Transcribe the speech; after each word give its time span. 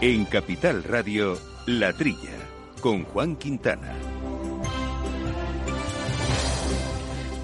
En 0.00 0.26
Capital 0.26 0.84
Radio, 0.84 1.36
La 1.66 1.92
Trilla, 1.92 2.38
con 2.80 3.02
Juan 3.02 3.34
Quintana. 3.34 4.07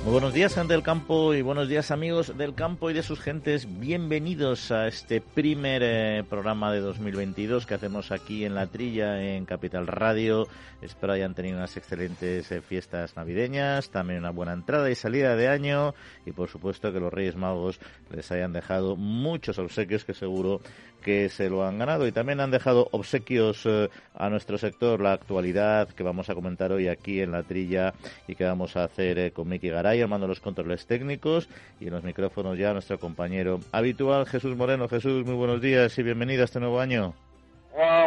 Buenos 0.05 0.34
días, 0.34 0.55
gente 0.55 0.75
del 0.75 0.82
campo, 0.82 1.32
y 1.32 1.41
buenos 1.41 1.66
días, 1.66 1.91
amigos 1.91 2.37
del 2.37 2.55
campo 2.55 2.91
y 2.91 2.93
de 2.93 3.02
sus 3.02 3.20
gentes. 3.20 3.66
Bienvenidos 3.80 4.70
a 4.70 4.87
este 4.87 5.23
primer 5.23 5.80
eh, 5.82 6.25
programa 6.29 6.70
de 6.70 6.80
2022 6.80 7.64
que 7.64 7.73
hacemos 7.73 8.12
aquí 8.12 8.45
en 8.45 8.55
La 8.55 8.66
Trilla, 8.66 9.23
en 9.23 9.46
Capital 9.46 9.87
Radio. 9.87 10.46
Espero 10.82 11.14
hayan 11.14 11.34
tenido 11.34 11.56
unas 11.56 11.79
excelentes 11.79 12.52
eh, 12.52 12.61
fiestas 12.61 13.16
navideñas, 13.16 13.88
también 13.88 14.19
una 14.19 14.30
buena 14.30 14.52
entrada 14.52 14.91
y 14.91 14.95
salida 14.95 15.37
de 15.37 15.48
año, 15.48 15.95
y 16.27 16.32
por 16.32 16.51
supuesto 16.51 16.93
que 16.93 17.01
los 17.01 17.12
Reyes 17.12 17.37
Magos 17.37 17.80
les 18.10 18.30
hayan 18.30 18.52
dejado 18.52 18.96
muchos 18.96 19.59
obsequios 19.59 20.05
que 20.05 20.12
seguro 20.12 20.60
que 21.05 21.29
se 21.29 21.51
lo 21.51 21.65
han 21.65 21.79
ganado 21.79 22.07
y 22.07 22.12
también 22.12 22.41
han 22.41 22.51
dejado 22.51 22.88
obsequios 22.91 23.66
eh, 23.66 23.91
a 24.15 24.30
nuestro 24.30 24.57
sector, 24.57 25.01
la 25.01 25.12
actualidad 25.12 25.91
que 25.91 26.02
vamos 26.02 26.30
a 26.30 26.34
comentar 26.34 26.73
hoy 26.73 26.88
aquí 26.88 27.21
en 27.21 27.30
la 27.30 27.43
trilla 27.43 27.93
y 28.27 28.34
que 28.34 28.45
vamos 28.45 28.74
a 28.77 28.84
hacer 28.84 29.32
con 29.32 29.48
Miki 29.48 29.68
Garay, 29.68 29.94
armando 30.01 30.27
los 30.27 30.41
controles 30.41 30.87
técnicos 30.87 31.48
y 31.80 31.87
en 31.87 31.93
los 31.93 32.05
micrófonos 32.05 32.59
ya 32.59 32.73
nuestro 32.73 32.98
compañero 32.98 33.61
habitual 33.73 34.27
Jesús 34.27 34.57
Moreno. 34.57 34.89
Jesús, 34.89 35.25
muy 35.25 35.35
buenos 35.35 35.61
días 35.61 35.98
y 35.98 36.02
bienvenido 36.02 36.43
a 36.43 36.45
este 36.47 36.61
nuevo 36.61 36.80
año. 36.80 37.15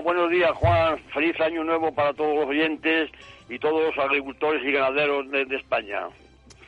buenos 0.04 0.30
días, 0.30 0.52
Juan. 0.56 1.00
Feliz 1.14 1.40
año 1.40 1.64
nuevo 1.64 1.92
para 1.92 2.14
todos 2.14 2.36
los 2.36 2.48
oyentes 2.48 3.10
y 3.50 3.60
todos 3.60 3.84
los 3.84 4.06
agricultores 4.06 4.64
y 4.64 4.72
ganaderos 4.72 5.30
de 5.32 5.56
España. 5.56 6.08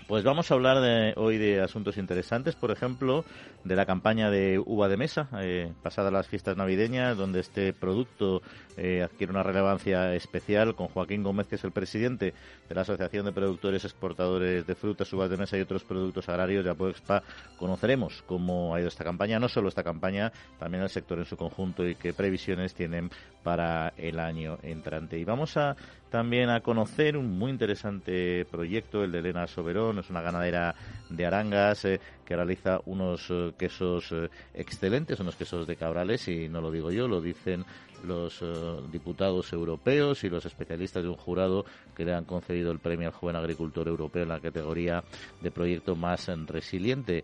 Pues 0.09 0.23
vamos 0.23 0.49
a 0.49 0.55
hablar 0.55 1.13
hoy 1.17 1.37
de 1.37 1.61
asuntos 1.61 1.97
interesantes, 1.97 2.55
por 2.55 2.71
ejemplo, 2.71 3.23
de 3.63 3.75
la 3.75 3.85
campaña 3.85 4.31
de 4.31 4.57
uva 4.57 4.87
de 4.87 4.97
mesa, 4.97 5.29
eh, 5.39 5.71
pasadas 5.83 6.11
las 6.11 6.27
fiestas 6.27 6.57
navideñas, 6.57 7.15
donde 7.15 7.41
este 7.41 7.73
producto 7.73 8.41
eh, 8.75 9.03
adquiere 9.03 9.31
una 9.31 9.43
relevancia 9.43 10.15
especial 10.15 10.73
con 10.73 10.87
Joaquín 10.87 11.21
Gómez, 11.21 11.45
que 11.45 11.57
es 11.57 11.63
el 11.63 11.71
presidente 11.71 12.33
de 12.67 12.73
la 12.73 12.81
Asociación 12.81 13.23
de 13.27 13.33
Productores 13.33 13.85
Exportadores 13.85 14.65
de 14.65 14.73
Frutas, 14.73 15.13
Uvas 15.13 15.29
de 15.29 15.37
Mesa 15.37 15.59
y 15.59 15.61
otros 15.61 15.83
productos 15.83 16.27
agrarios 16.27 16.65
de 16.65 16.71
Apoexpa. 16.71 17.21
Conoceremos 17.59 18.23
cómo 18.25 18.73
ha 18.73 18.79
ido 18.79 18.87
esta 18.87 19.03
campaña, 19.03 19.37
no 19.37 19.47
solo 19.47 19.69
esta 19.69 19.83
campaña, 19.83 20.31
también 20.57 20.81
el 20.81 20.89
sector 20.89 21.19
en 21.19 21.25
su 21.25 21.37
conjunto 21.37 21.87
y 21.87 21.93
qué 21.93 22.13
previsiones 22.13 22.73
tienen 22.73 23.11
para 23.43 23.93
el 23.95 24.19
año 24.19 24.57
entrante. 24.63 25.19
Y 25.19 25.23
vamos 25.23 25.55
a 25.55 25.75
también 26.09 26.49
a 26.49 26.61
conocer 26.61 27.15
un 27.15 27.37
muy 27.37 27.51
interesante 27.51 28.45
proyecto, 28.45 29.03
el 29.03 29.11
de 29.11 29.19
Elena 29.19 29.47
Soberón, 29.47 29.99
es 29.99 30.09
una 30.09 30.21
ganadera 30.21 30.75
de 31.09 31.25
Arangas 31.25 31.85
eh, 31.85 31.99
que 32.25 32.35
realiza 32.35 32.81
unos 32.85 33.27
eh, 33.29 33.53
quesos 33.57 34.11
eh, 34.11 34.29
excelentes, 34.53 35.19
unos 35.19 35.35
quesos 35.35 35.67
de 35.67 35.75
cabrales, 35.75 36.27
y 36.27 36.49
no 36.49 36.61
lo 36.61 36.71
digo 36.71 36.91
yo, 36.91 37.07
lo 37.07 37.21
dicen 37.21 37.65
los 38.03 38.43
diputados 38.91 39.51
europeos 39.53 40.23
y 40.23 40.29
los 40.29 40.45
especialistas 40.45 41.03
de 41.03 41.09
un 41.09 41.15
jurado 41.15 41.65
que 41.95 42.05
le 42.05 42.13
han 42.13 42.25
concedido 42.25 42.71
el 42.71 42.79
premio 42.79 43.07
al 43.07 43.13
joven 43.13 43.35
agricultor 43.35 43.87
europeo 43.87 44.23
en 44.23 44.29
la 44.29 44.39
categoría 44.39 45.03
de 45.41 45.51
proyecto 45.51 45.95
más 45.95 46.27
resiliente. 46.47 47.23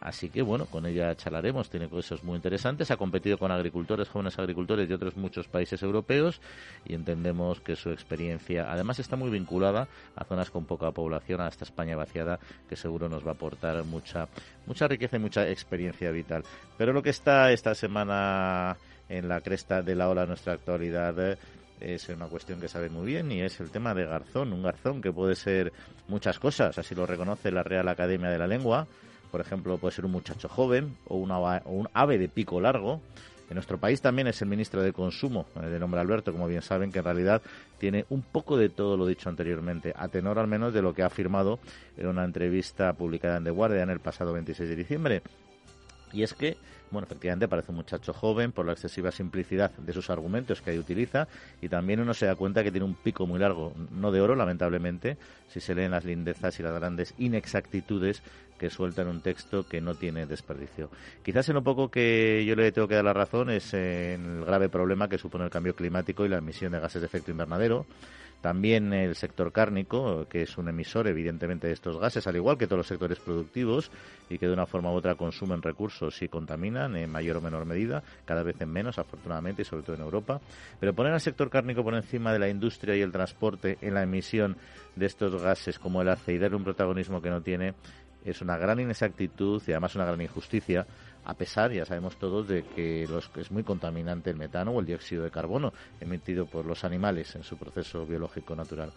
así 0.00 0.30
que 0.30 0.42
bueno, 0.42 0.66
con 0.66 0.86
ella 0.86 1.14
charlaremos, 1.14 1.70
tiene 1.70 1.88
cosas 1.88 2.24
muy 2.24 2.36
interesantes, 2.36 2.90
ha 2.90 2.96
competido 2.96 3.38
con 3.38 3.52
agricultores, 3.52 4.08
jóvenes 4.08 4.38
agricultores 4.38 4.88
de 4.88 4.94
otros 4.94 5.16
muchos 5.16 5.48
países 5.48 5.82
europeos 5.82 6.40
y 6.84 6.94
entendemos 6.94 7.60
que 7.60 7.76
su 7.76 7.90
experiencia 7.90 8.70
además 8.72 8.98
está 8.98 9.16
muy 9.16 9.30
vinculada 9.30 9.88
a 10.16 10.24
zonas 10.24 10.50
con 10.50 10.64
poca 10.64 10.90
población, 10.92 11.40
a 11.40 11.48
esta 11.48 11.64
España 11.64 11.96
vaciada 11.96 12.38
que 12.68 12.76
seguro 12.76 13.08
nos 13.08 13.24
va 13.24 13.30
a 13.30 13.34
aportar 13.34 13.84
mucha, 13.84 14.28
mucha 14.66 14.88
riqueza 14.88 15.16
y 15.16 15.20
mucha 15.20 15.48
experiencia 15.48 16.10
vital. 16.10 16.44
Pero 16.76 16.92
lo 16.92 17.02
que 17.02 17.10
está 17.10 17.52
esta 17.52 17.74
semana 17.74 18.76
en 19.10 19.28
la 19.28 19.42
cresta 19.42 19.82
de 19.82 19.94
la 19.94 20.08
ola 20.08 20.22
de 20.22 20.28
nuestra 20.28 20.54
actualidad 20.54 21.14
eh, 21.20 21.36
es 21.80 22.08
una 22.08 22.26
cuestión 22.26 22.60
que 22.60 22.68
sabe 22.68 22.88
muy 22.88 23.06
bien 23.06 23.30
y 23.30 23.42
es 23.42 23.60
el 23.60 23.70
tema 23.70 23.92
de 23.92 24.06
garzón, 24.06 24.52
un 24.52 24.62
garzón 24.62 25.02
que 25.02 25.12
puede 25.12 25.34
ser 25.34 25.72
muchas 26.08 26.38
cosas, 26.38 26.78
así 26.78 26.94
lo 26.94 27.04
reconoce 27.04 27.50
la 27.50 27.62
Real 27.62 27.88
Academia 27.88 28.30
de 28.30 28.38
la 28.38 28.46
Lengua, 28.46 28.86
por 29.30 29.40
ejemplo, 29.40 29.76
puede 29.78 29.94
ser 29.94 30.06
un 30.06 30.12
muchacho 30.12 30.48
joven 30.48 30.96
o, 31.06 31.16
o 31.16 31.72
un 31.72 31.88
ave 31.92 32.18
de 32.18 32.28
pico 32.28 32.60
largo, 32.60 33.00
en 33.50 33.56
nuestro 33.56 33.78
país 33.78 34.00
también 34.00 34.28
es 34.28 34.40
el 34.42 34.48
ministro 34.48 34.80
de 34.80 34.92
Consumo, 34.92 35.46
eh, 35.60 35.66
de 35.66 35.80
nombre 35.80 36.00
Alberto, 36.00 36.30
como 36.30 36.46
bien 36.46 36.62
saben, 36.62 36.92
que 36.92 37.00
en 37.00 37.04
realidad 37.04 37.42
tiene 37.78 38.06
un 38.08 38.22
poco 38.22 38.56
de 38.56 38.68
todo 38.68 38.96
lo 38.96 39.06
dicho 39.06 39.28
anteriormente, 39.28 39.92
a 39.96 40.06
tenor 40.06 40.38
al 40.38 40.46
menos 40.46 40.72
de 40.72 40.82
lo 40.82 40.94
que 40.94 41.02
ha 41.02 41.06
afirmado 41.06 41.58
en 41.96 42.06
una 42.06 42.24
entrevista 42.24 42.92
publicada 42.92 43.38
en 43.38 43.44
The 43.44 43.50
Guardian 43.50 43.90
el 43.90 43.98
pasado 43.98 44.32
26 44.32 44.68
de 44.68 44.76
diciembre. 44.76 45.22
Y 46.12 46.22
es 46.22 46.34
que 46.34 46.56
bueno, 46.90 47.06
efectivamente 47.06 47.46
parece 47.46 47.70
un 47.70 47.76
muchacho 47.76 48.12
joven 48.12 48.52
por 48.52 48.66
la 48.66 48.72
excesiva 48.72 49.12
simplicidad 49.12 49.70
de 49.70 49.92
sus 49.92 50.10
argumentos 50.10 50.60
que 50.60 50.70
ahí 50.70 50.78
utiliza 50.78 51.28
y 51.62 51.68
también 51.68 52.00
uno 52.00 52.14
se 52.14 52.26
da 52.26 52.34
cuenta 52.34 52.64
que 52.64 52.70
tiene 52.72 52.84
un 52.84 52.94
pico 52.94 53.26
muy 53.26 53.38
largo, 53.38 53.72
no 53.92 54.10
de 54.10 54.20
oro 54.20 54.34
lamentablemente, 54.34 55.16
si 55.48 55.60
se 55.60 55.74
leen 55.74 55.92
las 55.92 56.04
lindezas 56.04 56.58
y 56.58 56.62
las 56.62 56.74
grandes 56.74 57.14
inexactitudes 57.18 58.22
que 58.58 58.70
suelta 58.70 59.02
en 59.02 59.08
un 59.08 59.20
texto 59.22 59.66
que 59.66 59.80
no 59.80 59.94
tiene 59.94 60.26
desperdicio. 60.26 60.90
Quizás 61.22 61.48
en 61.48 61.54
lo 61.54 61.62
poco 61.62 61.90
que 61.90 62.44
yo 62.46 62.56
le 62.56 62.72
tengo 62.72 62.88
que 62.88 62.96
dar 62.96 63.04
la 63.04 63.14
razón 63.14 63.50
es 63.50 63.72
en 63.72 64.38
el 64.38 64.44
grave 64.44 64.68
problema 64.68 65.08
que 65.08 65.16
supone 65.16 65.44
el 65.44 65.50
cambio 65.50 65.74
climático 65.74 66.26
y 66.26 66.28
la 66.28 66.38
emisión 66.38 66.72
de 66.72 66.80
gases 66.80 67.00
de 67.00 67.06
efecto 67.06 67.30
invernadero 67.30 67.86
también 68.40 68.92
el 68.92 69.14
sector 69.14 69.52
cárnico, 69.52 70.26
que 70.28 70.42
es 70.42 70.56
un 70.56 70.68
emisor 70.68 71.06
evidentemente 71.08 71.66
de 71.66 71.72
estos 71.72 71.98
gases, 71.98 72.26
al 72.26 72.36
igual 72.36 72.56
que 72.56 72.66
todos 72.66 72.78
los 72.78 72.86
sectores 72.86 73.18
productivos 73.18 73.90
y 74.28 74.38
que 74.38 74.46
de 74.46 74.52
una 74.52 74.66
forma 74.66 74.90
u 74.92 74.94
otra 74.94 75.14
consumen 75.14 75.62
recursos 75.62 76.22
y 76.22 76.28
contaminan 76.28 76.96
en 76.96 77.10
mayor 77.10 77.36
o 77.36 77.40
menor 77.40 77.66
medida, 77.66 78.02
cada 78.24 78.42
vez 78.42 78.60
en 78.60 78.70
menos 78.70 78.98
afortunadamente 78.98 79.62
y 79.62 79.64
sobre 79.64 79.82
todo 79.82 79.96
en 79.96 80.02
Europa. 80.02 80.40
Pero 80.78 80.94
poner 80.94 81.12
al 81.12 81.20
sector 81.20 81.50
cárnico 81.50 81.84
por 81.84 81.94
encima 81.94 82.32
de 82.32 82.38
la 82.38 82.48
industria 82.48 82.96
y 82.96 83.02
el 83.02 83.12
transporte 83.12 83.78
en 83.80 83.94
la 83.94 84.02
emisión 84.02 84.56
de 84.96 85.06
estos 85.06 85.40
gases 85.40 85.78
como 85.78 86.02
el 86.02 86.08
ACE 86.08 86.34
y 86.34 86.44
un 86.44 86.64
protagonismo 86.64 87.20
que 87.20 87.30
no 87.30 87.42
tiene 87.42 87.74
es 88.24 88.42
una 88.42 88.56
gran 88.58 88.80
inexactitud 88.80 89.62
y 89.66 89.72
además 89.72 89.94
una 89.94 90.04
gran 90.04 90.20
injusticia 90.20 90.86
a 91.24 91.34
pesar, 91.34 91.72
ya 91.72 91.84
sabemos 91.84 92.16
todos, 92.16 92.48
de 92.48 92.62
que 92.62 93.06
es 93.36 93.50
muy 93.50 93.62
contaminante 93.62 94.30
el 94.30 94.36
metano 94.36 94.72
o 94.72 94.80
el 94.80 94.86
dióxido 94.86 95.22
de 95.22 95.30
carbono 95.30 95.72
emitido 96.00 96.46
por 96.46 96.64
los 96.64 96.84
animales 96.84 97.34
en 97.36 97.42
su 97.42 97.56
proceso 97.56 98.06
biológico 98.06 98.56
natural. 98.56 98.92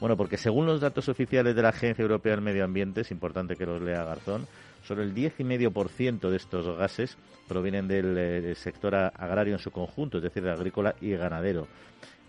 Bueno, 0.00 0.16
porque 0.16 0.36
según 0.36 0.66
los 0.66 0.80
datos 0.80 1.08
oficiales 1.08 1.54
de 1.54 1.62
la 1.62 1.70
Agencia 1.70 2.02
Europea 2.02 2.32
del 2.32 2.42
Medio 2.42 2.64
Ambiente, 2.64 3.02
es 3.02 3.10
importante 3.10 3.56
que 3.56 3.66
los 3.66 3.80
lea 3.80 4.04
Garzón, 4.04 4.46
solo 4.84 5.02
el 5.02 5.14
10,5% 5.14 6.30
de 6.30 6.36
estos 6.36 6.76
gases 6.76 7.16
provienen 7.46 7.88
del, 7.88 8.16
eh, 8.18 8.40
del 8.40 8.56
sector 8.56 8.94
agrario 8.94 9.54
en 9.54 9.58
su 9.58 9.70
conjunto, 9.70 10.18
es 10.18 10.24
decir, 10.24 10.46
agrícola 10.48 10.94
y 11.00 11.12
ganadero. 11.12 11.66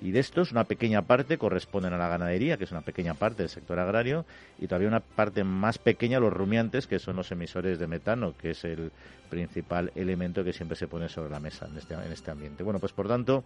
Y 0.01 0.11
de 0.11 0.19
estos, 0.19 0.51
una 0.51 0.63
pequeña 0.63 1.01
parte 1.01 1.37
corresponden 1.37 1.93
a 1.93 1.97
la 1.97 2.07
ganadería, 2.07 2.57
que 2.57 2.63
es 2.63 2.71
una 2.71 2.81
pequeña 2.81 3.13
parte 3.15 3.43
del 3.43 3.49
sector 3.49 3.79
agrario, 3.79 4.25
y 4.57 4.67
todavía 4.67 4.87
una 4.87 5.01
parte 5.01 5.43
más 5.43 5.77
pequeña 5.77 6.19
los 6.19 6.31
rumiantes, 6.31 6.87
que 6.87 6.99
son 6.99 7.17
los 7.17 7.31
emisores 7.31 7.79
de 7.79 7.87
metano, 7.87 8.33
que 8.37 8.51
es 8.51 8.63
el 8.63 8.91
principal 9.29 9.91
elemento 9.95 10.43
que 10.43 10.53
siempre 10.53 10.77
se 10.77 10.87
pone 10.87 11.09
sobre 11.09 11.29
la 11.29 11.39
mesa 11.39 11.67
en 11.67 11.77
este, 11.77 11.93
en 11.93 12.11
este 12.11 12.31
ambiente. 12.31 12.63
Bueno, 12.63 12.79
pues 12.79 12.93
por 12.93 13.07
tanto, 13.07 13.43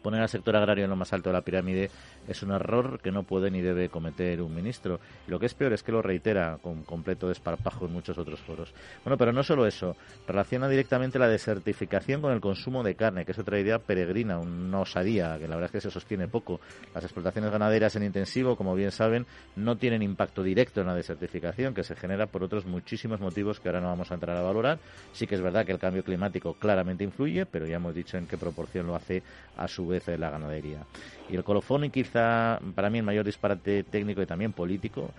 poner 0.00 0.20
al 0.20 0.28
sector 0.28 0.56
agrario 0.56 0.84
en 0.84 0.90
lo 0.90 0.96
más 0.96 1.12
alto 1.12 1.30
de 1.30 1.34
la 1.34 1.42
pirámide 1.42 1.90
es 2.28 2.42
un 2.42 2.52
error 2.52 3.00
que 3.00 3.10
no 3.10 3.22
puede 3.22 3.50
ni 3.50 3.60
debe 3.60 3.88
cometer 3.88 4.40
un 4.42 4.54
ministro. 4.54 5.00
Lo 5.26 5.38
que 5.38 5.46
es 5.46 5.54
peor 5.54 5.72
es 5.72 5.82
que 5.82 5.92
lo 5.92 6.02
reitera 6.02 6.58
con 6.62 6.82
completo 6.82 7.28
desparpajo 7.28 7.86
en 7.86 7.92
muchos 7.92 8.18
otros 8.18 8.40
foros. 8.40 8.72
Bueno, 9.04 9.16
pero 9.16 9.32
no 9.32 9.42
solo 9.42 9.66
eso, 9.66 9.96
relaciona 10.26 10.68
directamente 10.68 11.18
la 11.18 11.28
desertificación 11.28 12.20
con 12.20 12.32
el 12.32 12.40
consumo 12.40 12.82
de 12.82 12.94
carne, 12.94 13.24
que 13.24 13.32
es 13.32 13.38
otra 13.38 13.58
idea 13.58 13.78
peregrina, 13.78 14.38
una 14.38 14.80
osadía, 14.80 15.38
que 15.38 15.48
la 15.48 15.56
verdad 15.56 15.66
es 15.66 15.72
que 15.72 15.80
se 15.80 15.90
sostiene 15.90 16.28
poco. 16.28 16.60
Las 16.94 17.04
explotaciones 17.04 17.50
ganaderas 17.50 17.96
en 17.96 18.04
intensivo, 18.04 18.56
como 18.56 18.74
bien 18.74 18.90
saben, 18.90 19.26
no 19.56 19.76
tienen 19.76 20.02
impacto 20.02 20.42
directo 20.42 20.80
en 20.80 20.86
la 20.86 20.94
desertificación, 20.94 21.74
que 21.74 21.84
se 21.84 21.96
genera 21.96 22.26
por 22.26 22.42
otros 22.42 22.66
muchísimos 22.66 23.20
motivos 23.20 23.60
que 23.60 23.68
ahora 23.68 23.80
no 23.80 23.88
vamos 23.88 24.10
a 24.10 24.14
entrar 24.14 24.36
a 24.36 24.42
valorar. 24.42 24.78
Sí 25.12 25.26
que 25.26 25.34
es 25.34 25.40
verdad 25.40 25.66
que 25.66 25.72
el 25.72 25.78
cambio 25.78 26.04
climático 26.04 26.54
claramente 26.54 27.04
influye, 27.04 27.46
pero 27.46 27.66
ya 27.66 27.76
hemos 27.76 27.94
dicho 27.94 28.16
en 28.16 28.26
qué 28.26 28.36
proporción 28.36 28.86
lo 28.86 28.94
hace 28.94 29.22
a 29.56 29.68
su 29.68 29.86
vez 29.90 30.08
la 30.08 30.30
ganadería. 30.30 30.86
Y 31.28 31.36
el 31.36 31.44
colofón, 31.44 31.84
y 31.84 31.90
quizá 31.90 32.58
para 32.74 32.88
mí 32.88 32.98
el 32.98 33.04
mayor 33.04 33.26
disparate 33.26 33.82
técnico 33.82 34.22
y 34.22 34.26
también 34.26 34.52
político, 34.52 35.10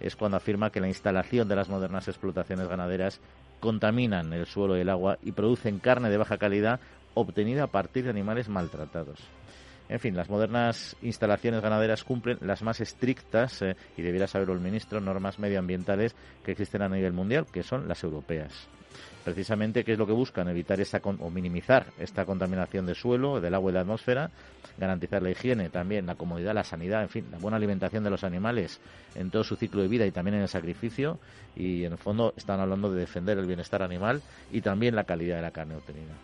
es 0.00 0.16
cuando 0.16 0.36
afirma 0.36 0.70
que 0.70 0.80
la 0.80 0.88
instalación 0.88 1.48
de 1.48 1.56
las 1.56 1.68
modernas 1.68 2.08
explotaciones 2.08 2.68
ganaderas 2.68 3.20
contaminan 3.60 4.32
el 4.32 4.46
suelo 4.46 4.76
y 4.76 4.80
el 4.80 4.90
agua 4.90 5.18
y 5.22 5.32
producen 5.32 5.78
carne 5.78 6.10
de 6.10 6.18
baja 6.18 6.36
calidad 6.36 6.80
obtenida 7.14 7.64
a 7.64 7.68
partir 7.68 8.04
de 8.04 8.10
animales 8.10 8.48
maltratados. 8.48 9.18
En 9.88 10.00
fin, 10.00 10.16
las 10.16 10.28
modernas 10.28 10.96
instalaciones 11.00 11.62
ganaderas 11.62 12.04
cumplen 12.04 12.38
las 12.40 12.62
más 12.62 12.80
estrictas, 12.80 13.62
eh, 13.62 13.76
y 13.96 14.02
debiera 14.02 14.26
saberlo 14.26 14.52
el 14.52 14.60
ministro, 14.60 15.00
normas 15.00 15.38
medioambientales 15.38 16.14
que 16.44 16.52
existen 16.52 16.82
a 16.82 16.88
nivel 16.88 17.12
mundial, 17.12 17.46
que 17.50 17.62
son 17.62 17.86
las 17.86 18.02
europeas 18.02 18.68
precisamente 19.24 19.84
qué 19.84 19.92
es 19.92 19.98
lo 19.98 20.06
que 20.06 20.12
buscan, 20.12 20.48
evitar 20.48 20.80
esa 20.80 21.00
o 21.04 21.30
minimizar 21.30 21.86
esta 21.98 22.24
contaminación 22.24 22.86
del 22.86 22.94
suelo, 22.94 23.40
del 23.40 23.54
agua 23.54 23.70
y 23.70 23.72
de 23.72 23.74
la 23.74 23.80
atmósfera, 23.82 24.30
garantizar 24.78 25.22
la 25.22 25.30
higiene, 25.30 25.70
también 25.70 26.06
la 26.06 26.14
comodidad, 26.14 26.54
la 26.54 26.64
sanidad, 26.64 27.02
en 27.02 27.08
fin, 27.08 27.26
la 27.30 27.38
buena 27.38 27.56
alimentación 27.56 28.04
de 28.04 28.10
los 28.10 28.24
animales 28.24 28.80
en 29.14 29.30
todo 29.30 29.44
su 29.44 29.56
ciclo 29.56 29.82
de 29.82 29.88
vida 29.88 30.06
y 30.06 30.10
también 30.10 30.36
en 30.36 30.42
el 30.42 30.48
sacrificio 30.48 31.18
y 31.54 31.84
en 31.84 31.92
el 31.92 31.98
fondo 31.98 32.34
están 32.36 32.60
hablando 32.60 32.92
de 32.92 33.00
defender 33.00 33.38
el 33.38 33.46
bienestar 33.46 33.82
animal 33.82 34.22
y 34.52 34.60
también 34.60 34.94
la 34.94 35.04
calidad 35.04 35.36
de 35.36 35.42
la 35.42 35.50
carne 35.50 35.76
obtenida. 35.76 36.14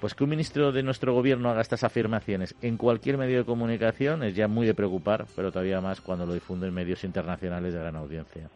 Pues 0.00 0.14
que 0.14 0.24
un 0.24 0.30
ministro 0.30 0.72
de 0.72 0.82
nuestro 0.82 1.12
gobierno 1.12 1.50
haga 1.50 1.60
estas 1.60 1.84
afirmaciones 1.84 2.54
en 2.62 2.78
cualquier 2.78 3.18
medio 3.18 3.38
de 3.38 3.44
comunicación 3.44 4.22
es 4.22 4.34
ya 4.34 4.48
muy 4.48 4.66
de 4.66 4.72
preocupar, 4.72 5.26
pero 5.36 5.52
todavía 5.52 5.82
más 5.82 6.00
cuando 6.00 6.24
lo 6.24 6.32
difunden 6.32 6.72
medios 6.72 7.04
internacionales 7.04 7.74
de 7.74 7.80
gran 7.80 7.96
audiencia. 7.96 8.48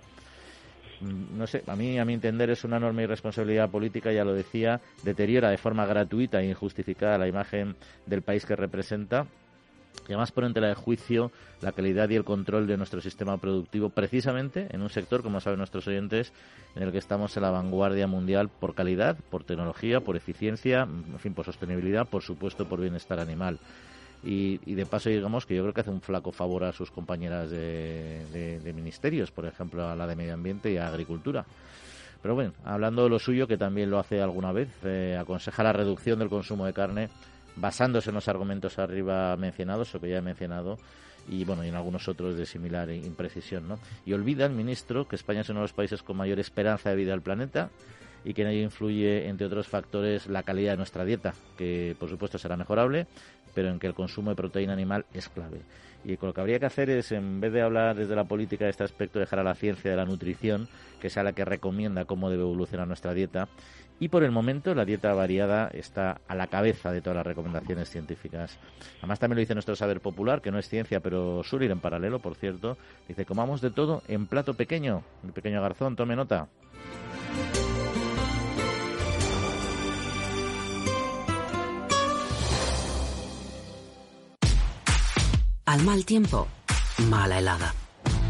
Mm, 1.05 1.39
no 1.39 1.47
sé, 1.47 1.63
a 1.67 1.77
mí, 1.77 1.99
a 1.99 2.05
mi 2.05 2.15
entender, 2.15 2.51
es 2.51 2.65
una 2.65 2.79
enorme 2.79 3.03
irresponsabilidad 3.03 3.71
política, 3.71 4.13
ya 4.13 4.25
lo 4.25 4.33
decía, 4.33 4.81
deteriora 5.03 5.51
de 5.51 5.59
forma 5.59 5.85
gratuita 5.87 6.41
e 6.41 6.49
injustificada 6.49 7.19
la 7.19 7.29
imagen 7.29 7.77
del 8.07 8.23
país 8.23 8.47
que 8.47 8.57
representa 8.57 9.27
y 10.09 10.13
además 10.13 10.33
pone 10.33 10.49
en 10.49 10.55
tela 10.55 10.69
de 10.69 10.75
juicio 10.75 11.31
la 11.61 11.73
calidad 11.73 12.11
y 12.11 12.17
el 12.17 12.25
control 12.25 12.67
de 12.67 12.77
nuestro 12.77 13.01
sistema 13.01 13.39
productivo, 13.39 13.91
precisamente 13.91 14.67
en 14.71 14.83
un 14.83 14.91
sector, 14.91 15.23
como 15.23 15.41
saben 15.41 15.59
nuestros 15.59 15.87
oyentes, 15.87 16.33
en 16.75 16.83
el 16.83 16.93
que 16.93 16.99
estamos 16.99 17.37
en 17.37 17.43
la 17.43 17.51
vanguardia 17.51 18.07
mundial 18.07 18.49
por 18.49 18.75
calidad, 18.75 19.17
por 19.31 19.45
tecnología, 19.45 20.01
por 20.01 20.17
eficiencia, 20.17 20.83
en 20.83 21.19
fin, 21.21 21.33
por 21.33 21.47
sostenibilidad, 21.47 22.07
por 22.07 22.23
supuesto, 22.23 22.69
por 22.69 22.81
bienestar 22.81 23.19
animal. 23.19 23.59
Y, 24.25 24.75
de 24.75 24.87
paso, 24.87 25.11
digamos 25.11 25.45
que 25.45 25.55
yo 25.55 25.63
creo 25.63 25.75
que 25.75 25.83
hace 25.83 25.91
un 25.91 26.01
flaco 26.01 26.33
favor 26.33 26.65
a 26.65 26.73
sus 26.73 26.91
compañeras 26.91 27.51
de, 27.51 28.73
ministerios, 28.75 29.31
por 29.31 29.45
ejemplo, 29.45 29.87
a 29.87 29.95
la 29.95 30.07
de 30.07 30.17
Medio 30.17 30.35
Ambiente 30.35 30.73
y 30.73 30.79
a 30.79 30.89
Agricultura. 30.89 31.45
Pero 32.23 32.35
bueno, 32.35 32.55
hablando 32.65 33.05
de 33.05 33.11
lo 33.11 33.19
suyo, 33.19 33.47
que 33.47 33.59
también 33.59 33.91
lo 33.91 33.99
hace 33.99 34.23
alguna 34.23 34.51
vez, 34.51 34.71
eh, 34.83 35.19
aconseja 35.21 35.63
la 35.63 35.75
reducción 35.75 36.19
del 36.19 36.31
consumo 36.31 36.65
de 36.65 36.73
carne 36.73 37.11
basándose 37.57 38.11
en 38.11 38.15
los 38.15 38.29
argumentos 38.29 38.79
arriba 38.79 39.37
mencionados 39.37 39.95
o 39.95 40.01
que 40.01 40.09
ya 40.09 40.19
he 40.19 40.23
mencionado 40.23 40.79
y 41.29 41.45
bueno 41.45 41.65
y 41.65 41.69
en 41.69 41.75
algunos 41.75 42.09
otros 42.09 42.37
de 42.37 42.47
similar 42.47 42.91
imprecisión 42.91 43.69
¿no? 43.69 43.79
y 44.05 44.13
olvida 44.13 44.45
el 44.47 44.53
ministro 44.53 45.07
que 45.07 45.17
España 45.17 45.41
es 45.41 45.49
uno 45.49 45.61
de 45.61 45.65
los 45.65 45.73
países 45.73 46.03
con 46.03 46.17
mayor 46.17 46.39
esperanza 46.39 46.91
de 46.91 46.97
vida 46.97 47.13
del 47.13 47.23
planeta 47.23 47.71
y 48.25 48.35
que 48.35 48.43
en 48.43 48.49
ello 48.49 48.63
influye 48.63 49.29
entre 49.29 49.47
otros 49.47 49.69
factores 49.69 50.27
la 50.27 50.43
calidad 50.43 50.73
de 50.73 50.77
nuestra 50.79 51.05
dieta 51.05 51.35
que 51.57 51.97
por 51.99 52.09
supuesto 52.09 52.39
será 52.39 52.57
mejorable 52.57 53.07
pero 53.55 53.69
en 53.69 53.79
que 53.79 53.87
el 53.87 53.95
consumo 53.95 54.31
de 54.31 54.37
proteína 54.37 54.73
animal 54.73 55.05
es 55.13 55.29
clave 55.29 55.61
y 56.05 56.17
lo 56.17 56.35
que 56.35 56.41
habría 56.41 56.59
que 56.59 56.67
hacer 56.67 56.91
es 56.91 57.13
en 57.13 57.41
vez 57.41 57.53
de 57.53 57.63
hablar 57.63 57.97
desde 57.97 58.17
la 58.17 58.25
política 58.25 58.65
de 58.65 58.71
este 58.71 58.85
aspecto 58.85 59.19
dejar 59.19 59.39
a 59.39 59.45
la 59.45 59.55
ciencia 59.55 59.91
de 59.91 59.97
la 59.97 60.05
nutrición 60.05 60.69
que 61.01 61.11
sea 61.11 61.23
la 61.23 61.33
que 61.33 61.45
recomienda 61.45 62.05
cómo 62.05 62.31
debe 62.31 62.43
evolucionar 62.43 62.87
nuestra 62.87 63.15
dieta 63.15 63.49
y 64.01 64.09
por 64.09 64.25
el 64.25 64.33
momento 64.33 64.75
la 64.75 64.85
dieta 64.85 65.15
variada 65.15 65.69
está 65.73 66.21
a 66.27 66.35
la 66.35 66.49
cabeza 66.49 66.91
de 66.91 67.01
todas 67.01 67.17
las 67.17 67.27
recomendaciones 67.27 67.89
científicas. 67.89 68.59
Además 68.99 69.21
también 69.21 69.37
lo 69.37 69.41
dice 69.41 69.55
nuestro 69.55 69.77
saber 69.77 70.01
popular, 70.01 70.43
que 70.43 70.51
no 70.51 70.59
es 70.59 70.69
ciencia, 70.69 71.01
pero 71.01 71.43
suele 71.45 71.67
ir 71.67 71.71
en 71.71 71.81
paralelo, 71.81 72.19
por 72.19 72.35
cierto. 72.35 72.77
Dice, 73.07 73.25
comamos 73.25 73.61
de 73.61 73.71
todo 73.71 74.03
en 74.09 74.27
plato 74.27 74.55
pequeño. 74.55 75.05
Mi 75.23 75.31
pequeño 75.31 75.63
garzón, 75.63 75.95
tome 75.95 76.17
nota. 76.17 76.49
Al 85.75 85.83
mal 85.83 86.07
tiempo, 86.07 86.47
mala 87.09 87.41
helada. 87.41 87.75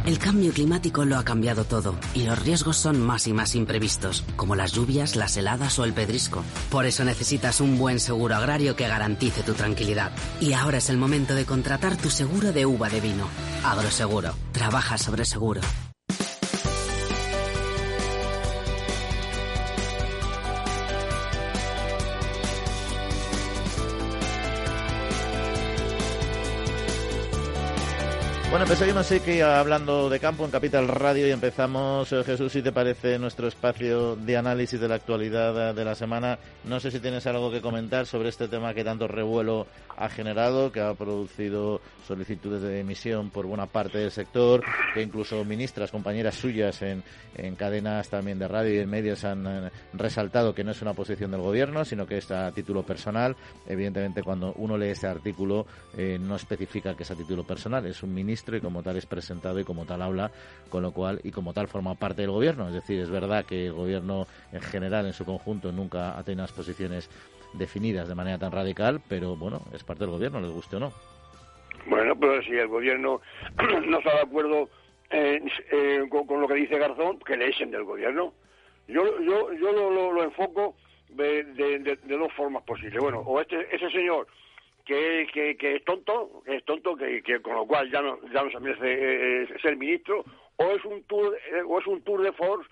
El 0.07 0.19
cambio 0.19 0.51
climático 0.51 1.05
lo 1.05 1.19
ha 1.19 1.25
cambiado 1.25 1.65
todo 1.65 1.95
y 2.15 2.23
los 2.23 2.39
riesgos 2.43 2.79
son 2.79 2.99
más 3.03 3.27
y 3.27 3.35
más 3.35 3.55
imprevistos, 3.55 4.25
como 4.37 4.57
las 4.57 4.73
lluvias, 4.73 5.15
las 5.15 5.37
heladas 5.37 5.79
o 5.79 5.85
el 5.85 5.93
pedrisco. 5.93 6.43
Por 6.71 6.87
eso 6.87 7.05
necesitas 7.05 7.61
un 7.61 7.77
buen 7.77 8.01
seguro 8.01 8.35
agrario 8.35 8.77
que 8.77 8.89
garantice 8.89 9.43
tu 9.43 9.53
tranquilidad. 9.53 10.11
Y 10.41 10.55
ahora 10.55 10.79
es 10.79 10.89
el 10.89 10.97
momento 10.97 11.35
de 11.35 11.45
contratar 11.45 11.99
tu 11.99 12.09
seguro 12.09 12.51
de 12.51 12.65
uva 12.65 12.89
de 12.89 13.03
vino. 13.03 13.29
Agroseguro. 13.63 14.33
Trabaja 14.53 14.97
sobre 14.97 15.27
seguro. 15.27 15.61
Bueno, 28.55 28.69
pues 28.69 28.79
seguimos 28.79 29.09
que 29.09 29.43
hablando 29.43 30.09
de 30.09 30.21
campo 30.21 30.45
en 30.45 30.53
Capital 30.53 30.87
Radio 30.87 31.27
y 31.27 31.33
empezamos, 31.33 32.13
eh, 32.13 32.23
Jesús, 32.23 32.53
si 32.53 32.63
te 32.63 32.71
parece, 32.71 33.19
nuestro 33.19 33.49
espacio 33.49 34.15
de 34.15 34.37
análisis 34.37 34.79
de 34.79 34.87
la 34.87 34.95
actualidad 34.95 35.75
de 35.75 35.85
la 35.85 35.97
semana. 35.97 36.39
No 36.63 36.79
sé 36.79 36.93
si 36.93 37.01
tienes 37.01 37.27
algo 37.27 37.51
que 37.51 37.61
comentar 37.61 38.07
sobre 38.07 38.29
este 38.29 38.47
tema 38.47 38.73
que 38.73 38.85
tanto 38.85 39.09
revuelo 39.09 39.67
ha 39.97 40.09
generado, 40.09 40.71
que 40.71 40.81
ha 40.81 40.95
producido 40.95 41.81
solicitudes 42.07 42.63
de 42.63 42.79
emisión 42.79 43.31
por 43.31 43.47
buena 43.47 43.67
parte 43.67 43.99
del 43.99 44.13
sector, 44.13 44.63
que 44.93 45.03
incluso 45.03 45.45
ministras, 45.45 45.91
compañeras 45.91 46.37
suyas 46.37 46.81
en, 46.83 47.03
en 47.35 47.57
cadenas 47.57 48.09
también 48.09 48.39
de 48.39 48.47
radio 48.47 48.73
y 48.73 48.79
en 48.79 48.89
medios 48.89 49.25
han 49.25 49.47
eh, 49.47 49.71
resaltado 49.95 50.55
que 50.55 50.63
no 50.63 50.71
es 50.71 50.81
una 50.81 50.95
posición 50.95 51.33
del 51.33 51.41
gobierno, 51.41 51.85
sino 51.85 52.07
que 52.07 52.19
es 52.19 52.31
a 52.31 52.53
título 52.53 52.85
personal. 52.85 53.35
Evidentemente, 53.67 54.23
cuando 54.23 54.53
uno 54.59 54.79
lee 54.79 54.91
ese 54.91 55.09
artículo, 55.09 55.67
eh, 55.97 56.19
no 56.21 56.37
especifica 56.37 56.95
que 56.95 57.03
es 57.03 57.11
a 57.11 57.17
título 57.17 57.43
personal, 57.45 57.85
es 57.87 58.03
un 58.05 58.15
ministro 58.15 58.44
y 58.53 58.61
como 58.61 58.83
tal 58.83 58.97
es 58.97 59.07
presentado 59.07 59.59
y 59.59 59.65
como 59.65 59.87
tal 59.87 60.03
habla, 60.03 60.31
con 60.69 60.83
lo 60.83 60.93
cual 60.93 61.21
y 61.25 61.31
como 61.31 61.53
tal 61.53 61.69
forma 61.69 61.95
parte 61.95 62.23
del 62.23 62.31
gobierno. 62.31 62.69
Es 62.69 62.75
decir, 62.75 63.01
es 63.01 63.11
verdad 63.11 63.45
que 63.45 63.67
el 63.67 63.73
gobierno 63.73 64.27
en 64.53 64.61
general, 64.61 65.07
en 65.07 65.13
su 65.13 65.25
conjunto, 65.25 65.73
nunca 65.73 66.19
ha 66.19 66.23
tenido 66.23 66.43
unas 66.43 66.53
posiciones 66.53 67.11
definidas 67.55 68.09
de 68.09 68.15
manera 68.15 68.39
tan 68.39 68.53
radical, 68.53 69.01
pero 69.09 69.37
bueno, 69.37 69.61
es 69.73 69.85
parte 69.85 70.05
del 70.05 70.11
gobierno, 70.11 70.41
les 70.41 70.51
guste 70.51 70.77
o 70.77 70.81
no. 70.81 70.93
Bueno, 71.87 72.15
pero 72.19 72.43
si 72.43 72.53
el 72.53 72.69
gobierno 72.69 73.21
no 73.87 73.99
está 73.99 74.15
de 74.15 74.21
acuerdo 74.21 74.69
eh, 75.11 75.41
con, 76.11 76.41
lo 76.41 76.49
que 76.49 76.55
dice 76.55 76.79
Garzón, 76.79 77.19
que 77.21 77.37
le 77.37 77.49
echen 77.49 77.71
del 77.71 77.85
gobierno. 77.85 78.33
Yo, 78.89 79.03
yo, 79.21 79.53
yo 79.53 79.73
lo, 79.73 80.23
enfoco 80.23 80.75
de, 81.09 81.45
de, 81.45 81.97
dos 82.07 82.33
formas 82.35 82.63
posibles. 82.65 83.01
Bueno, 83.01 83.21
o 83.21 83.41
este, 83.41 83.75
ese 83.75 83.91
señor 83.91 84.27
que, 84.85 85.27
que, 85.33 85.57
que 85.57 85.77
es 85.77 85.85
tonto, 85.85 86.43
que 86.45 86.57
es 86.57 86.65
tonto, 86.65 86.97
que, 86.97 87.23
que, 87.23 87.41
con 87.41 87.55
lo 87.55 87.67
cual 87.67 87.91
ya 87.91 88.03
no, 88.03 88.19
ya 88.33 88.43
no 88.43 88.51
se 88.51 88.61
merece 88.61 88.93
eh, 88.93 89.43
eh, 89.43 89.59
ser 89.61 89.77
ministro, 89.77 90.25
o 90.57 90.71
es 90.71 90.85
un 90.85 91.03
tour, 91.05 91.37
eh, 91.53 91.63
o 91.67 91.79
es 91.79 91.87
un 91.87 92.03
tour 92.03 92.23
de 92.23 92.33
force 92.33 92.69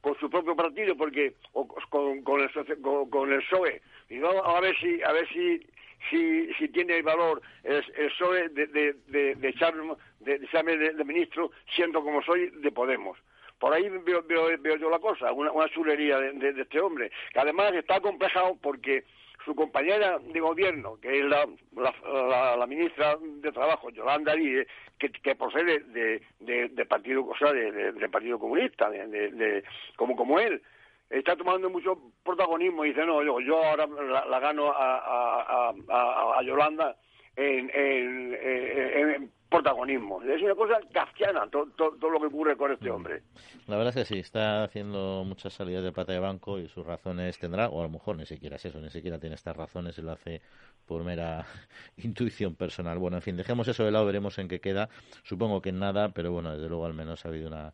con 0.00 0.16
su 0.18 0.30
propio 0.30 0.54
partido, 0.54 0.96
porque 0.96 1.34
o 1.52 1.66
con, 1.90 2.22
con, 2.22 2.40
el, 2.40 2.80
con, 2.80 3.10
con 3.10 3.32
el 3.32 3.42
PSOE, 3.42 3.82
y 4.08 4.18
vamos 4.18 4.42
a 4.44 4.60
ver 4.60 4.76
si, 4.78 5.02
a 5.02 5.12
ver 5.12 5.28
si, 5.28 5.60
si, 6.10 6.52
si 6.54 6.68
tiene 6.68 6.98
el 6.98 7.02
valor 7.02 7.42
el, 7.64 7.84
el 7.96 8.10
PSOE 8.10 8.48
de, 8.50 8.66
de, 8.68 8.92
de, 9.08 9.34
de 9.34 9.48
echarme, 9.48 9.96
de, 10.20 10.38
de, 10.38 11.04
ministro, 11.04 11.50
siendo 11.74 12.02
como 12.02 12.22
soy 12.22 12.50
de 12.50 12.70
Podemos. 12.70 13.18
Por 13.58 13.72
ahí 13.72 13.88
veo, 13.88 14.22
veo, 14.22 14.56
veo 14.60 14.76
yo 14.76 14.88
la 14.88 15.00
cosa, 15.00 15.32
una, 15.32 15.50
una 15.50 15.68
chulería 15.70 16.20
de, 16.20 16.52
de, 16.52 16.62
este 16.62 16.80
hombre, 16.80 17.10
que 17.32 17.40
además 17.40 17.72
está 17.72 17.96
acomplejado 17.96 18.56
porque 18.62 19.02
su 19.48 19.54
compañera 19.54 20.18
de 20.18 20.40
gobierno, 20.40 20.98
que 21.00 21.20
es 21.20 21.24
la, 21.24 21.48
la, 22.56 22.66
ministra 22.66 23.16
de 23.18 23.50
Trabajo, 23.50 23.88
Yolanda 23.88 24.34
Díez, 24.34 24.68
que, 24.98 25.10
que 25.10 25.34
procede 25.34 25.80
de, 25.80 26.20
de, 26.68 26.84
partido, 26.84 27.24
o 27.24 27.34
sea, 27.38 27.50
de, 27.50 28.08
partido 28.10 28.38
comunista, 28.38 28.90
de, 28.90 29.64
como 29.96 30.14
como 30.16 30.38
él, 30.38 30.60
está 31.08 31.34
tomando 31.34 31.70
mucho 31.70 31.98
protagonismo 32.22 32.84
y 32.84 32.88
dice 32.88 33.06
no, 33.06 33.22
yo, 33.22 33.40
yo 33.40 33.64
ahora 33.64 33.86
la, 33.86 34.38
gano 34.38 34.70
a, 34.70 35.70
a, 35.88 36.38
a, 36.38 36.42
Yolanda 36.42 36.94
en, 37.34 37.70
en, 37.72 38.34
en, 38.34 39.32
protagonismo. 39.48 40.22
Es 40.22 40.42
una 40.42 40.54
cosa 40.54 40.78
kafkiana 40.92 41.48
todo, 41.50 41.66
todo, 41.76 42.10
lo 42.10 42.20
que 42.20 42.26
ocurre 42.26 42.56
con 42.56 42.72
este 42.72 42.90
hombre. 42.90 43.22
La 43.66 43.76
verdad 43.76 43.96
es 43.96 44.06
que 44.06 44.14
sí, 44.14 44.20
está 44.20 44.64
haciendo 44.64 45.24
muchas 45.26 45.54
salidas 45.54 45.82
de 45.82 45.92
pata 45.92 46.12
de 46.12 46.18
banco 46.18 46.58
y 46.58 46.68
sus 46.68 46.84
razones 46.84 47.38
tendrá, 47.38 47.68
o 47.68 47.80
a 47.80 47.84
lo 47.84 47.88
mejor 47.88 48.16
ni 48.16 48.26
siquiera 48.26 48.56
es 48.56 48.64
eso, 48.64 48.80
ni 48.80 48.90
siquiera 48.90 49.18
tiene 49.18 49.36
estas 49.36 49.56
razones 49.56 49.96
y 49.98 50.02
lo 50.02 50.12
hace 50.12 50.42
por 50.86 51.02
mera 51.02 51.46
intuición 51.96 52.54
personal. 52.54 52.98
Bueno, 52.98 53.16
en 53.16 53.22
fin, 53.22 53.36
dejemos 53.36 53.66
eso 53.68 53.84
de 53.84 53.90
lado, 53.90 54.06
veremos 54.06 54.38
en 54.38 54.48
qué 54.48 54.60
queda. 54.60 54.88
Supongo 55.22 55.62
que 55.62 55.70
en 55.70 55.78
nada, 55.78 56.10
pero 56.10 56.32
bueno, 56.32 56.52
desde 56.52 56.68
luego 56.68 56.84
al 56.84 56.94
menos 56.94 57.24
ha 57.24 57.28
habido 57.28 57.48
una, 57.48 57.72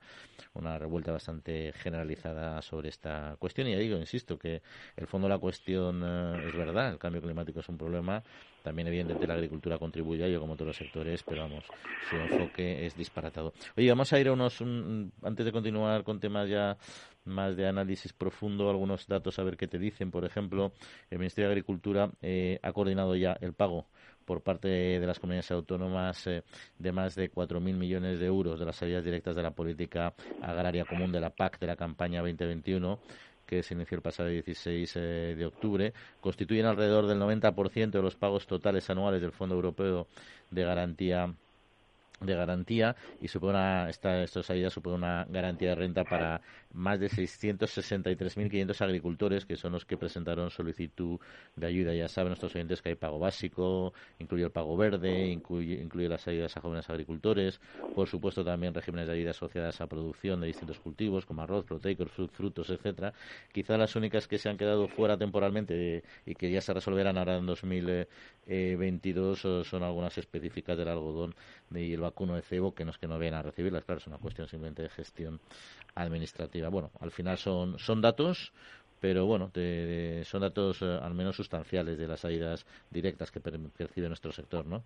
una 0.55 0.79
revuelta 0.79 1.13
bastante 1.13 1.73
generalizada 1.73 2.63
sobre 2.63 2.89
esta 2.89 3.37
cuestión. 3.39 3.67
Y 3.67 3.73
ya 3.73 3.79
digo, 3.79 3.99
insisto, 3.99 4.39
que 4.39 4.63
el 4.97 5.07
fondo 5.07 5.27
de 5.27 5.35
la 5.35 5.39
cuestión 5.39 6.03
eh, 6.05 6.49
es 6.49 6.57
verdad, 6.57 6.93
el 6.93 6.99
cambio 6.99 7.21
climático 7.21 7.61
es 7.61 7.69
un 7.69 7.79
problema 7.79 8.23
también, 8.65 8.89
evidentemente, 8.89 9.27
la 9.27 9.35
agricultura 9.35 9.77
contribuye 9.77 10.25
a 10.25 10.27
ello, 10.27 10.41
como 10.41 10.55
todos 10.55 10.69
los 10.69 10.77
sectores, 10.79 11.23
pero 11.23 11.43
vamos, 11.43 11.65
su 12.09 12.17
enfoque 12.17 12.87
es 12.87 12.97
disparatado. 12.97 13.53
Oye, 13.77 13.91
vamos 13.91 14.11
a 14.11 14.19
ir 14.19 14.29
a 14.29 14.33
unos, 14.33 14.59
antes 15.23 15.45
de 15.45 15.53
continuar 15.53 16.03
con 16.03 16.19
temas 16.19 16.49
ya 16.49 16.79
más 17.27 17.59
de 17.59 17.69
análisis 17.69 18.15
profundo, 18.15 18.71
algunos 18.71 19.07
datos 19.07 19.39
a 19.39 19.43
ver 19.45 19.59
qué 19.59 19.69
te 19.69 19.79
dicen. 19.79 20.11
Por 20.11 20.25
ejemplo, 20.25 20.73
el 21.11 21.19
Ministerio 21.19 21.49
de 21.49 21.53
Agricultura 21.53 22.11
eh, 22.23 22.59
ha 22.63 22.73
coordinado 22.73 23.15
ya 23.17 23.37
el 23.43 23.53
pago 23.53 23.85
por 24.25 24.41
parte 24.41 24.69
de 24.69 25.07
las 25.07 25.19
comunidades 25.19 25.51
autónomas 25.51 26.27
eh, 26.27 26.43
de 26.79 26.93
más 26.93 27.15
de 27.17 27.31
4.000 27.31 27.61
millones 27.61 28.19
de 28.19 28.25
euros 28.25 28.59
de 28.59 28.65
las 28.65 28.77
salidas 28.77 29.05
directas 29.05 29.37
de 29.37 29.43
la 29.43 29.51
política 29.51 30.15
agraria 30.41 30.87
común 30.87 31.13
de 31.13 31.21
la 31.21 31.29
PAC 31.29 31.59
de 31.59 31.67
la 31.67 31.77
campaña 31.77 32.23
2021 32.23 32.99
que 33.57 33.63
se 33.63 33.75
inició 33.75 33.97
el 33.97 34.03
pasado 34.03 34.29
16 34.29 34.93
eh, 34.97 35.35
de 35.37 35.47
octubre, 35.47 35.93
constituyen 36.21 36.67
alrededor 36.67 37.07
del 37.07 37.21
90% 37.21 37.91
de 37.91 38.03
los 38.03 38.17
pagos 38.17 38.47
totales 38.47 38.89
anuales 38.91 39.21
del 39.21 39.33
Fondo 39.33 39.55
Europeo 39.55 40.07
de 40.51 40.65
Garantía 40.65 41.35
de 42.27 42.35
garantía 42.35 42.97
y 43.21 43.29
supone 43.29 43.53
una, 43.53 43.91
esta, 43.91 44.23
estas 44.23 44.51
ayudas 44.51 44.73
supone 44.73 44.97
una 44.97 45.27
garantía 45.29 45.71
de 45.71 45.75
renta 45.75 46.05
para 46.05 46.41
más 46.73 46.99
de 47.01 47.09
663.500 47.09 48.81
agricultores 48.81 49.45
que 49.47 49.57
son 49.57 49.73
los 49.73 49.85
que 49.85 49.97
presentaron 49.97 50.51
solicitud 50.51 51.21
de 51.57 51.67
ayuda. 51.67 51.95
Ya 51.95 52.09
saben 52.09 52.31
nuestros 52.31 52.55
oyentes 52.55 52.83
que 52.83 52.91
hay 52.91 52.95
pago 52.95 53.19
básico, 53.19 53.93
incluye 54.19 54.45
el 54.45 54.51
pago 54.51 54.77
verde, 54.77 55.29
incluye, 55.29 55.75
incluye 55.81 56.09
las 56.09 56.27
ayudas 56.29 56.57
a 56.57 56.61
jóvenes 56.61 56.89
agricultores, 56.91 57.61
por 57.95 58.09
supuesto 58.09 58.45
también 58.45 58.75
regímenes 58.75 59.07
de 59.07 59.15
ayudas 59.15 59.37
asociadas 59.37 59.81
a 59.81 59.87
producción 59.87 60.41
de 60.41 60.49
distintos 60.49 60.81
cultivos 60.81 61.27
como 61.27 61.43
arroz, 61.43 61.65
proteicos, 61.65 62.11
frutos, 62.33 62.71
etcétera. 62.71 63.13
Quizá 63.53 63.77
las 63.77 63.95
únicas 63.97 64.27
que 64.29 64.39
se 64.39 64.49
han 64.49 64.57
quedado 64.57 64.89
fuera 64.89 65.17
temporalmente 65.17 66.03
y 66.27 66.35
que 66.35 66.51
ya 66.51 66.61
se 66.61 66.75
resolverán 66.75 67.19
ahora 67.19 67.37
en 67.37 67.47
2022 67.47 69.41
son 69.65 69.83
algunas 69.83 70.17
específicas 70.19 70.77
del 70.79 70.89
algodón 70.89 71.35
y 71.75 71.93
el 71.93 72.01
vacuno 72.01 72.14
de 72.17 72.43
cebo 72.43 72.75
que 72.75 72.85
no 72.85 72.91
es 72.91 72.99
que 72.99 73.07
no 73.07 73.19
vayan 73.19 73.35
a 73.35 73.43
recibirlas, 73.43 73.85
claro, 73.85 73.99
es 74.01 74.07
una 74.07 74.19
cuestión 74.19 74.49
simplemente 74.49 74.83
de 74.83 74.89
gestión 74.89 75.41
administrativa. 75.95 76.69
Bueno, 76.69 76.91
al 77.01 77.11
final 77.11 77.39
son, 77.39 77.79
son 77.79 78.01
datos, 78.01 78.53
pero 79.01 79.27
bueno, 79.27 79.51
son 80.25 80.41
datos 80.41 80.81
eh, 80.83 80.99
al 81.03 81.15
menos 81.15 81.37
sustanciales 81.37 81.99
de 81.99 82.09
las 82.09 82.25
ayudas 82.25 82.65
directas 82.91 83.31
que 83.31 83.41
percibe 83.41 84.09
nuestro 84.09 84.33
sector, 84.33 84.65
¿no? 84.67 84.83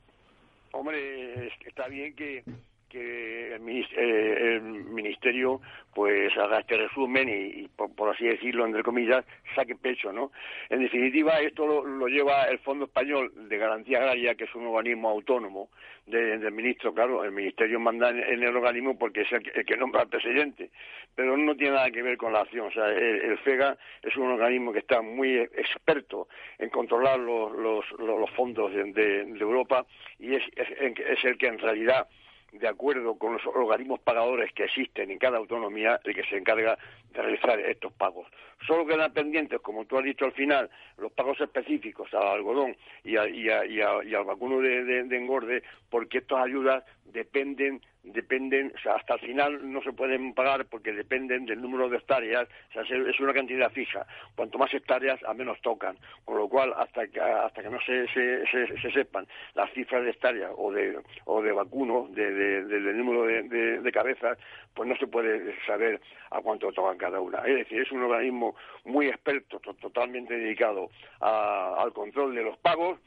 Hombre, 0.72 1.48
está 1.66 1.88
bien 1.88 2.14
que 2.14 2.44
que 2.88 3.54
eh, 3.54 4.56
el, 4.56 4.62
ministerio 4.62 5.60
pues 5.94 6.36
haga 6.36 6.60
este 6.60 6.76
resumen 6.76 7.28
y, 7.28 7.68
por, 7.68 8.14
así 8.14 8.24
decirlo 8.24 8.66
entre 8.66 8.82
comillas 8.82 9.24
saque 9.54 9.76
pecho 9.76 10.12
no 10.12 10.32
en 10.70 10.80
definitiva 10.80 11.38
esto 11.40 11.66
lo, 11.66 12.08
lleva 12.08 12.44
el 12.44 12.58
Fondo 12.60 12.86
Español 12.86 13.32
de 13.48 13.58
Garantía 13.58 13.98
Agraria 13.98 14.34
que 14.34 14.44
es 14.44 14.54
un 14.54 14.66
organismo 14.66 15.10
autónomo 15.10 15.68
del 16.06 16.52
ministro. 16.52 16.94
Claro 16.94 17.24
el 17.24 17.32
ministerio 17.32 17.78
manda 17.78 18.10
en, 18.10 18.42
el 18.42 18.56
organismo 18.56 18.98
porque 18.98 19.22
es 19.22 19.32
el 19.32 19.42
que, 19.42 19.76
nombra 19.76 20.02
al 20.02 20.08
presidente 20.08 20.70
pero 21.14 21.36
no 21.36 21.54
tiene 21.56 21.74
nada 21.74 21.90
que 21.90 22.02
ver 22.02 22.16
con 22.16 22.32
la 22.32 22.40
acción. 22.40 22.68
O 22.68 22.70
sea 22.70 22.88
el, 22.88 23.36
FEGA 23.38 23.76
es 24.02 24.16
un 24.16 24.30
organismo 24.30 24.72
que 24.72 24.78
está 24.78 25.02
muy 25.02 25.36
experto 25.36 26.28
en 26.58 26.70
controlar 26.70 27.18
los, 27.18 27.52
los, 27.52 28.30
fondos 28.30 28.72
de, 28.72 29.20
Europa 29.38 29.84
y 30.18 30.34
es, 30.34 30.42
es 30.56 31.24
el 31.24 31.36
que 31.36 31.46
en 31.46 31.58
realidad 31.58 32.08
de 32.52 32.68
acuerdo 32.68 33.16
con 33.18 33.34
los 33.34 33.46
organismos 33.46 34.00
pagadores 34.00 34.52
que 34.52 34.64
existen 34.64 35.10
en 35.10 35.18
cada 35.18 35.38
autonomía, 35.38 36.00
el 36.04 36.14
que 36.14 36.24
se 36.24 36.36
encarga 36.36 36.78
de 37.12 37.22
realizar 37.22 37.60
estos 37.60 37.92
pagos. 37.92 38.26
Solo 38.66 38.86
quedan 38.86 39.12
pendientes, 39.12 39.60
como 39.60 39.84
tú 39.84 39.98
has 39.98 40.04
dicho 40.04 40.24
al 40.24 40.32
final, 40.32 40.70
los 40.96 41.12
pagos 41.12 41.40
específicos 41.40 42.12
al 42.14 42.26
algodón 42.26 42.76
y, 43.04 43.16
al 43.16 44.24
vacuno 44.24 44.60
de, 44.60 45.00
engorde, 45.00 45.62
porque 45.90 46.18
estas 46.18 46.44
ayudas 46.44 46.84
dependen 47.04 47.80
dependen, 48.02 48.72
o 48.74 48.80
sea, 48.80 48.94
hasta 48.94 49.14
el 49.14 49.20
final 49.20 49.72
no 49.72 49.82
se 49.82 49.92
pueden 49.92 50.32
pagar 50.34 50.66
porque 50.66 50.92
dependen 50.92 51.46
del 51.46 51.60
número 51.60 51.88
de 51.88 51.98
hectáreas, 51.98 52.48
o 52.70 52.72
sea, 52.72 52.82
es 52.82 53.20
una 53.20 53.32
cantidad 53.32 53.70
fija. 53.70 54.06
Cuanto 54.34 54.58
más 54.58 54.72
hectáreas, 54.72 55.22
a 55.24 55.34
menos 55.34 55.60
tocan. 55.60 55.96
Con 56.24 56.38
lo 56.38 56.48
cual, 56.48 56.74
hasta 56.76 57.06
que, 57.08 57.20
hasta 57.20 57.62
que 57.62 57.70
no 57.70 57.80
se, 57.80 58.06
se, 58.08 58.92
sepan 58.92 59.26
las 59.54 59.70
cifras 59.72 60.04
de 60.04 60.10
hectáreas 60.10 60.52
o 60.56 60.72
de, 60.72 60.98
o 61.24 61.42
de 61.42 61.52
vacuno, 61.52 62.08
de, 62.10 62.64
del 62.64 62.98
número 62.98 63.24
de, 63.24 63.92
cabezas, 63.92 64.38
pues 64.74 64.88
no 64.88 64.96
se 64.96 65.06
puede 65.06 65.54
saber 65.66 66.00
a 66.30 66.40
cuánto 66.40 66.72
tocan 66.72 66.98
cada 66.98 67.20
una. 67.20 67.38
Es 67.38 67.56
decir, 67.56 67.80
es 67.80 67.90
un 67.90 68.02
organismo 68.02 68.54
muy 68.84 69.08
experto, 69.08 69.58
totalmente 69.58 70.38
dedicado 70.38 70.90
al 71.20 71.92
control 71.92 72.34
de 72.34 72.42
los 72.42 72.56
pagos, 72.58 73.00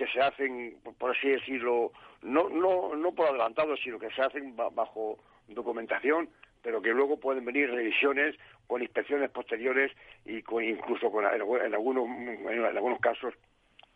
que 0.00 0.06
se 0.06 0.20
hacen, 0.22 0.78
por 0.96 1.14
así 1.14 1.28
decirlo, 1.28 1.92
no, 2.22 2.48
no, 2.48 2.96
no 2.96 3.12
por 3.12 3.28
adelantado, 3.28 3.76
sino 3.76 3.98
que 3.98 4.10
se 4.12 4.22
hacen 4.22 4.56
bajo 4.56 5.18
documentación, 5.46 6.30
pero 6.62 6.80
que 6.80 6.88
luego 6.88 7.20
pueden 7.20 7.44
venir 7.44 7.70
revisiones 7.70 8.34
con 8.66 8.80
inspecciones 8.80 9.28
posteriores 9.28 9.92
y 10.24 10.40
con, 10.40 10.64
incluso 10.64 11.12
con, 11.12 11.26
en, 11.26 11.74
algunos, 11.74 12.06
en 12.06 12.64
algunos 12.64 12.98
casos 13.00 13.34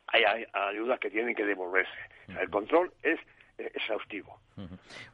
hay, 0.08 0.44
ayudas 0.52 1.00
que 1.00 1.08
tienen 1.08 1.34
que 1.34 1.46
devolverse. 1.46 1.90
el 2.38 2.50
control 2.50 2.92
es 3.02 3.18
exhaustivo. 3.56 4.38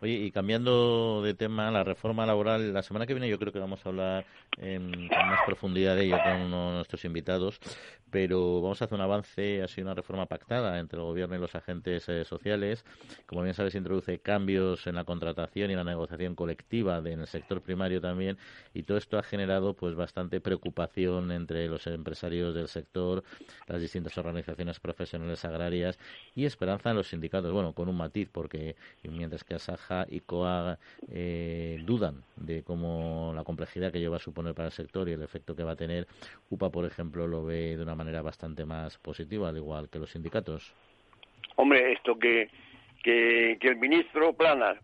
Oye, 0.02 0.12
y 0.12 0.30
cambiando 0.30 1.22
de 1.22 1.34
tema, 1.34 1.70
la 1.70 1.82
reforma 1.82 2.26
laboral, 2.26 2.74
la 2.74 2.82
semana 2.82 3.06
que 3.06 3.14
viene 3.14 3.28
yo 3.28 3.38
creo 3.38 3.52
que 3.52 3.58
vamos 3.58 3.84
a 3.84 3.88
hablar 3.88 4.26
en, 4.58 4.90
con 5.08 5.28
más 5.28 5.40
profundidad 5.46 5.96
de 5.96 6.04
ello 6.04 6.18
con 6.22 6.40
uno 6.42 6.68
de 6.68 6.74
nuestros 6.76 7.04
invitados, 7.06 7.58
pero 8.10 8.60
vamos 8.60 8.82
a 8.82 8.84
hacer 8.84 8.96
un 8.96 9.02
avance, 9.02 9.62
ha 9.62 9.68
sido 9.68 9.86
una 9.86 9.94
reforma 9.94 10.26
pactada 10.26 10.78
entre 10.78 10.98
el 10.98 11.04
gobierno 11.04 11.36
y 11.36 11.38
los 11.38 11.54
agentes 11.54 12.08
eh, 12.08 12.24
sociales. 12.24 12.84
Como 13.26 13.42
bien 13.42 13.54
sabes, 13.54 13.74
introduce 13.74 14.18
cambios 14.18 14.86
en 14.86 14.96
la 14.96 15.04
contratación 15.04 15.70
y 15.70 15.74
la 15.74 15.84
negociación 15.84 16.34
colectiva 16.34 16.98
en 16.98 17.20
el 17.20 17.26
sector 17.26 17.62
primario 17.62 18.00
también, 18.00 18.36
y 18.74 18.82
todo 18.82 18.98
esto 18.98 19.18
ha 19.18 19.22
generado 19.22 19.74
pues 19.74 19.94
bastante 19.94 20.40
preocupación 20.40 21.32
entre 21.32 21.66
los 21.68 21.86
empresarios 21.86 22.54
del 22.54 22.68
sector, 22.68 23.24
las 23.66 23.80
distintas 23.80 24.16
organizaciones 24.18 24.80
profesionales 24.80 25.44
agrarias 25.44 25.98
y 26.34 26.44
esperanza 26.44 26.90
en 26.90 26.96
los 26.96 27.08
sindicatos, 27.08 27.52
bueno, 27.52 27.72
con 27.72 27.88
un 27.88 27.96
matiz, 27.96 28.28
porque 28.30 28.76
mientras 29.04 29.29
que 29.44 29.54
Asaja 29.54 30.06
y 30.08 30.20
COAG 30.20 30.78
eh, 31.10 31.78
dudan 31.84 32.22
de 32.36 32.62
cómo 32.62 33.32
la 33.34 33.44
complejidad 33.44 33.92
que 33.92 34.00
lleva 34.00 34.16
a 34.16 34.20
suponer 34.20 34.54
para 34.54 34.66
el 34.66 34.72
sector 34.72 35.08
y 35.08 35.12
el 35.12 35.22
efecto 35.22 35.54
que 35.54 35.62
va 35.62 35.72
a 35.72 35.76
tener, 35.76 36.06
UPA, 36.50 36.70
por 36.70 36.84
ejemplo, 36.84 37.26
lo 37.26 37.44
ve 37.44 37.76
de 37.76 37.82
una 37.82 37.94
manera 37.94 38.22
bastante 38.22 38.64
más 38.64 38.98
positiva, 38.98 39.48
al 39.48 39.56
igual 39.56 39.88
que 39.88 39.98
los 39.98 40.10
sindicatos. 40.10 40.74
Hombre, 41.56 41.92
esto 41.92 42.18
que, 42.18 42.48
que, 43.02 43.58
el 43.60 43.76
ministro 43.76 44.32
Planas 44.32 44.78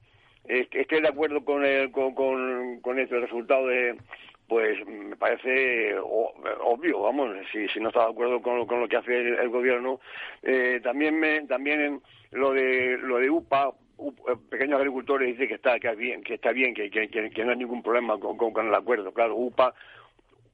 esté 0.45 1.00
de 1.00 1.09
acuerdo 1.09 1.45
con, 1.45 1.65
el, 1.65 1.91
con, 1.91 2.15
con, 2.15 2.99
este 2.99 3.19
resultado 3.19 3.67
de, 3.67 3.97
pues 4.49 4.79
me 4.87 5.17
parece 5.17 5.97
obvio, 5.99 7.03
vamos, 7.03 7.35
si, 7.53 7.67
si 7.69 7.81
no 7.81 7.88
está 7.88 8.05
de 8.05 8.12
acuerdo 8.12 8.41
con, 8.43 8.67
con 8.67 8.81
lo 8.81 8.88
que 8.88 8.97
hace 8.97 9.19
el, 9.19 9.49
gobierno. 9.49 10.00
Eh, 10.43 10.81
también 10.83 11.19
me, 11.19 11.43
también 11.47 12.00
lo 12.31 12.53
de 12.53 12.99
lo 12.99 13.19
de 13.19 13.31
UPA, 13.31 13.73
eh, 13.99 14.37
pequeños 14.50 14.79
agricultores 14.79 15.29
dice 15.29 15.49
que 15.49 15.55
está 15.55 15.79
que 15.79 15.95
bien, 15.95 16.23
que 16.23 16.35
está 16.35 16.53
bien, 16.53 16.75
que, 16.75 17.45
no 17.45 17.50
hay 17.50 17.57
ningún 17.57 17.83
problema 17.83 18.19
con, 18.19 18.67
el 18.67 18.75
acuerdo. 18.75 19.12
Claro, 19.12 19.37
UPA 19.37 19.75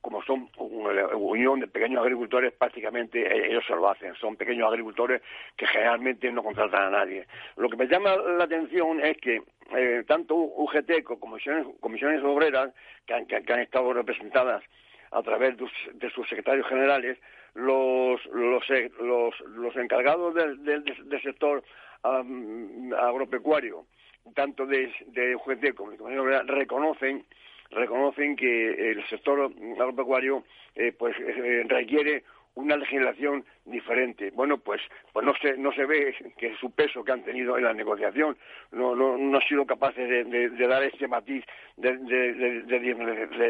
como 0.00 0.20
son 0.24 0.50
una 0.58 1.06
unión 1.16 1.60
de 1.60 1.68
pequeños 1.68 2.02
agricultores, 2.02 2.52
prácticamente 2.52 3.22
eh, 3.22 3.50
ellos 3.50 3.64
se 3.64 3.74
lo 3.74 3.88
hacen. 3.88 4.14
Son 4.16 4.34
pequeños 4.34 4.68
agricultores 4.68 5.22
que 5.56 5.64
generalmente 5.68 6.30
no 6.32 6.42
contratan 6.42 6.86
a 6.86 6.90
nadie. 6.90 7.26
Lo 7.56 7.70
que 7.70 7.76
me 7.76 7.86
llama 7.86 8.16
la 8.16 8.44
atención 8.44 8.98
es 9.00 9.16
que 9.18 9.42
eh, 9.76 10.02
tanto 10.06 10.34
UGT 10.34 11.04
como 11.04 11.20
comisiones, 11.20 11.66
comisiones 11.78 12.22
obreras, 12.24 12.74
que 13.06 13.14
han, 13.14 13.26
que, 13.26 13.36
han, 13.36 13.60
estado 13.60 13.92
representadas 13.92 14.64
a 15.12 15.22
través 15.22 15.56
de, 15.56 16.10
sus 16.10 16.28
secretarios 16.28 16.66
generales, 16.66 17.18
los, 17.54 18.24
los, 18.26 18.68
eh, 18.70 18.90
los, 19.00 19.38
los 19.40 19.76
encargados 19.76 20.34
del, 20.34 20.64
del, 20.64 21.22
sector 21.22 21.62
agropecuario, 22.02 23.86
tanto 24.34 24.66
de, 24.66 24.92
de 25.08 25.36
UGT 25.36 25.74
como 25.74 25.92
de 25.92 26.18
obreras, 26.18 26.46
reconocen 26.46 27.24
reconocen 27.72 28.36
que 28.36 28.90
el 28.90 29.06
sector 29.08 29.50
agropecuario 29.78 30.44
eh, 30.74 30.92
pues 30.92 31.16
eh, 31.18 31.64
requiere 31.68 32.22
una 32.54 32.76
legislación 32.76 33.44
diferente. 33.64 34.30
Bueno, 34.30 34.58
pues, 34.58 34.80
pues 35.12 35.24
no 35.24 35.32
se, 35.40 35.56
no 35.56 35.72
se 35.72 35.86
ve 35.86 36.14
que 36.36 36.54
su 36.56 36.70
peso 36.70 37.04
que 37.04 37.12
han 37.12 37.24
tenido 37.24 37.56
en 37.56 37.64
la 37.64 37.72
negociación 37.72 38.36
no, 38.72 38.94
no, 38.96 39.16
no 39.16 39.36
han 39.38 39.48
sido 39.48 39.64
capaces 39.66 40.08
de, 40.08 40.66
dar 40.66 40.82
ese 40.82 41.06
matiz 41.06 41.44
de, 41.76 41.96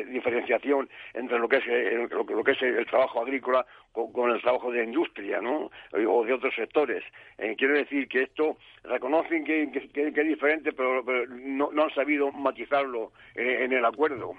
diferenciación 0.09 0.89
entre 1.15 1.39
lo 1.39 1.49
que 1.49 1.57
es 1.57 1.67
el, 1.67 2.09
lo, 2.09 2.45
que 2.45 2.53
es 2.53 2.63
el 2.63 2.87
trabajo 2.87 3.23
agrícola 3.23 3.65
con, 3.93 4.31
el 4.31 4.41
trabajo 4.41 4.71
de 4.71 4.85
industria, 4.85 5.41
¿no? 5.41 5.71
O 5.93 6.25
de 6.25 6.33
otros 6.33 6.55
sectores. 6.55 7.03
Eh, 7.39 7.55
quiero 7.57 7.75
decir 7.75 8.09
que 8.09 8.23
esto 8.23 8.57
reconocen 8.85 9.45
que, 9.45 9.63
es 9.65 10.27
diferente, 10.27 10.73
pero, 10.73 11.03
no, 11.29 11.71
no, 11.73 11.85
han 11.85 11.95
sabido 11.95 12.31
matizarlo 12.33 13.13
en, 13.35 13.73
el 13.73 13.85
acuerdo. 13.85 14.35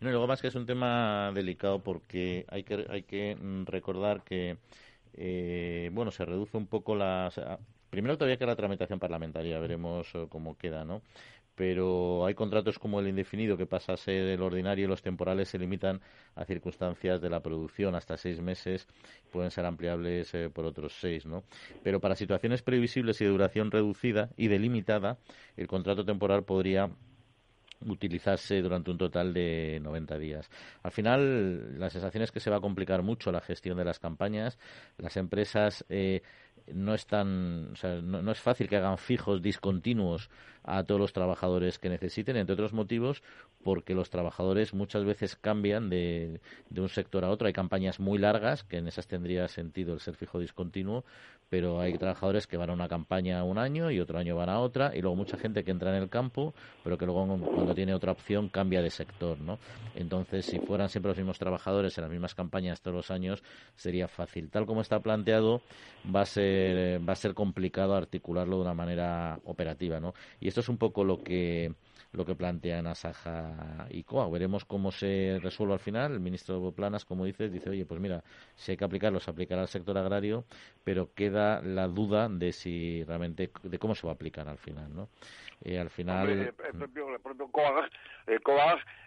y 0.00 0.04
luego 0.04 0.26
más 0.26 0.40
que 0.42 0.48
es 0.48 0.54
un 0.54 0.66
tema 0.66 1.30
delicado 1.32 1.82
porque 1.82 2.44
hay 2.48 2.64
que, 2.64 2.84
hay 2.88 3.02
que 3.02 3.36
recordar 3.66 4.22
que 4.24 4.56
eh, 5.16 5.90
bueno, 5.92 6.10
se 6.10 6.24
reduce 6.24 6.56
un 6.56 6.66
poco 6.66 6.94
la... 6.94 7.30
primero 7.90 8.16
todavía 8.16 8.36
que 8.36 8.46
la 8.46 8.56
tramitación 8.56 8.98
parlamentaria, 8.98 9.58
veremos 9.58 10.08
eh, 10.14 10.26
cómo 10.28 10.56
queda, 10.56 10.84
¿no? 10.84 11.02
Pero 11.54 12.26
hay 12.26 12.34
contratos 12.34 12.80
como 12.80 12.98
el 12.98 13.06
indefinido 13.06 13.56
que 13.56 13.66
pasa 13.66 13.92
a 13.92 13.96
ser 13.96 14.26
el 14.26 14.42
ordinario 14.42 14.86
y 14.86 14.88
los 14.88 15.02
temporales 15.02 15.48
se 15.48 15.58
limitan 15.58 16.00
a 16.34 16.44
circunstancias 16.44 17.20
de 17.20 17.30
la 17.30 17.40
producción 17.40 17.94
hasta 17.94 18.16
seis 18.16 18.40
meses, 18.40 18.88
pueden 19.30 19.52
ser 19.52 19.64
ampliables 19.64 20.34
eh, 20.34 20.50
por 20.50 20.64
otros 20.64 20.94
seis, 21.00 21.26
¿no? 21.26 21.44
Pero 21.84 22.00
para 22.00 22.16
situaciones 22.16 22.62
previsibles 22.62 23.20
y 23.20 23.24
de 23.24 23.30
duración 23.30 23.70
reducida 23.70 24.30
y 24.36 24.48
delimitada, 24.48 25.18
el 25.56 25.68
contrato 25.68 26.04
temporal 26.04 26.42
podría 26.42 26.90
utilizarse 27.84 28.60
durante 28.62 28.90
un 28.90 28.98
total 28.98 29.32
de 29.32 29.80
90 29.82 30.18
días. 30.18 30.50
Al 30.82 30.90
final, 30.92 31.78
la 31.78 31.90
sensación 31.90 32.22
es 32.22 32.32
que 32.32 32.40
se 32.40 32.50
va 32.50 32.56
a 32.56 32.60
complicar 32.60 33.02
mucho 33.02 33.32
la 33.32 33.40
gestión 33.40 33.76
de 33.76 33.84
las 33.84 33.98
campañas. 33.98 34.58
Las 34.98 35.16
empresas 35.16 35.84
eh, 35.88 36.22
no 36.72 36.94
es 36.94 37.06
tan, 37.06 37.70
o 37.72 37.76
sea, 37.76 38.00
no, 38.00 38.30
es 38.30 38.40
fácil 38.40 38.68
que 38.68 38.76
hagan 38.76 38.98
fijos 38.98 39.42
discontinuos 39.42 40.30
a 40.62 40.82
todos 40.84 41.00
los 41.00 41.12
trabajadores 41.12 41.78
que 41.78 41.90
necesiten, 41.90 42.36
entre 42.36 42.54
otros 42.54 42.72
motivos, 42.72 43.22
porque 43.62 43.94
los 43.94 44.10
trabajadores 44.10 44.72
muchas 44.72 45.04
veces 45.04 45.36
cambian 45.36 45.90
de, 45.90 46.40
de 46.70 46.80
un 46.80 46.88
sector 46.88 47.24
a 47.24 47.30
otro. 47.30 47.46
Hay 47.46 47.52
campañas 47.52 48.00
muy 48.00 48.18
largas, 48.18 48.64
que 48.64 48.78
en 48.78 48.88
esas 48.88 49.06
tendría 49.06 49.46
sentido 49.48 49.92
el 49.92 50.00
ser 50.00 50.14
fijo 50.14 50.38
discontinuo, 50.38 51.04
pero 51.50 51.80
hay 51.80 51.96
trabajadores 51.98 52.46
que 52.46 52.56
van 52.56 52.70
a 52.70 52.72
una 52.72 52.88
campaña 52.88 53.44
un 53.44 53.58
año 53.58 53.90
y 53.90 54.00
otro 54.00 54.18
año 54.18 54.34
van 54.36 54.48
a 54.48 54.58
otra, 54.60 54.96
y 54.96 55.00
luego 55.02 55.16
mucha 55.16 55.36
gente 55.36 55.64
que 55.64 55.70
entra 55.70 55.94
en 55.94 56.02
el 56.02 56.08
campo, 56.08 56.54
pero 56.82 56.98
que 56.98 57.06
luego 57.06 57.26
cuando 57.26 57.74
tiene 57.74 57.94
otra 57.94 58.12
opción 58.12 58.48
cambia 58.48 58.82
de 58.82 58.90
sector, 58.90 59.38
¿no? 59.40 59.58
Entonces, 59.94 60.46
si 60.46 60.58
fueran 60.58 60.88
siempre 60.88 61.10
los 61.10 61.18
mismos 61.18 61.38
trabajadores 61.38 61.96
en 61.98 62.02
las 62.02 62.10
mismas 62.10 62.34
campañas 62.34 62.80
todos 62.80 62.96
los 62.96 63.10
años, 63.10 63.42
sería 63.76 64.08
fácil. 64.08 64.50
Tal 64.50 64.66
como 64.66 64.80
está 64.80 65.00
planteado, 65.00 65.60
va 66.14 66.22
a 66.22 66.26
ser, 66.26 66.53
va 66.98 67.12
a 67.12 67.16
ser 67.16 67.34
complicado 67.34 67.94
articularlo 67.94 68.56
de 68.56 68.62
una 68.62 68.74
manera 68.74 69.40
operativa, 69.44 70.00
¿no? 70.00 70.14
Y 70.40 70.48
esto 70.48 70.60
es 70.60 70.68
un 70.68 70.78
poco 70.78 71.04
lo 71.04 71.22
que 71.22 71.74
lo 72.14 72.24
que 72.24 72.34
plantean 72.34 72.86
Asaja 72.86 73.86
y 73.90 74.04
COA. 74.04 74.28
Veremos 74.30 74.64
cómo 74.64 74.92
se 74.92 75.38
resuelve 75.42 75.74
al 75.74 75.80
final. 75.80 76.12
El 76.12 76.20
ministro 76.20 76.72
Planas, 76.72 77.04
como 77.04 77.24
dices, 77.24 77.52
dice, 77.52 77.70
oye, 77.70 77.84
pues 77.84 78.00
mira, 78.00 78.22
si 78.54 78.72
hay 78.72 78.76
que 78.76 78.84
aplicarlo, 78.84 79.20
se 79.20 79.30
aplicará 79.30 79.62
al 79.62 79.68
sector 79.68 79.98
agrario, 79.98 80.44
pero 80.84 81.12
queda 81.14 81.60
la 81.62 81.88
duda 81.88 82.28
de 82.28 82.52
si 82.52 83.02
realmente, 83.04 83.50
de 83.62 83.78
cómo 83.78 83.94
se 83.94 84.06
va 84.06 84.12
a 84.12 84.14
aplicar 84.14 84.48
al 84.48 84.58
final, 84.58 84.94
¿no? 84.94 85.08
Eh, 85.64 85.78
al 85.78 85.90
final... 85.90 86.28
el, 86.28 86.52
propio, 86.52 87.08
el 87.08 88.40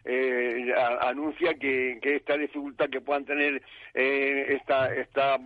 eh, 0.05 0.73
anuncia 1.01 1.53
que, 1.55 1.99
que, 2.01 2.15
esta 2.15 2.37
dificultad 2.37 2.89
que 2.89 3.01
puedan 3.01 3.25
tener 3.25 3.61
eh, 3.93 4.55
esta, 4.55 4.93
esta, 4.93 5.37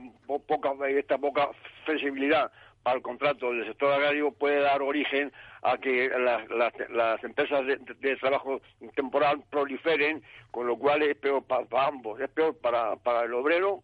poca, 0.47 0.71
esta 0.87 1.17
poca 1.17 1.49
flexibilidad 1.85 2.51
para 2.83 2.97
el 2.97 3.01
contrato 3.01 3.51
del 3.51 3.65
sector 3.65 3.93
agrario 3.93 4.31
puede 4.31 4.61
dar 4.61 4.81
origen 4.81 5.31
a 5.63 5.77
que 5.77 6.09
las, 6.09 6.49
las, 6.89 7.23
empresas 7.23 7.65
de, 7.65 8.15
trabajo 8.17 8.61
temporal 8.95 9.43
proliferen, 9.49 10.23
con 10.49 10.67
lo 10.67 10.77
cual 10.77 11.03
es 11.03 11.15
peor 11.17 11.43
para, 11.43 11.65
ambos. 11.85 12.19
Es 12.19 12.29
peor 12.29 12.57
para, 12.57 12.95
para 12.95 13.25
el 13.25 13.33
obrero, 13.33 13.83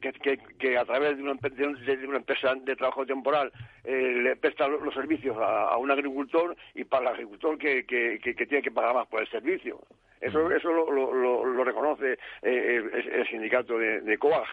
que, 0.00 0.38
que, 0.58 0.76
a 0.76 0.84
través 0.84 1.16
de 1.16 1.22
una, 1.22 1.34
de 1.34 2.08
una, 2.08 2.18
empresa 2.18 2.54
de 2.54 2.76
trabajo 2.76 3.06
temporal 3.06 3.52
eh, 3.84 4.20
le 4.22 4.36
presta 4.36 4.66
los 4.66 4.92
servicios 4.92 5.36
a, 5.38 5.76
un 5.76 5.90
agricultor 5.90 6.56
y 6.74 6.84
para 6.84 7.02
el 7.02 7.14
agricultor 7.14 7.58
que, 7.58 7.86
que, 7.86 8.34
tiene 8.34 8.62
que 8.62 8.72
pagar 8.72 8.94
más 8.94 9.06
por 9.06 9.20
el 9.20 9.30
servicio. 9.30 9.80
Eso, 10.20 10.50
eso 10.50 10.72
lo, 10.72 10.90
lo, 10.90 11.44
lo 11.44 11.64
reconoce 11.64 12.18
eh, 12.42 12.82
el, 13.12 13.28
sindicato 13.28 13.78
de, 13.78 14.00
de 14.00 14.18
COAG. 14.18 14.48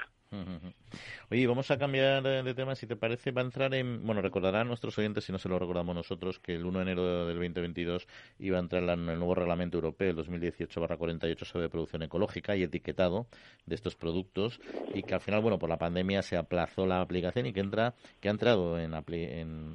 Oye, 1.29 1.47
vamos 1.47 1.71
a 1.71 1.77
cambiar 1.77 2.23
de 2.23 2.53
tema, 2.53 2.75
si 2.75 2.87
te 2.87 2.95
parece. 2.95 3.31
Va 3.31 3.41
a 3.41 3.45
entrar 3.45 3.73
en. 3.73 4.05
Bueno, 4.05 4.21
recordarán 4.21 4.67
nuestros 4.67 4.97
oyentes, 4.97 5.23
si 5.23 5.31
no 5.31 5.39
se 5.39 5.49
lo 5.49 5.59
recordamos 5.59 5.95
nosotros, 5.95 6.39
que 6.39 6.55
el 6.55 6.65
1 6.65 6.79
de 6.79 6.83
enero 6.83 7.25
del 7.25 7.37
2022 7.37 8.07
iba 8.39 8.57
a 8.57 8.59
entrar 8.59 8.83
en 8.83 9.09
el 9.09 9.17
nuevo 9.17 9.35
reglamento 9.35 9.77
europeo, 9.77 10.11
el 10.11 10.17
2018-48, 10.17 11.45
sobre 11.45 11.69
producción 11.69 12.03
ecológica 12.03 12.55
y 12.55 12.63
etiquetado 12.63 13.27
de 13.65 13.75
estos 13.75 13.95
productos, 13.95 14.59
y 14.93 15.03
que 15.03 15.13
al 15.13 15.21
final, 15.21 15.41
bueno, 15.41 15.59
por 15.59 15.69
la 15.69 15.77
pandemia 15.77 16.21
se 16.21 16.35
aplazó 16.37 16.85
la 16.85 17.01
aplicación 17.01 17.45
y 17.45 17.53
que 17.53 17.61
entra 17.61 17.93
que 18.19 18.27
ha 18.27 18.31
entrado 18.31 18.79
en, 18.79 18.93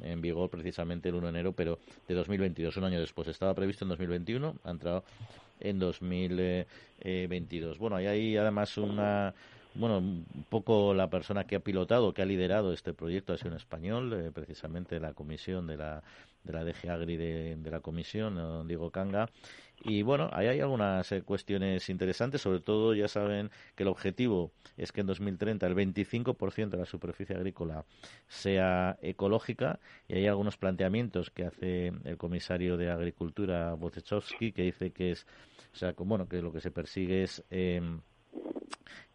en, 0.03 0.21
vigor 0.21 0.51
precisamente 0.51 1.09
el 1.09 1.15
1 1.17 1.27
de 1.27 1.31
enero, 1.31 1.53
pero 1.53 1.79
de 2.09 2.15
2022, 2.15 2.77
un 2.77 2.85
año 2.85 3.01
después. 3.01 3.29
Estaba 3.29 3.55
previsto 3.55 3.85
en 3.85 3.91
2021, 3.91 4.57
ha 4.65 4.71
entrado 4.71 5.05
en 5.61 5.79
2022. 5.79 7.79
Bueno, 7.79 8.01
y 8.01 8.07
hay 8.07 8.37
además 8.37 8.77
una 8.79 9.35
bueno, 9.79 9.99
un 9.99 10.47
poco 10.49 10.95
la 10.95 11.09
persona 11.09 11.45
que 11.45 11.57
ha 11.57 11.61
pilotado, 11.61 12.13
que 12.13 12.23
ha 12.23 12.27
liderado 12.27 12.73
este 12.73 12.93
proyecto 12.95 13.33
ha 13.33 13.39
sido 13.39 13.51
un 13.51 13.57
español, 13.57 14.13
eh, 14.13 14.31
precisamente 14.33 14.99
la 15.01 15.13
comisión 15.13 15.67
de 15.67 15.77
la, 15.77 16.03
de 16.45 16.53
la 16.53 16.65
DG 16.65 16.91
Agri 16.91 17.17
de, 17.17 17.71
la 17.71 17.81
comisión, 17.81 18.67
Diego 18.67 18.91
Canga. 18.91 19.29
Y 19.83 20.03
bueno, 20.03 20.31
ahí 20.33 20.47
hay 20.47 20.61
algunas 20.61 21.13
eh, 21.13 21.23
cuestiones 21.23 21.89
interesantes, 21.91 22.41
sobre 22.41 22.61
todo 22.61 22.95
ya 22.95 23.09
saben 23.09 23.51
que 23.75 23.83
el 23.83 23.89
objetivo 23.89 24.53
es 24.77 24.91
que 24.91 25.03
en 25.03 25.07
2030 25.07 25.67
el 25.67 25.75
25% 25.75 26.71
de 26.71 26.79
la 26.79 26.87
superficie 26.87 27.37
agrícola 27.37 27.85
sea 28.27 28.99
ecológica 29.03 29.79
y 30.09 30.15
hay 30.15 30.27
algunos 30.27 30.57
planteamientos 30.57 31.31
que 31.31 31.45
hace 31.45 31.93
el 32.05 32.17
comisario 32.17 32.77
de 32.77 32.91
Agricultura, 32.91 33.75
Wojciechowski, 33.75 34.53
que 34.53 34.63
dice 34.63 34.93
que 34.93 35.13
es, 35.13 35.27
o 35.75 35.77
sea, 35.77 35.95
bueno, 35.99 36.27
que 36.29 36.41
lo 36.41 36.53
que 36.53 36.61
se 36.61 36.71
persigue 36.71 37.23
es... 37.23 37.45
Eh, 37.51 37.83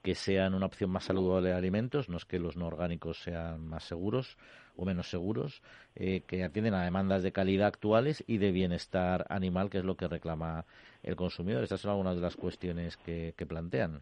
que 0.02 0.16
sean 0.16 0.54
una 0.54 0.66
opción 0.66 0.90
más 0.90 1.06
saludable 1.06 1.50
de 1.50 1.56
alimentos, 1.56 2.10
no 2.10 2.18
es 2.18 2.26
que 2.26 2.40
los 2.40 2.58
no 2.58 2.68
orgánicos 2.68 3.22
sean 3.22 3.68
más 3.68 3.84
seguros 3.84 4.38
o 4.76 4.86
menos 4.86 5.10
seguros, 5.10 5.62
eh, 5.96 6.22
que 6.28 6.44
atienden 6.44 6.74
a 6.74 6.84
demandas 6.84 7.24
de 7.24 7.32
calidad 7.32 7.68
actuales 7.68 8.24
y 8.28 8.38
de 8.38 8.52
bienestar 8.52 9.26
animal, 9.30 9.70
que 9.70 9.80
es 9.80 9.86
lo 9.86 9.96
que 9.96 10.08
reclama 10.08 10.66
el 11.04 11.16
consumidor. 11.16 11.64
Estas 11.64 11.82
son 11.82 11.92
algunas 11.92 12.16
de 12.16 12.22
las 12.22 12.36
cuestiones 12.36 12.98
que, 12.98 13.34
plantean. 13.48 14.00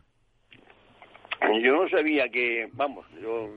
Yo 1.62 1.74
no 1.74 1.90
sabía 1.90 2.30
que, 2.30 2.70
vamos, 2.74 3.06
yo 3.22 3.50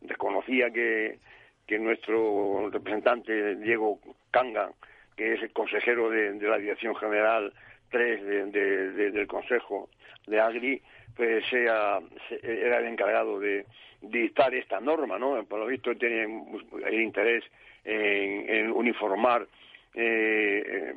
desconocía 0.00 0.70
que, 0.70 1.18
que 1.66 1.78
nuestro 1.78 2.70
representante 2.70 3.56
Diego 3.56 3.98
Canga, 4.30 4.70
que 5.16 5.34
es 5.34 5.42
el 5.42 5.52
consejero 5.52 6.10
de, 6.10 6.34
la 6.40 6.58
Dirección 6.58 6.94
General 6.96 7.52
3 7.90 8.52
del 8.52 9.26
Consejo 9.26 9.88
de 10.26 10.40
Agri, 10.40 10.82
pues 11.16 11.44
sea, 11.48 12.00
era 12.42 12.78
el 12.78 12.86
encargado 12.86 13.38
de 13.38 13.66
dictar 14.02 14.54
esta 14.54 14.80
norma, 14.80 15.18
¿no? 15.18 15.44
Por 15.44 15.60
lo 15.60 15.66
visto 15.66 15.94
tiene 15.96 16.44
el 16.86 17.00
interés 17.00 17.44
en, 17.84 18.70
uniformar 18.72 19.46
eh, 19.94 20.92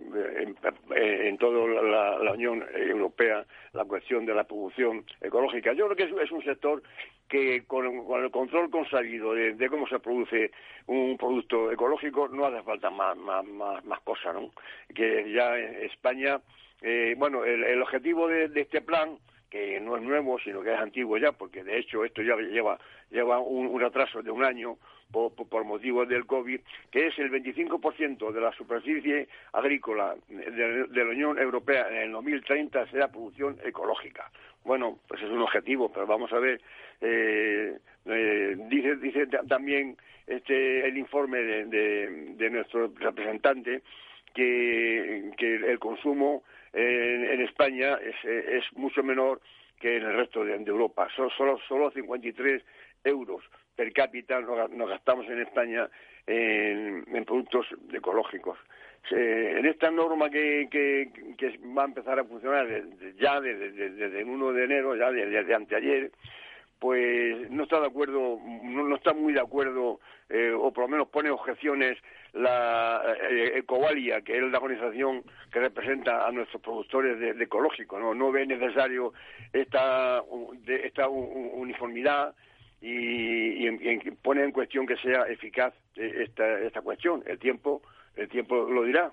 en, 0.96 1.38
toda 1.38 1.82
la, 1.82 2.32
Unión 2.32 2.66
Europea 2.76 3.46
la 3.74 3.86
cuestión 3.86 4.26
de 4.26 4.34
la 4.34 4.44
producción 4.44 5.06
ecológica. 5.22 5.74
Yo 5.74 5.88
creo 5.88 5.96
que 5.96 6.24
es, 6.24 6.32
un 6.32 6.44
sector 6.44 6.82
que 7.28 7.64
con, 7.66 7.86
el 8.24 8.32
control 8.32 8.70
consabido 8.70 9.34
de, 9.34 9.70
cómo 9.70 9.88
se 9.88 10.00
produce 10.00 10.52
un 10.88 11.18
producto 11.18 11.72
ecológico 11.72 12.28
no 12.30 12.46
hace 12.46 12.64
falta 12.64 12.90
más, 12.90 13.16
más, 13.18 13.46
más, 13.46 14.00
cosas, 14.02 14.34
¿no? 14.34 14.52
Que 14.96 15.32
ya 15.32 15.58
en 15.58 15.86
España, 15.86 16.40
eh, 16.82 17.14
bueno, 17.18 17.46
el, 17.46 17.82
objetivo 17.82 18.28
de 18.28 18.50
este 18.56 18.82
plan 18.82 19.18
que 19.50 19.80
no 19.80 19.96
es 19.96 20.04
nuevo, 20.04 20.40
sino 20.40 20.62
que 20.62 20.74
es 20.74 20.80
antiguo 20.80 21.18
ya, 21.18 21.32
porque 21.32 21.64
de 21.64 21.80
hecho 21.80 22.04
esto 22.04 22.22
ya 22.22 22.36
lleva, 22.36 22.78
lleva 23.10 23.40
un, 23.40 23.84
atraso 23.84 24.22
de 24.22 24.32
un 24.32 24.44
año 24.44 24.78
por, 25.12 25.34
por, 25.34 25.64
motivos 25.64 26.08
del 26.10 26.26
COVID, 26.26 26.60
que 26.92 27.08
es 27.08 27.18
el 27.20 27.32
25% 27.32 28.32
de 28.32 28.42
la 28.42 28.52
superficie 28.52 29.28
agrícola 29.54 30.16
de, 30.28 30.88
la 31.04 31.12
Unión 31.12 31.40
Europea 31.40 31.88
en 31.90 32.04
el 32.04 32.12
2030 32.12 32.88
será 32.88 33.08
producción 33.08 33.58
ecológica. 33.64 34.30
Bueno, 34.66 35.00
pues 35.08 35.22
es 35.22 35.30
un 35.30 35.42
objetivo, 35.42 35.92
pero 35.92 36.06
vamos 36.06 36.32
a 36.34 36.40
ver, 36.40 36.60
eh, 37.00 37.78
eh, 38.06 38.56
dice, 38.70 38.98
dice 38.98 39.28
también 39.48 39.96
este, 40.28 40.86
el 40.86 40.98
informe 40.98 41.40
de, 41.40 41.66
de, 42.36 42.50
nuestro 42.50 42.92
representante 43.00 43.82
que, 44.34 45.32
el 45.40 45.80
consumo 45.80 46.44
en, 46.74 47.42
España 47.42 47.98
es, 48.04 48.16
es, 48.26 48.64
mucho 48.74 49.04
menor 49.04 49.42
que 49.80 49.98
en 49.98 50.04
el 50.04 50.14
resto 50.16 50.44
de, 50.44 50.56
Europa. 50.56 51.08
Solo, 51.16 51.30
solo, 51.32 51.60
solo 51.68 51.92
53 51.92 52.64
euros 53.04 53.44
per 53.76 53.94
cápita 53.94 54.42
nos, 54.42 54.90
gastamos 54.90 55.28
en 55.28 55.42
España 55.42 55.88
en, 56.26 57.06
productos 57.26 57.68
ecológicos. 57.94 58.58
en 59.12 59.66
esta 59.66 59.92
norma 59.92 60.30
que, 60.30 60.68
que, 60.70 61.10
que, 61.38 61.60
va 61.78 61.84
a 61.84 61.86
empezar 61.86 62.20
a 62.20 62.26
funcionar 62.26 62.68
ya 63.20 63.40
desde, 63.40 64.20
el 64.20 64.28
1 64.28 64.54
de 64.54 64.64
enero, 64.64 64.96
ya 64.96 65.12
desde, 65.12 65.54
anteayer, 65.54 66.12
pues 66.80 67.50
no 67.50 67.64
está 67.64 67.80
de 67.80 67.88
acuerdo, 67.88 68.40
no, 68.64 68.96
está 68.96 69.14
muy 69.14 69.34
de 69.34 69.42
acuerdo, 69.42 70.00
eh, 70.30 70.52
o 70.52 70.72
por 70.72 70.84
lo 70.84 70.88
menos 70.90 71.08
pone 71.08 71.30
objeciones 71.30 71.98
la 72.34 73.02
eh, 73.30 73.54
Ecovalia, 73.56 74.22
que 74.22 74.38
es 74.38 74.44
la 74.44 74.60
organización 74.60 75.24
que 75.52 75.60
representa 75.60 76.28
a 76.28 76.32
nuestros 76.32 76.62
productores 76.62 77.20
de, 77.20 77.44
ecológico, 77.44 78.00
¿no? 78.00 78.14
no 78.14 78.32
ve 78.32 78.46
necesario 78.46 79.14
esta, 79.54 80.22
esta 80.68 81.10
uniformidad 81.10 82.36
y, 82.82 83.68
pone 84.22 84.44
en 84.44 84.52
cuestión 84.52 84.86
que 84.86 84.98
sea 84.98 85.24
eficaz 85.24 85.74
esta, 85.96 86.60
esta 86.60 86.82
cuestión. 86.82 87.24
El 87.26 87.40
tiempo, 87.40 87.82
el 88.16 88.30
tiempo 88.30 88.70
lo 88.70 88.84
dirá. 88.84 89.12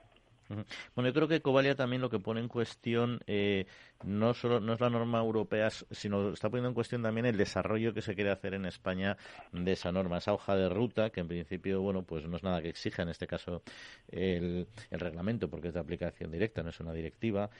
Bueno, 0.95 1.09
yo 1.09 1.14
creo 1.14 1.29
que 1.29 1.40
Covalia 1.40 1.75
también 1.75 2.03
lo 2.03 2.11
que 2.11 2.19
pone 2.19 2.40
en 2.40 2.49
cuestión 2.49 3.21
eh, 3.27 3.67
no 4.05 4.35
solo 4.35 4.61
no 4.61 4.75
es 4.75 4.81
la 4.81 4.90
norma 4.90 5.21
europea, 5.21 5.71
sino 5.71 6.31
está 6.31 6.51
poniendo 6.51 6.69
en 6.69 6.75
cuestión 6.75 7.03
también 7.03 7.27
el 7.27 7.37
desarrollo 7.37 7.95
que 7.95 8.03
se 8.03 8.14
quiere 8.14 8.31
hacer 8.31 8.55
en 8.55 8.67
España 8.67 9.17
de 9.53 9.73
esa 9.73 9.93
norma, 9.93 10.19
esa 10.19 10.33
hoja 10.33 10.57
de 10.57 10.69
ruta 10.69 11.11
que 11.11 11.21
en 11.21 11.29
principio, 11.29 11.81
bueno, 11.81 12.03
pues 12.03 12.27
no 12.27 12.37
es 12.37 12.43
nada 12.43 12.61
que 12.61 12.69
exija 12.69 13.03
en 13.03 13.09
este 13.09 13.27
caso 13.27 13.62
el, 14.11 14.67
reglamento 14.90 15.49
porque 15.49 15.69
es 15.69 15.75
de 15.75 15.81
aplicación 15.81 16.31
directa, 16.31 16.62
no 16.62 16.71
es 16.71 16.81
una 16.81 16.93
directiva 16.93 17.51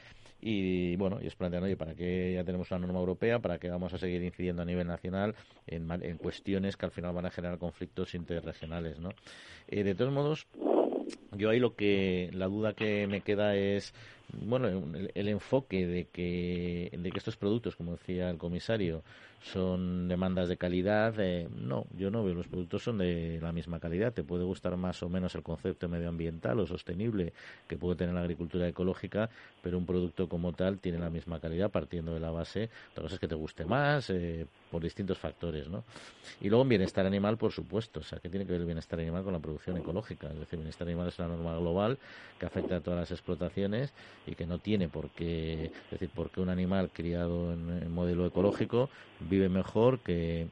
y 0.41 0.97
bueno, 0.97 1.19
y 1.23 1.27
es 1.27 1.37
planteando, 1.37 1.67
oye, 1.67 1.77
¿para 1.77 1.95
qué 1.95 2.35
ya 2.35 2.45
tenemos 2.45 2.71
una 2.71 2.81
norma 2.81 2.99
europea? 3.01 3.39
¿Para 3.39 3.59
qué 3.59 3.71
vamos 3.71 3.95
a 3.95 3.99
seguir 3.99 4.23
incidiendo 4.23 4.63
a 4.63 4.65
nivel 4.65 4.87
nacional 4.87 5.35
en, 5.67 5.91
en 5.91 6.19
cuestiones 6.19 6.77
que 6.77 6.87
al 6.87 6.93
final 6.93 7.15
van 7.15 7.27
a 7.27 7.31
generar 7.31 7.59
conflictos 7.59 8.15
interregionales, 8.15 8.99
¿no? 8.99 9.11
Eh, 9.69 9.83
de 9.83 9.95
todos 9.95 10.13
modos, 10.13 10.47
yo 11.33 11.51
ahí 11.51 11.59
lo 11.59 11.75
que 11.75 12.31
la 12.33 12.47
duda 12.47 12.73
que 12.73 13.07
me 13.07 13.21
queda 13.21 13.57
es 13.57 13.93
bueno 14.33 14.69
el, 14.69 15.29
enfoque 15.29 15.87
de 15.87 16.07
que 16.07 16.90
de 16.97 17.11
que 17.11 17.19
estos 17.19 17.37
productos 17.37 17.77
como 17.77 17.93
decía 17.93 18.31
el 18.31 18.38
comisario 18.38 19.03
son 19.43 20.09
demandas 20.09 20.49
de 20.49 20.57
calidad 20.57 21.14
eh, 21.19 21.49
no 21.55 21.87
yo 21.97 22.11
no 22.11 22.25
veo 22.25 22.35
los 22.35 22.49
productos 22.49 22.83
son 22.83 22.99
de 22.99 23.38
la 23.43 23.53
misma 23.53 23.81
calidad 23.81 24.12
te 24.12 24.25
puede 24.25 24.45
gustar 24.45 24.77
más 24.77 25.03
o 25.03 25.09
menos 25.09 25.35
el 25.35 25.43
concepto 25.43 25.88
medioambiental 25.88 26.59
o 26.61 26.67
sostenible 26.67 27.33
que 27.69 27.77
puede 27.77 27.97
tener 27.97 28.14
la 28.14 28.23
agricultura 28.23 28.67
ecológica 28.67 29.29
pero 29.62 29.79
un 29.79 29.87
producto 29.87 30.29
como 30.29 30.53
tal 30.53 30.79
tiene 30.79 30.99
la 30.99 31.11
misma 31.11 31.40
calidad 31.40 31.71
partiendo 31.71 32.14
de 32.14 32.21
la 32.21 32.31
base 32.31 32.71
otra 32.93 33.03
cosa 33.03 33.14
es 33.17 33.21
que 33.21 33.29
te 33.29 33.35
guste 33.35 33.64
más 33.64 34.09
eh, 34.11 34.47
por 34.75 34.83
distintos 34.83 35.19
factores 35.19 35.69
no 35.69 35.85
y 36.41 36.49
luego 36.49 36.65
bienestar 36.65 37.07
animal 37.07 37.37
por 37.37 37.53
supuesto 37.53 38.01
o 38.01 38.03
sea 38.03 38.19
que 38.19 38.29
tiene 38.29 38.45
que 38.45 38.51
ver 38.51 38.63
el 38.63 38.67
bienestar 38.67 38.99
animal 38.99 39.23
con 39.23 39.33
la 39.33 39.39
producción 39.39 39.77
ecológica 39.77 40.27
es 40.33 40.41
decir 40.41 40.59
bienestar 40.59 40.89
animal 40.89 41.07
es 41.07 41.19
una 41.21 41.29
norma 41.29 41.57
global 41.57 41.97
que 42.41 42.47
afecta 42.47 42.77
a 42.77 42.81
todas 42.81 42.99
las 42.99 43.13
explotaciones 43.13 43.93
y 44.27 44.35
que 44.35 44.47
no 44.47 44.59
tiene 44.59 44.89
por 44.89 45.11
qué, 45.11 45.67
es 45.67 45.91
decir, 45.93 46.11
porque 46.13 46.41
un 46.41 46.49
animal 46.49 46.91
criado 46.93 47.53
en, 47.53 47.93
modelo 47.93 48.27
ecológico 48.27 48.91
vive 49.21 49.49
mejor 49.49 50.01
que, 50.01 50.49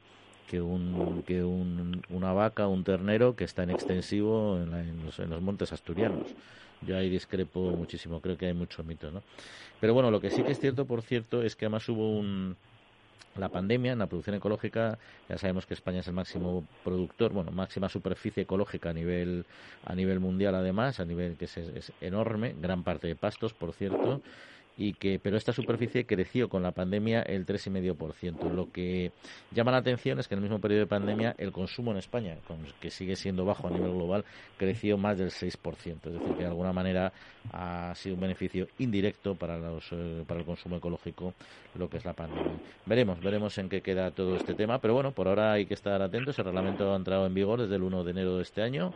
que, 0.49 0.61
un, 0.61 1.23
que 1.27 1.43
un, 1.43 2.01
una 2.09 2.31
vaca 2.31 2.67
un 2.67 2.85
ternero 2.85 3.35
que 3.35 3.43
está 3.43 3.63
en 3.63 3.71
extensivo 3.71 4.57
en, 4.57 5.05
los, 5.05 5.19
en 5.19 5.29
los 5.29 5.41
montes 5.41 5.73
asturianos. 5.73 6.27
Yo 6.81 6.97
ahí 6.97 7.09
discrepo 7.09 7.71
muchísimo, 7.71 8.21
creo 8.21 8.37
que 8.37 8.47
hay 8.47 8.53
mucho 8.53 8.83
mito, 8.83 9.11
¿no? 9.11 9.21
Pero 9.79 9.93
bueno, 9.93 10.11
lo 10.11 10.19
que 10.19 10.29
sí 10.29 10.43
que 10.43 10.51
es 10.51 10.59
cierto, 10.59 10.85
por 10.85 11.01
cierto, 11.01 11.43
es 11.43 11.55
que 11.55 11.65
además 11.65 11.87
hubo 11.89 12.17
un, 12.17 12.55
la 13.35 13.49
pandemia 13.49 13.93
en 13.93 13.99
la 13.99 14.07
producción 14.07 14.35
ecológica 14.35 14.97
ya 15.29 15.37
sabemos 15.37 15.65
que 15.65 15.73
España 15.73 15.99
es 15.99 16.07
el 16.07 16.13
máximo 16.13 16.65
productor 16.83 17.33
bueno 17.33 17.51
máxima 17.51 17.89
superficie 17.89 18.43
ecológica 18.43 18.89
a 18.89 18.93
nivel 18.93 19.45
a 19.85 19.95
nivel 19.95 20.19
mundial 20.19 20.55
además 20.55 20.99
a 20.99 21.05
nivel 21.05 21.35
que 21.37 21.45
es, 21.45 21.57
es 21.57 21.91
enorme 22.01 22.55
gran 22.59 22.83
parte 22.83 23.07
de 23.07 23.15
pastos 23.15 23.53
por 23.53 23.73
cierto 23.73 24.21
y 24.77 24.93
que 24.93 25.19
pero 25.19 25.37
esta 25.37 25.53
superficie 25.53 26.05
creció 26.05 26.49
con 26.49 26.63
la 26.63 26.71
pandemia 26.71 27.21
el 27.21 27.45
3,5%. 27.45 28.51
Lo 28.51 28.71
que 28.71 29.11
llama 29.51 29.71
la 29.71 29.77
atención 29.77 30.19
es 30.19 30.27
que 30.27 30.35
en 30.35 30.39
el 30.39 30.43
mismo 30.43 30.59
periodo 30.59 30.81
de 30.81 30.87
pandemia 30.87 31.35
el 31.37 31.51
consumo 31.51 31.91
en 31.91 31.97
España, 31.97 32.37
que 32.79 32.89
sigue 32.89 33.15
siendo 33.15 33.45
bajo 33.45 33.67
a 33.67 33.71
nivel 33.71 33.91
global, 33.91 34.25
creció 34.57 34.97
más 34.97 35.17
del 35.17 35.29
6%. 35.29 35.47
Es 35.85 36.01
decir, 36.01 36.33
que 36.35 36.43
de 36.43 36.45
alguna 36.45 36.73
manera 36.73 37.13
ha 37.51 37.93
sido 37.95 38.15
un 38.15 38.21
beneficio 38.21 38.67
indirecto 38.79 39.35
para 39.35 39.57
los 39.57 39.85
eh, 39.91 40.23
para 40.27 40.39
el 40.39 40.45
consumo 40.45 40.77
ecológico 40.77 41.33
lo 41.75 41.89
que 41.89 41.97
es 41.97 42.05
la 42.05 42.13
pandemia. 42.13 42.53
Veremos, 42.85 43.19
veremos 43.19 43.57
en 43.57 43.69
qué 43.69 43.81
queda 43.81 44.11
todo 44.11 44.35
este 44.35 44.53
tema, 44.53 44.79
pero 44.79 44.93
bueno, 44.93 45.11
por 45.11 45.27
ahora 45.27 45.53
hay 45.53 45.65
que 45.65 45.73
estar 45.73 46.01
atentos. 46.01 46.37
El 46.37 46.45
reglamento 46.45 46.93
ha 46.93 46.95
entrado 46.95 47.25
en 47.25 47.33
vigor 47.33 47.61
desde 47.61 47.75
el 47.75 47.83
1 47.83 48.03
de 48.03 48.11
enero 48.11 48.37
de 48.37 48.43
este 48.43 48.61
año 48.61 48.93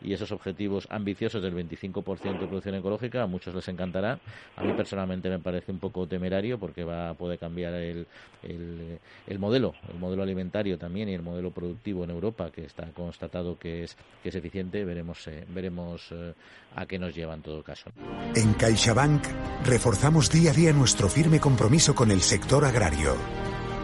y 0.00 0.12
esos 0.12 0.32
objetivos 0.32 0.86
ambiciosos 0.90 1.42
del 1.42 1.54
25% 1.54 2.40
de 2.40 2.46
producción 2.46 2.74
ecológica 2.76 3.22
a 3.22 3.26
muchos 3.26 3.54
les 3.54 3.68
encantará. 3.68 4.18
A 4.56 4.62
mí 4.62 4.72
personalmente 4.74 5.19
me 5.28 5.38
parece 5.38 5.72
un 5.72 5.78
poco 5.78 6.06
temerario 6.06 6.58
porque 6.58 6.84
va 6.84 7.10
a 7.10 7.14
poder 7.14 7.38
cambiar 7.38 7.74
el, 7.74 8.06
el, 8.42 9.38
modelo, 9.38 9.74
el 9.92 9.98
modelo 9.98 10.22
alimentario 10.22 10.78
también 10.78 11.08
y 11.08 11.14
el 11.14 11.22
modelo 11.22 11.50
productivo 11.50 12.04
en 12.04 12.10
Europa, 12.10 12.50
que 12.50 12.64
está 12.64 12.86
constatado 12.92 13.58
que 13.58 13.84
es, 13.84 13.96
que 14.22 14.30
es 14.30 14.34
eficiente. 14.34 14.84
Veremos, 14.84 15.26
eh, 15.28 15.44
veremos 15.48 16.08
eh, 16.12 16.32
a 16.76 16.86
qué 16.86 16.98
nos 16.98 17.14
lleva 17.14 17.34
en 17.34 17.42
todo 17.42 17.62
caso. 17.62 17.90
En 18.34 18.54
CaixaBank 18.54 19.24
reforzamos 19.64 20.30
día 20.30 20.50
a 20.50 20.54
día 20.54 20.72
nuestro 20.72 21.08
firme 21.08 21.40
compromiso 21.40 21.94
con 21.94 22.10
el 22.10 22.20
sector 22.20 22.64
agrario. 22.64 23.16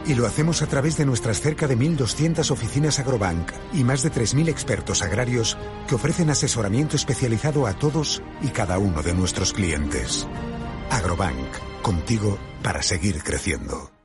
Y 0.07 0.15
lo 0.15 0.25
hacemos 0.25 0.63
a 0.63 0.67
través 0.69 0.97
de 0.97 1.05
nuestras 1.05 1.41
cerca 1.41 1.67
de 1.67 1.77
1.200 1.77 2.53
oficinas 2.53 3.01
Agrobank 3.01 3.51
y 3.73 3.83
más 3.83 4.05
de 4.05 4.13
3.000 4.13 4.49
expertos 4.49 5.03
agrarios 5.03 5.59
que 5.89 5.97
ofrecen 5.97 6.31
asesoramiento 6.31 6.95
especializado 6.95 7.67
a 7.67 7.75
todos 7.75 8.23
y 8.41 8.49
cada 8.49 8.79
uno 8.79 9.03
de 9.03 9.15
nuestros 9.15 9.53
clientes. 9.53 10.29
Agrobank, 10.91 11.83
contigo 11.83 12.39
para 12.63 12.83
seguir 12.83 13.23
creciendo. 13.23 13.96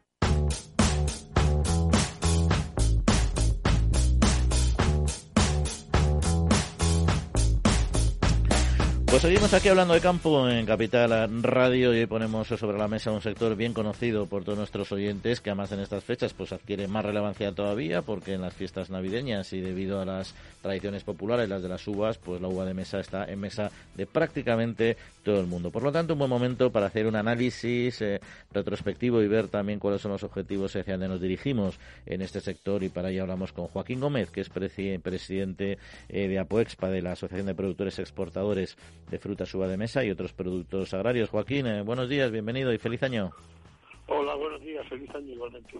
Pues 9.12 9.24
seguimos 9.24 9.54
aquí 9.54 9.68
hablando 9.68 9.94
de 9.94 10.00
campo 10.00 10.48
en 10.48 10.66
Capital 10.66 11.44
Radio 11.44 11.94
y 11.94 12.00
hoy 12.00 12.06
ponemos 12.06 12.48
sobre 12.48 12.78
la 12.78 12.88
mesa 12.88 13.12
un 13.12 13.22
sector 13.22 13.58
bien 13.58 13.74
conocido 13.74 14.26
por 14.26 14.46
todos 14.46 14.58
nuestros 14.58 14.90
oyentes 14.94 15.42
que 15.42 15.50
además 15.50 15.74
en 15.74 15.82
estas 15.82 16.06
fechas 16.06 16.34
pues 16.34 16.54
adquiere 16.54 16.88
más 16.88 17.04
relevancia 17.04 17.52
todavía 17.52 18.04
porque 18.04 18.36
en 18.36 18.42
las 18.42 18.54
fiestas 18.54 18.90
navideñas 18.90 19.52
y 19.52 19.60
debido 19.60 20.00
a 20.00 20.06
las 20.06 20.34
tradiciones 20.62 21.04
populares, 21.04 21.50
las 21.50 21.62
de 21.62 21.68
las 21.68 21.86
uvas, 21.90 22.20
pues 22.20 22.40
la 22.40 22.48
uva 22.48 22.64
de 22.64 22.74
mesa 22.74 23.02
está 23.02 23.26
en 23.26 23.42
mesa 23.42 23.70
de 23.96 24.06
prácticamente 24.06 24.96
todo 25.24 25.42
el 25.42 25.48
mundo. 25.48 25.72
Por 25.72 25.84
lo 25.84 25.92
tanto, 25.92 26.14
un 26.14 26.20
buen 26.20 26.30
momento 26.30 26.72
para 26.72 26.86
hacer 26.86 27.06
un 27.06 27.18
análisis 27.18 28.02
eh, 28.02 28.22
retrospectivo 28.54 29.22
y 29.22 29.28
ver 29.28 29.50
también 29.50 29.80
cuáles 29.80 30.02
son 30.02 30.14
los 30.14 30.24
objetivos 30.24 30.76
hacia 30.78 30.94
donde 30.94 31.10
nos 31.10 31.22
dirigimos 31.22 31.78
en 32.06 32.22
este 32.22 32.40
sector 32.40 32.82
y 32.82 32.88
para 32.88 33.10
ello 33.10 33.24
hablamos 33.24 33.52
con 33.52 33.68
Joaquín 33.68 34.00
Gómez, 34.00 34.30
que 34.30 34.40
es 34.40 34.50
presidente 34.50 35.78
eh, 36.08 36.28
de 36.30 36.40
APOEXPA, 36.40 36.90
de 36.90 37.02
la 37.02 37.12
Asociación 37.12 37.48
de 37.48 37.56
Productores 37.56 38.00
Exportadores 38.00 38.78
de 39.10 39.20
frutas, 39.20 39.54
uva 39.56 39.68
de 39.68 39.78
mesa 39.78 40.04
y 40.04 40.12
otros 40.12 40.34
productos 40.34 40.94
agrarios. 40.94 41.30
Joaquín, 41.30 41.68
eh, 41.68 41.82
buenos 41.82 42.10
días, 42.10 42.32
bienvenido 42.32 42.74
y 42.74 42.78
feliz 42.78 43.04
año. 43.04 43.32
Hola, 44.08 44.36
buenos 44.36 44.60
días, 44.62 44.86
feliz 44.90 45.10
año 45.16 45.34
igualmente. 45.34 45.80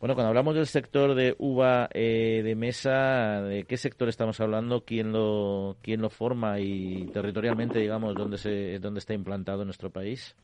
Bueno, 0.00 0.14
cuando 0.14 0.28
hablamos 0.28 0.56
del 0.56 0.66
sector 0.66 1.14
de 1.14 1.36
uva 1.38 1.88
eh, 1.94 2.42
de 2.42 2.56
mesa, 2.56 3.42
¿de 3.42 3.64
qué 3.64 3.76
sector 3.76 4.08
estamos 4.08 4.40
hablando? 4.40 4.84
¿Quién 4.84 5.12
lo, 5.12 5.76
quién 5.80 6.00
lo 6.00 6.10
forma 6.10 6.58
y 6.58 7.06
territorialmente, 7.12 7.78
digamos, 7.78 8.14
dónde, 8.14 8.38
se, 8.38 8.80
dónde 8.80 8.98
está 8.98 9.14
implantado 9.14 9.62
en 9.62 9.68
nuestro 9.68 9.90
país? 9.90 10.36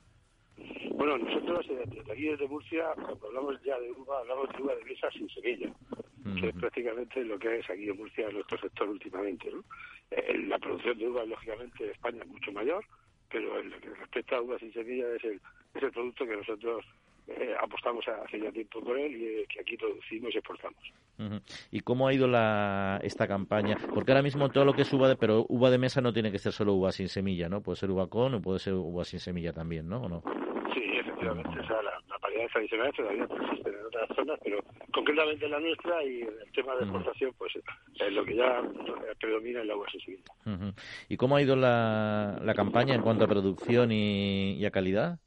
Bueno, 0.92 1.18
nosotros 1.18 1.66
eh, 1.70 1.82
desde 1.86 2.12
aquí 2.12 2.28
desde 2.28 2.46
Murcia, 2.46 2.84
cuando 2.94 3.26
hablamos 3.26 3.60
ya 3.64 3.76
de 3.80 3.90
uva, 3.90 4.20
hablamos 4.20 4.48
de 4.56 4.62
uva 4.62 4.74
de 4.76 4.84
mesa 4.84 5.10
sin 5.10 5.28
semilla, 5.30 5.72
que 6.34 6.48
es 6.48 6.54
prácticamente 6.54 7.24
lo 7.24 7.38
que 7.38 7.58
es 7.58 7.70
aquí 7.70 7.88
en 7.88 7.96
Murcia 7.96 8.28
nuestro 8.30 8.58
sector 8.58 8.88
últimamente. 8.88 9.50
¿no? 9.50 9.62
La 10.48 10.58
producción 10.58 10.98
de 10.98 11.08
uva, 11.08 11.24
lógicamente, 11.24 11.84
en 11.84 11.90
España 11.90 12.22
es 12.22 12.28
mucho 12.28 12.52
mayor, 12.52 12.84
pero 13.30 13.58
en 13.58 13.70
lo 13.70 13.80
que 13.80 13.90
respecta 13.90 14.36
a 14.36 14.42
uva 14.42 14.58
sin 14.58 14.72
semilla 14.72 15.06
es 15.14 15.24
el, 15.24 15.40
es 15.74 15.82
el 15.82 15.90
producto 15.90 16.26
que 16.26 16.36
nosotros 16.36 16.84
eh, 17.28 17.54
apostamos 17.60 18.06
hace 18.06 18.40
ya 18.40 18.52
tiempo 18.52 18.80
por 18.80 18.96
él 18.96 19.16
y 19.16 19.46
que 19.46 19.60
aquí 19.60 19.76
producimos 19.76 20.32
y 20.32 20.38
exportamos. 20.38 20.80
¿Y 21.72 21.80
cómo 21.80 22.06
ha 22.06 22.14
ido 22.14 22.28
la, 22.28 23.00
esta 23.02 23.26
campaña? 23.26 23.76
Porque 23.92 24.12
ahora 24.12 24.22
mismo 24.22 24.48
todo 24.50 24.64
lo 24.64 24.74
que 24.74 24.82
es 24.82 24.92
uva 24.92 25.08
de, 25.08 25.16
pero 25.16 25.44
uva 25.48 25.70
de 25.70 25.78
mesa 25.78 26.00
no 26.00 26.12
tiene 26.12 26.30
que 26.30 26.38
ser 26.38 26.52
solo 26.52 26.74
uva 26.74 26.92
sin 26.92 27.08
semilla, 27.08 27.48
¿no? 27.48 27.62
Puede 27.62 27.76
ser 27.76 27.90
uva 27.90 28.06
con 28.08 28.34
o 28.34 28.42
puede 28.42 28.60
ser 28.60 28.74
uva 28.74 29.04
sin 29.04 29.18
semilla 29.18 29.52
también, 29.52 29.88
¿no? 29.88 30.02
¿O 30.02 30.08
no? 30.08 30.22
Efectivamente. 31.16 31.60
O 31.60 31.66
sea, 31.66 31.82
la, 31.82 31.92
la 32.08 32.18
variedad 32.18 32.48
tradicional 32.52 32.92
todavía 32.94 33.26
persiste 33.26 33.70
en 33.70 33.86
otras 33.86 34.08
zonas, 34.14 34.38
pero 34.44 34.58
concretamente 34.92 35.44
en 35.44 35.50
la 35.50 35.60
nuestra 35.60 36.04
y 36.04 36.20
el 36.22 36.52
tema 36.54 36.74
de 36.76 36.82
exportación, 36.82 37.32
pues 37.38 37.52
es 37.56 38.12
lo 38.12 38.24
que 38.24 38.36
ya 38.36 38.62
predomina 39.20 39.62
en 39.62 39.68
la 39.68 39.74
sin 39.90 40.00
semilla. 40.00 40.74
¿Y 41.08 41.16
cómo 41.16 41.36
ha 41.36 41.42
ido 41.42 41.56
la, 41.56 42.38
la 42.42 42.54
campaña 42.54 42.94
en 42.94 43.02
cuanto 43.02 43.24
a 43.24 43.28
producción 43.28 43.90
y 43.92 44.64
a 44.64 44.70
calidad? 44.70 45.18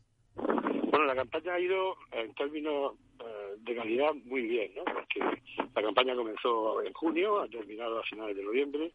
La 1.10 1.16
campaña 1.16 1.56
ha 1.56 1.60
ido 1.60 1.98
en 2.12 2.34
términos 2.36 2.94
eh, 3.20 3.56
de 3.58 3.76
calidad 3.76 4.14
muy 4.26 4.44
bien, 4.44 4.72
¿no? 4.76 4.84
Porque 4.84 5.20
la 5.74 5.82
campaña 5.82 6.16
comenzó 6.16 6.84
en 6.84 6.94
junio, 6.94 7.42
ha 7.42 7.48
terminado 7.48 8.00
a 8.00 8.04
finales 8.04 8.38
de 8.38 8.44
noviembre 8.44 8.92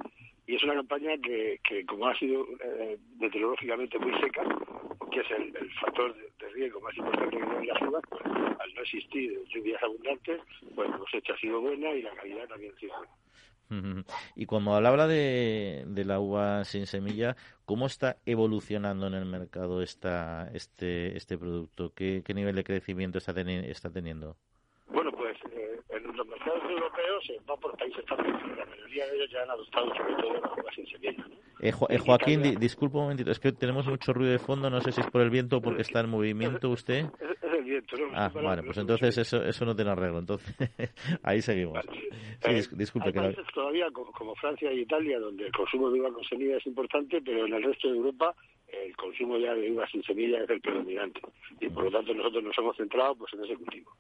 y 0.47 0.55
es 0.55 0.63
una 0.63 0.75
campaña 0.75 1.17
que, 1.19 1.59
que 1.69 1.85
como 1.85 2.07
ha 2.07 2.17
sido 2.17 2.47
eh, 2.63 2.97
meteorológicamente 3.19 3.99
muy 3.99 4.13
seca, 4.21 4.45
que 5.11 5.21
es 5.21 5.31
el, 5.33 5.53
factor 5.81 6.15
de, 6.15 6.49
riesgo 6.51 6.81
más 6.81 6.97
importante 6.97 7.37
que 7.37 7.43
tiene 7.43 7.67
la 7.67 7.79
ciudad, 7.79 8.01
pues, 8.09 8.23
al 8.25 8.75
no 8.75 8.83
existir 8.83 9.45
lluvias 9.49 9.83
abundantes, 9.83 10.41
pues 10.77 10.89
la 10.89 10.99
cosecha 10.99 11.35
ha 11.35 11.39
sido 11.39 11.61
buena 11.61 11.91
y 11.91 12.03
la 12.03 12.15
calidad 12.15 12.47
también 12.47 12.73
ha 12.77 12.79
sido 12.79 12.97
buena. 12.97 13.13
Y 14.37 14.47
cuando 14.47 14.75
hablaba 14.75 15.07
de, 15.07 15.85
de 15.87 16.05
la 16.05 16.21
uva 16.21 16.65
sin 16.65 16.87
semilla, 16.87 17.37
¿cómo 17.65 17.87
está 17.87 18.17
evolucionando 18.27 19.07
en 19.07 19.15
el 19.15 19.25
mercado 19.25 19.83
esta, 19.83 20.51
este, 20.55 21.17
este 21.17 21.37
producto? 21.39 21.93
¿Qué, 21.95 22.23
qué 22.25 22.35
nivel 22.35 22.57
de 22.57 22.65
crecimiento 22.65 23.19
está, 23.19 23.33
está 23.41 23.91
teniendo? 23.91 24.37
Bueno, 24.89 25.11
pues 25.13 25.37
eh, 25.51 25.81
en 25.91 26.17
los 26.17 26.27
mercados 26.27 26.63
europeos 26.71 27.25
se 27.27 27.39
va 27.49 27.57
por 27.57 27.77
países 27.77 28.05
también, 28.07 28.35
la 28.57 28.67
mayoría 28.67 29.07
de 29.07 29.17
ellos 29.17 29.31
ya 29.33 29.43
han 29.43 29.51
adoptado 29.51 29.95
sobre 29.95 30.15
todo 30.17 30.33
la 30.35 30.53
uva 30.53 30.73
sin 30.75 30.87
semilla. 30.87 31.27
Eh, 31.61 31.73
eh, 31.89 31.99
Joaquín, 31.99 32.43
disculpa 32.61 32.99
un 32.99 33.05
momentito, 33.05 33.31
es 33.31 33.41
que 33.41 33.53
tenemos 33.53 33.87
mucho 33.87 34.13
ruido 34.13 34.33
de 34.33 34.39
fondo, 34.39 34.69
no 34.71 34.81
sé 34.83 34.93
si 34.93 35.01
es 35.01 35.07
por 35.11 35.23
el 35.23 35.31
viento 35.31 35.57
o 35.57 35.63
porque 35.63 35.83
está 35.83 36.01
en 36.01 36.11
movimiento 36.11 36.69
usted. 36.69 37.07
Es, 37.21 37.44
viento, 37.75 37.97
¿no? 37.97 38.07
Ah, 38.15 38.31
vale, 38.35 38.63
pues 38.63 38.79
entonces 38.79 39.19
eso, 39.19 39.43
eso 39.43 39.65
no 39.65 39.75
tiene 39.75 39.91
arreglo, 39.91 40.19
entonces 40.19 40.55
ahí 41.23 41.41
seguimos. 41.43 41.79
Sí, 42.41 42.77
disculpe. 42.77 43.09
Hay 43.09 43.13
países 43.13 43.47
todavía 43.55 43.87
como, 43.91 44.35
Francia 44.37 44.73
y 44.73 44.81
Italia 44.81 45.19
donde 45.19 45.47
el 45.47 45.53
consumo 45.53 45.91
de 45.91 46.01
uva 46.01 46.13
con 46.13 46.25
semilla 46.25 46.57
es 46.57 46.67
importante, 46.67 47.21
pero 47.23 47.47
en 47.47 47.55
el 47.55 47.63
resto 47.63 47.89
de 47.89 47.97
Europa 47.97 48.35
el 48.69 48.97
consumo 48.97 49.39
ya 49.39 49.55
de 49.55 49.71
uva 49.71 49.87
sin 49.89 50.03
semilla 50.03 50.43
es 50.43 50.51
el 50.51 50.61
predominante. 50.61 51.21
Y 51.61 51.69
por 51.69 51.85
lo 51.85 51.91
tanto 51.91 52.15
nosotros 52.15 52.43
nos 52.43 52.59
hemos 52.59 52.77
centrado 52.77 53.15
pues 53.15 53.33
en 53.35 53.45
ese 53.45 53.57
cultivo. 53.57 53.93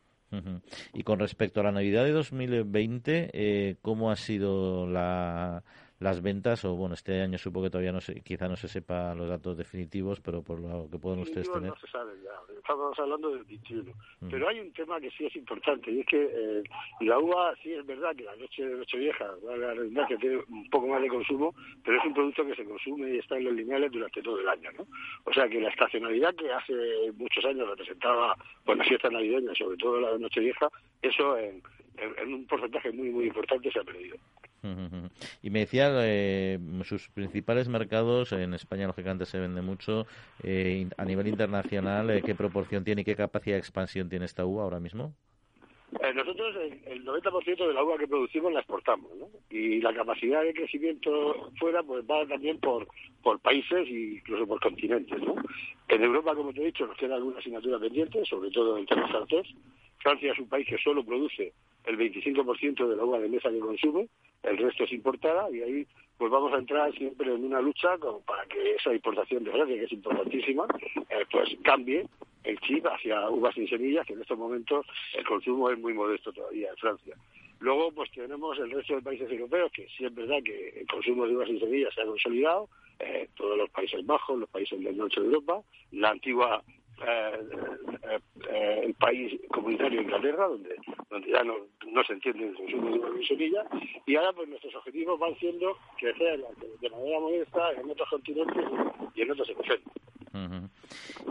Y 0.92 1.04
con 1.04 1.20
respecto 1.20 1.60
a 1.60 1.62
la 1.62 1.70
Navidad 1.70 2.04
de 2.04 2.10
2020, 2.10 3.30
eh, 3.32 3.76
¿cómo 3.82 4.10
ha 4.10 4.16
sido 4.16 4.84
la, 4.84 5.62
las 6.00 6.22
ventas, 6.22 6.64
o 6.64 6.74
bueno, 6.74 6.94
este 6.94 7.20
año 7.20 7.38
supongo 7.38 7.66
que 7.66 7.70
todavía 7.70 7.92
no 7.92 8.00
se, 8.00 8.20
quizá 8.22 8.48
no 8.48 8.56
se 8.56 8.68
sepa 8.68 9.14
los 9.14 9.28
datos 9.28 9.56
definitivos, 9.56 10.20
pero 10.20 10.42
por 10.42 10.60
lo 10.60 10.88
que 10.90 10.98
pueden 10.98 11.20
ustedes 11.20 11.50
tener. 11.50 11.70
No 11.70 11.76
se 11.76 11.86
sabe 11.86 12.12
ya, 12.22 12.54
estamos 12.58 12.98
hablando 12.98 13.30
del 13.30 13.44
21. 13.44 13.92
Mm. 14.20 14.28
Pero 14.28 14.48
hay 14.48 14.60
un 14.60 14.72
tema 14.72 15.00
que 15.00 15.10
sí 15.10 15.26
es 15.26 15.36
importante, 15.36 15.90
y 15.90 16.00
es 16.00 16.06
que 16.06 16.22
eh, 16.22 16.62
la 17.00 17.18
uva, 17.18 17.54
sí 17.62 17.72
es 17.72 17.86
verdad 17.86 18.14
que 18.16 18.24
la 18.24 18.36
noche 18.36 18.66
de 18.66 18.76
Nochevieja, 18.76 19.26
la 19.56 20.06
que 20.06 20.16
tiene 20.16 20.38
un 20.48 20.68
poco 20.70 20.88
más 20.88 21.00
de 21.00 21.08
consumo, 21.08 21.54
pero 21.84 21.98
es 21.98 22.04
un 22.04 22.14
producto 22.14 22.44
que 22.44 22.56
se 22.56 22.64
consume 22.64 23.10
y 23.10 23.18
está 23.18 23.36
en 23.36 23.44
los 23.44 23.54
lineales 23.54 23.92
durante 23.92 24.22
todo 24.22 24.40
el 24.40 24.48
año, 24.48 24.70
¿no? 24.72 24.86
O 25.24 25.32
sea 25.32 25.48
que 25.48 25.60
la 25.60 25.68
estacionalidad 25.70 26.34
que 26.34 26.52
hace 26.52 26.74
muchos 27.16 27.44
años 27.44 27.68
representaba, 27.68 28.36
las 28.66 28.88
fiestas 28.88 29.12
navideñas, 29.12 29.56
sobre 29.56 29.76
todo 29.76 30.00
la 30.00 30.12
de 30.12 30.18
Nochevieja, 30.18 30.68
eso 31.02 31.38
en, 31.38 31.62
en 31.98 32.34
un 32.34 32.46
porcentaje 32.46 32.90
muy, 32.92 33.10
muy 33.10 33.26
importante 33.26 33.70
se 33.70 33.80
ha 33.80 33.84
perdido. 33.84 34.16
Y 35.42 35.50
me 35.50 35.60
decía, 35.60 35.90
eh, 35.92 36.58
sus 36.84 37.08
principales 37.10 37.68
mercados, 37.68 38.32
en 38.32 38.54
España 38.54 38.86
lógicamente 38.86 39.26
se 39.26 39.38
vende 39.38 39.60
mucho, 39.62 40.06
eh, 40.42 40.88
a 40.96 41.04
nivel 41.04 41.28
internacional, 41.28 42.10
eh, 42.10 42.22
¿qué 42.24 42.34
proporción 42.34 42.84
tiene 42.84 43.02
y 43.02 43.04
qué 43.04 43.14
capacidad 43.14 43.56
de 43.56 43.60
expansión 43.60 44.08
tiene 44.08 44.24
esta 44.24 44.44
uva 44.46 44.62
ahora 44.62 44.80
mismo? 44.80 45.14
nosotros 46.14 46.56
el, 46.86 47.04
90% 47.04 47.68
de 47.68 47.72
la 47.72 47.84
uva 47.84 47.96
que 47.96 48.08
producimos 48.08 48.52
la 48.52 48.60
exportamos, 48.60 49.10
¿no? 49.16 49.28
Y 49.48 49.80
la 49.80 49.94
capacidad 49.94 50.42
de 50.42 50.52
crecimiento 50.52 51.50
fuera 51.58 51.82
pues 51.82 52.04
va 52.04 52.26
también 52.26 52.58
por, 52.58 52.88
por 53.22 53.38
países 53.38 53.86
e 53.88 54.16
incluso 54.16 54.46
por 54.46 54.60
continentes, 54.60 55.20
¿no? 55.22 55.36
En 55.88 56.02
Europa, 56.02 56.34
como 56.34 56.52
te 56.52 56.62
he 56.62 56.66
dicho, 56.66 56.86
nos 56.86 56.96
queda 56.96 57.14
alguna 57.14 57.38
asignatura 57.38 57.78
pendiente, 57.78 58.24
sobre 58.24 58.50
todo 58.50 58.76
en 58.76 58.86
temas 58.86 59.14
artes. 59.14 59.46
Francia 60.04 60.32
es 60.32 60.38
un 60.38 60.48
país 60.48 60.68
que 60.68 60.76
solo 60.76 61.02
produce 61.02 61.54
el 61.86 61.96
25% 61.96 62.86
de 62.86 62.96
la 62.96 63.04
uva 63.04 63.18
de 63.18 63.28
mesa 63.30 63.50
que 63.50 63.58
consume, 63.58 64.06
el 64.42 64.58
resto 64.58 64.84
es 64.84 64.92
importada 64.92 65.50
y 65.50 65.62
ahí 65.62 65.86
pues 66.18 66.30
vamos 66.30 66.52
a 66.52 66.58
entrar 66.58 66.92
siempre 66.94 67.34
en 67.34 67.42
una 67.42 67.62
lucha 67.62 67.96
como 67.96 68.20
para 68.20 68.44
que 68.44 68.74
esa 68.74 68.92
importación 68.92 69.44
de 69.44 69.50
Francia, 69.50 69.74
que 69.74 69.84
es 69.84 69.92
importantísima, 69.92 70.66
eh, 71.08 71.24
pues 71.32 71.56
cambie 71.64 72.06
el 72.44 72.60
chip 72.60 72.84
hacia 72.86 73.30
uvas 73.30 73.54
sin 73.54 73.66
semillas, 73.66 74.06
que 74.06 74.12
en 74.12 74.20
estos 74.20 74.38
momentos 74.38 74.86
el 75.14 75.24
consumo 75.24 75.70
es 75.70 75.78
muy 75.78 75.94
modesto 75.94 76.32
todavía 76.34 76.68
en 76.68 76.76
Francia. 76.76 77.16
Luego, 77.60 77.90
pues 77.92 78.10
tenemos 78.10 78.58
el 78.58 78.70
resto 78.70 78.96
de 78.96 79.00
países 79.00 79.30
europeos, 79.30 79.72
que 79.72 79.88
sí 79.96 80.04
es 80.04 80.14
verdad 80.14 80.42
que 80.44 80.80
el 80.80 80.86
consumo 80.86 81.26
de 81.26 81.34
uvas 81.34 81.48
sin 81.48 81.58
semillas 81.58 81.94
se 81.94 82.02
ha 82.02 82.06
consolidado, 82.06 82.68
eh, 82.98 83.28
todos 83.34 83.56
los 83.56 83.70
Países 83.70 84.04
Bajos, 84.04 84.38
los 84.38 84.50
países 84.50 84.78
del 84.84 84.96
norte 84.96 85.18
de 85.18 85.26
Europa, 85.26 85.62
la 85.92 86.10
antigua 86.10 86.62
eh, 87.06 87.40
eh, 88.02 88.18
eh, 88.50 88.80
el 88.84 88.94
país 88.94 89.40
comunitario 89.50 89.98
de 89.98 90.04
Inglaterra, 90.04 90.48
donde, 90.48 90.76
ya 91.26 91.42
no, 91.42 91.54
no 91.86 92.04
se 92.04 92.12
entiende 92.12 92.48
el 92.48 92.54
consumo 92.54 92.90
de 92.90 93.24
y 94.06 94.16
ahora 94.16 94.32
pues 94.32 94.48
nuestros 94.48 94.74
objetivos 94.76 95.18
van 95.18 95.34
siendo 95.36 95.76
crecer 95.98 96.44
de 96.80 96.90
manera 96.90 97.20
modesta 97.20 97.72
en 97.72 97.90
otros 97.90 98.08
continentes 98.08 98.64
y 99.14 99.22
en 99.22 99.30
otros 99.30 99.48
hemisferios. 99.48 100.03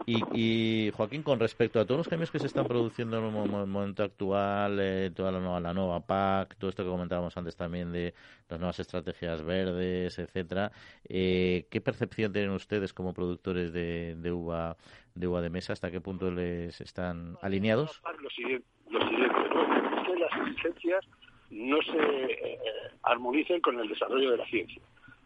Y, 0.05 0.91
Joaquín, 0.91 1.23
con 1.23 1.39
respecto 1.39 1.79
a 1.79 1.85
todos 1.85 1.99
los 1.99 2.07
cambios 2.07 2.31
que 2.31 2.39
se 2.39 2.47
están 2.47 2.67
produciendo 2.67 3.17
en 3.17 3.25
el 3.25 3.67
momento 3.67 4.03
actual, 4.03 5.13
toda 5.15 5.31
la 5.31 5.39
nueva, 5.39 5.59
la 5.59 5.73
nueva 5.73 5.99
PAC, 5.99 6.55
todo 6.57 6.69
esto 6.69 6.83
que 6.83 6.89
comentábamos 6.89 7.35
antes 7.37 7.55
también 7.55 7.91
de 7.91 8.13
las 8.49 8.59
nuevas 8.59 8.79
estrategias 8.79 9.43
verdes, 9.43 10.17
etcétera, 10.19 10.71
¿qué 11.07 11.81
percepción 11.83 12.33
tienen 12.33 12.51
ustedes 12.51 12.93
como 12.93 13.13
productores 13.13 13.73
de, 13.73 14.15
de 14.15 14.31
uva 14.31 14.75
de 15.15 15.27
uva 15.27 15.41
de 15.41 15.49
mesa, 15.49 15.73
¿hasta 15.73 15.91
qué 15.91 16.01
punto 16.01 16.31
les 16.31 16.79
están 16.81 17.37
alineados? 17.41 18.01
Lo 18.19 18.29
siguiente, 18.29 18.67
lo 18.89 18.99
siguiente 19.07 19.35
¿no? 19.53 20.03
que 20.03 20.15
las 20.19 20.47
exigencias 20.47 21.05
no 21.51 21.77
se 21.83 21.97
eh, 21.97 22.59
armonicen 23.03 23.61
con 23.61 23.79
el 23.79 23.87
desarrollo 23.87 24.31
de 24.31 24.37
la 24.37 24.45
ciencia. 24.45 24.81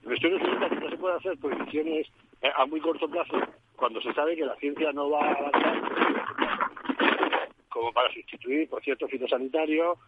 Esto 0.09 0.29
no 0.29 0.37
significa 0.39 0.69
que 0.69 0.75
no 0.75 0.89
se 0.89 0.97
puede 0.97 1.15
hacer 1.15 1.37
proyecciones 1.37 2.07
eh, 2.41 2.49
a 2.55 2.65
muy 2.65 2.81
corto 2.81 3.09
plazo 3.09 3.37
cuando 3.77 4.01
se 4.01 4.11
sabe 4.13 4.35
que 4.35 4.45
la 4.45 4.55
ciencia 4.57 4.91
no 4.91 5.09
va 5.09 5.25
a 5.25 5.31
avanzar 5.31 6.07
como 7.69 7.93
para 7.93 8.11
sustituir 8.11 8.67
por 8.67 8.83
ciertos 8.83 9.09
fitosanitarios, 9.09 9.99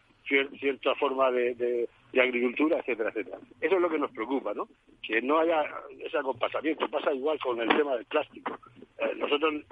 cierta 0.60 0.96
forma 0.96 1.32
de, 1.32 1.54
de, 1.56 1.88
agricultura, 2.20 2.80
etcétera, 2.80 3.10
etcétera. 3.10 3.38
Eso 3.62 3.76
es 3.76 3.82
lo 3.82 3.90
que 3.90 4.00
nos 4.00 4.12
preocupa, 4.12 4.54
¿no? 4.54 4.68
Que 5.04 5.22
no 5.22 5.40
haya 5.40 5.64
ese 6.00 6.18
acompasamiento. 6.18 6.90
Pasa 6.90 7.14
igual 7.14 7.40
con 7.40 7.62
el 7.62 7.70
tema 7.70 7.96
del 7.96 8.06
plástico. 8.06 8.58
Eh, 8.98 9.14
nosotros 9.18 9.64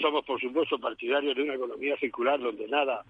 somos, 0.00 0.24
por 0.24 0.40
supuesto, 0.40 0.78
partidarios 0.78 1.34
de 1.34 1.42
una 1.42 1.54
economía 1.54 1.96
circular 1.96 2.38
donde 2.40 2.68
nada 2.68 3.04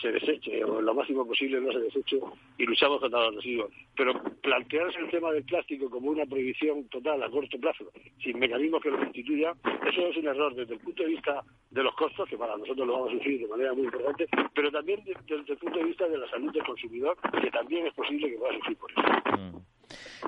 se 0.00 0.10
deseche 0.10 0.64
o 0.64 0.80
lo 0.80 0.94
máximo 0.94 1.26
posible 1.26 1.60
no 1.60 1.70
se 1.72 1.78
deseche 1.78 2.18
y 2.58 2.64
luchamos 2.64 3.00
contra 3.00 3.26
los 3.26 3.36
residuos. 3.36 3.70
Pero 3.94 4.14
plantearse 4.42 4.98
el 4.98 5.10
tema 5.10 5.30
del 5.32 5.44
plástico 5.44 5.90
como 5.90 6.10
una 6.10 6.24
prohibición 6.24 6.88
total 6.88 7.22
a 7.22 7.30
corto 7.30 7.58
plazo, 7.58 7.84
sin 8.22 8.38
mecanismos 8.38 8.82
que 8.82 8.90
lo 8.90 8.98
constituya, 8.98 9.52
eso 9.86 10.08
es 10.08 10.16
un 10.16 10.26
error 10.26 10.54
desde 10.54 10.74
el 10.74 10.80
punto 10.80 11.02
de 11.02 11.10
vista 11.10 11.42
de 11.70 11.82
los 11.82 11.94
costos, 11.94 12.28
que 12.28 12.38
para 12.38 12.56
nosotros 12.56 12.86
lo 12.86 12.94
vamos 12.94 13.10
a 13.10 13.12
sufrir 13.12 13.40
de 13.40 13.48
manera 13.48 13.74
muy 13.74 13.84
importante, 13.84 14.26
pero 14.54 14.70
también 14.70 15.02
desde 15.04 15.52
el 15.52 15.58
punto 15.58 15.78
de 15.78 15.84
vista 15.84 16.08
de 16.08 16.18
la 16.18 16.28
salud 16.30 16.52
del 16.52 16.64
consumidor, 16.64 17.16
que 17.40 17.50
también 17.50 17.86
es 17.86 17.94
posible 17.94 18.30
que 18.30 18.38
pueda 18.38 18.54
sufrir 18.54 18.76
por 18.78 18.90
eso. 18.90 19.02
Mm. 19.36 19.73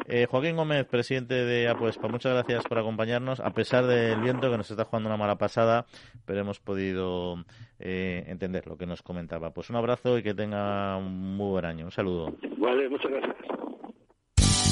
Eh, 0.09 0.27
Joaquín 0.31 0.57
Gómez, 0.57 0.87
presidente 0.87 1.35
de 1.35 1.69
Apuespa, 1.69 2.09
muchas 2.09 2.33
gracias 2.33 2.65
por 2.65 2.79
acompañarnos. 2.79 3.41
A 3.41 3.51
pesar 3.51 3.87
del 3.87 4.21
viento 4.21 4.51
que 4.51 4.57
nos 4.57 4.71
está 4.71 4.85
jugando 4.85 5.09
una 5.09 5.17
mala 5.17 5.37
pasada, 5.37 5.87
pero 6.25 6.41
hemos 6.41 6.61
podido 6.61 7.45
eh, 7.79 8.25
entender 8.27 8.67
lo 8.67 8.77
que 8.77 8.87
nos 8.87 9.03
comentaba. 9.03 9.51
Pues 9.51 9.71
un 9.71 9.77
abrazo 9.77 10.19
y 10.19 10.23
que 10.23 10.35
tenga 10.35 10.97
un 10.97 11.37
muy 11.37 11.51
buen 11.51 11.65
año. 11.65 11.87
Un 11.87 11.93
saludo. 11.93 12.35
Vale, 12.59 12.89
muchas 12.89 13.11
gracias. 13.11 13.46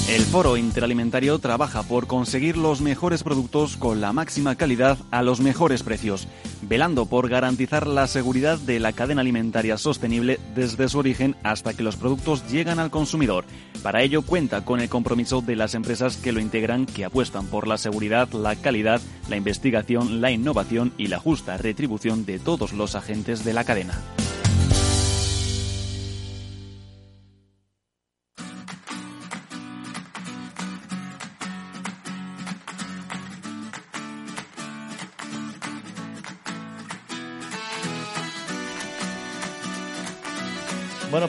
El 0.07 0.21
Foro 0.21 0.55
Interalimentario 0.55 1.39
trabaja 1.39 1.81
por 1.81 2.05
conseguir 2.05 2.57
los 2.57 2.79
mejores 2.79 3.23
productos 3.23 3.75
con 3.75 4.01
la 4.01 4.13
máxima 4.13 4.55
calidad 4.55 4.99
a 5.09 5.23
los 5.23 5.39
mejores 5.39 5.81
precios, 5.81 6.27
velando 6.61 7.07
por 7.07 7.27
garantizar 7.27 7.87
la 7.87 8.05
seguridad 8.05 8.59
de 8.59 8.79
la 8.79 8.93
cadena 8.93 9.21
alimentaria 9.21 9.79
sostenible 9.79 10.39
desde 10.53 10.89
su 10.89 10.99
origen 10.99 11.35
hasta 11.41 11.73
que 11.73 11.81
los 11.81 11.95
productos 11.95 12.47
llegan 12.51 12.77
al 12.77 12.91
consumidor. 12.91 13.45
Para 13.81 14.03
ello 14.03 14.21
cuenta 14.21 14.63
con 14.63 14.79
el 14.79 14.89
compromiso 14.89 15.41
de 15.41 15.55
las 15.55 15.73
empresas 15.73 16.17
que 16.17 16.31
lo 16.31 16.39
integran 16.39 16.85
que 16.85 17.05
apuestan 17.05 17.47
por 17.47 17.67
la 17.67 17.79
seguridad, 17.79 18.31
la 18.31 18.55
calidad, 18.55 19.01
la 19.27 19.37
investigación, 19.37 20.21
la 20.21 20.29
innovación 20.29 20.93
y 20.99 21.07
la 21.07 21.17
justa 21.17 21.57
retribución 21.57 22.27
de 22.27 22.37
todos 22.37 22.73
los 22.73 22.93
agentes 22.93 23.43
de 23.43 23.53
la 23.53 23.63
cadena. 23.63 24.03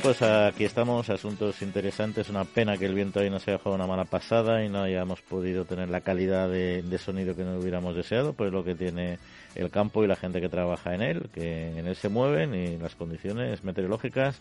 Pues 0.07 0.23
aquí 0.23 0.65
estamos, 0.65 1.11
asuntos 1.11 1.63
interesantes. 1.63 2.31
Una 2.31 2.45
pena 2.45 2.77
que 2.77 2.87
el 2.87 2.95
viento 2.95 3.19
ahí 3.19 3.29
nos 3.29 3.49
haya 3.49 3.59
jugado 3.59 3.75
una 3.75 3.89
mala 3.89 4.05
pasada 4.05 4.65
y 4.65 4.69
no 4.69 4.83
hayamos 4.83 5.21
podido 5.21 5.65
tener 5.65 5.89
la 5.89 6.01
calidad 6.01 6.49
de, 6.49 6.99
sonido 6.99 7.35
que 7.35 7.43
nos 7.43 7.61
hubiéramos 7.61 7.97
deseado, 7.97 8.33
pues 8.33 8.53
lo 8.53 8.63
que 8.63 8.77
tiene 8.77 9.19
el 9.57 9.69
campo 9.69 10.05
y 10.05 10.07
la 10.07 10.15
gente 10.15 10.41
que 10.41 10.49
trabaja 10.49 10.95
en 10.95 11.03
él, 11.03 11.29
que 11.35 11.77
en 11.77 11.89
él 11.89 11.97
se 11.97 12.09
mueven 12.09 12.55
y 12.55 12.77
las 12.77 12.95
condiciones 12.95 13.65
meteorológicas 13.65 14.41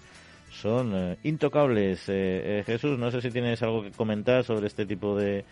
son 0.52 0.92
eh, 0.94 1.18
intocables. 1.24 2.10
Eh, 2.10 2.60
eh, 2.60 2.64
Jesús, 2.64 3.00
no 3.00 3.10
sé 3.10 3.20
si 3.20 3.32
tienes 3.32 3.64
algo 3.64 3.82
que 3.82 3.90
comentar 3.90 4.44
sobre 4.44 4.68
este 4.68 4.86
tipo 4.86 5.18
de, 5.18 5.46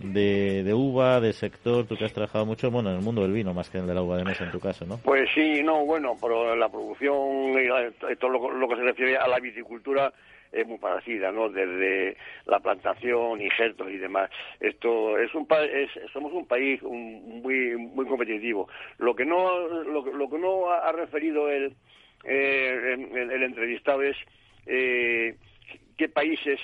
de, 0.00 0.62
de, 0.62 0.74
uva, 0.74 1.20
de 1.20 1.32
sector, 1.32 1.86
tú 1.86 1.96
que 1.96 2.04
has 2.04 2.12
trabajado 2.12 2.46
mucho, 2.46 2.70
bueno, 2.70 2.90
en 2.90 2.96
el 2.96 3.02
mundo 3.02 3.22
del 3.22 3.32
vino 3.32 3.54
más 3.54 3.70
que 3.70 3.78
en 3.78 3.84
el 3.84 3.88
de 3.88 3.94
la 3.94 4.02
uva 4.02 4.16
de 4.16 4.24
mesa 4.24 4.44
en 4.44 4.50
tu 4.50 4.60
caso, 4.60 4.86
¿no? 4.86 4.98
Pues 4.98 5.28
sí, 5.34 5.62
no, 5.62 5.84
bueno, 5.84 6.16
pero 6.20 6.54
la 6.54 6.68
producción 6.68 7.54
todo 8.20 8.30
lo, 8.30 8.68
que 8.68 8.76
se 8.76 8.82
refiere 8.82 9.16
a 9.16 9.26
la 9.28 9.38
viticultura 9.38 10.12
es 10.52 10.66
muy 10.66 10.78
parecida, 10.78 11.30
¿no? 11.30 11.48
Desde 11.48 12.16
la 12.46 12.60
plantación, 12.60 13.40
injertos 13.40 13.90
y 13.90 13.98
demás. 13.98 14.30
Esto 14.60 15.18
es 15.18 15.34
un 15.34 15.46
es, 15.50 15.90
somos 16.12 16.32
un 16.32 16.46
país 16.46 16.82
muy 16.82 17.76
muy 17.76 18.06
competitivo. 18.06 18.68
Lo 18.98 19.14
que 19.14 19.26
no 19.26 19.58
lo, 19.58 20.30
que 20.30 20.38
no 20.38 20.70
ha 20.70 20.90
referido 20.92 21.50
el 21.50 21.74
eh, 22.24 22.96
el, 23.14 23.42
entrevistado 23.42 24.02
es 24.02 24.16
eh, 24.66 25.36
qué 25.96 26.08
países 26.08 26.60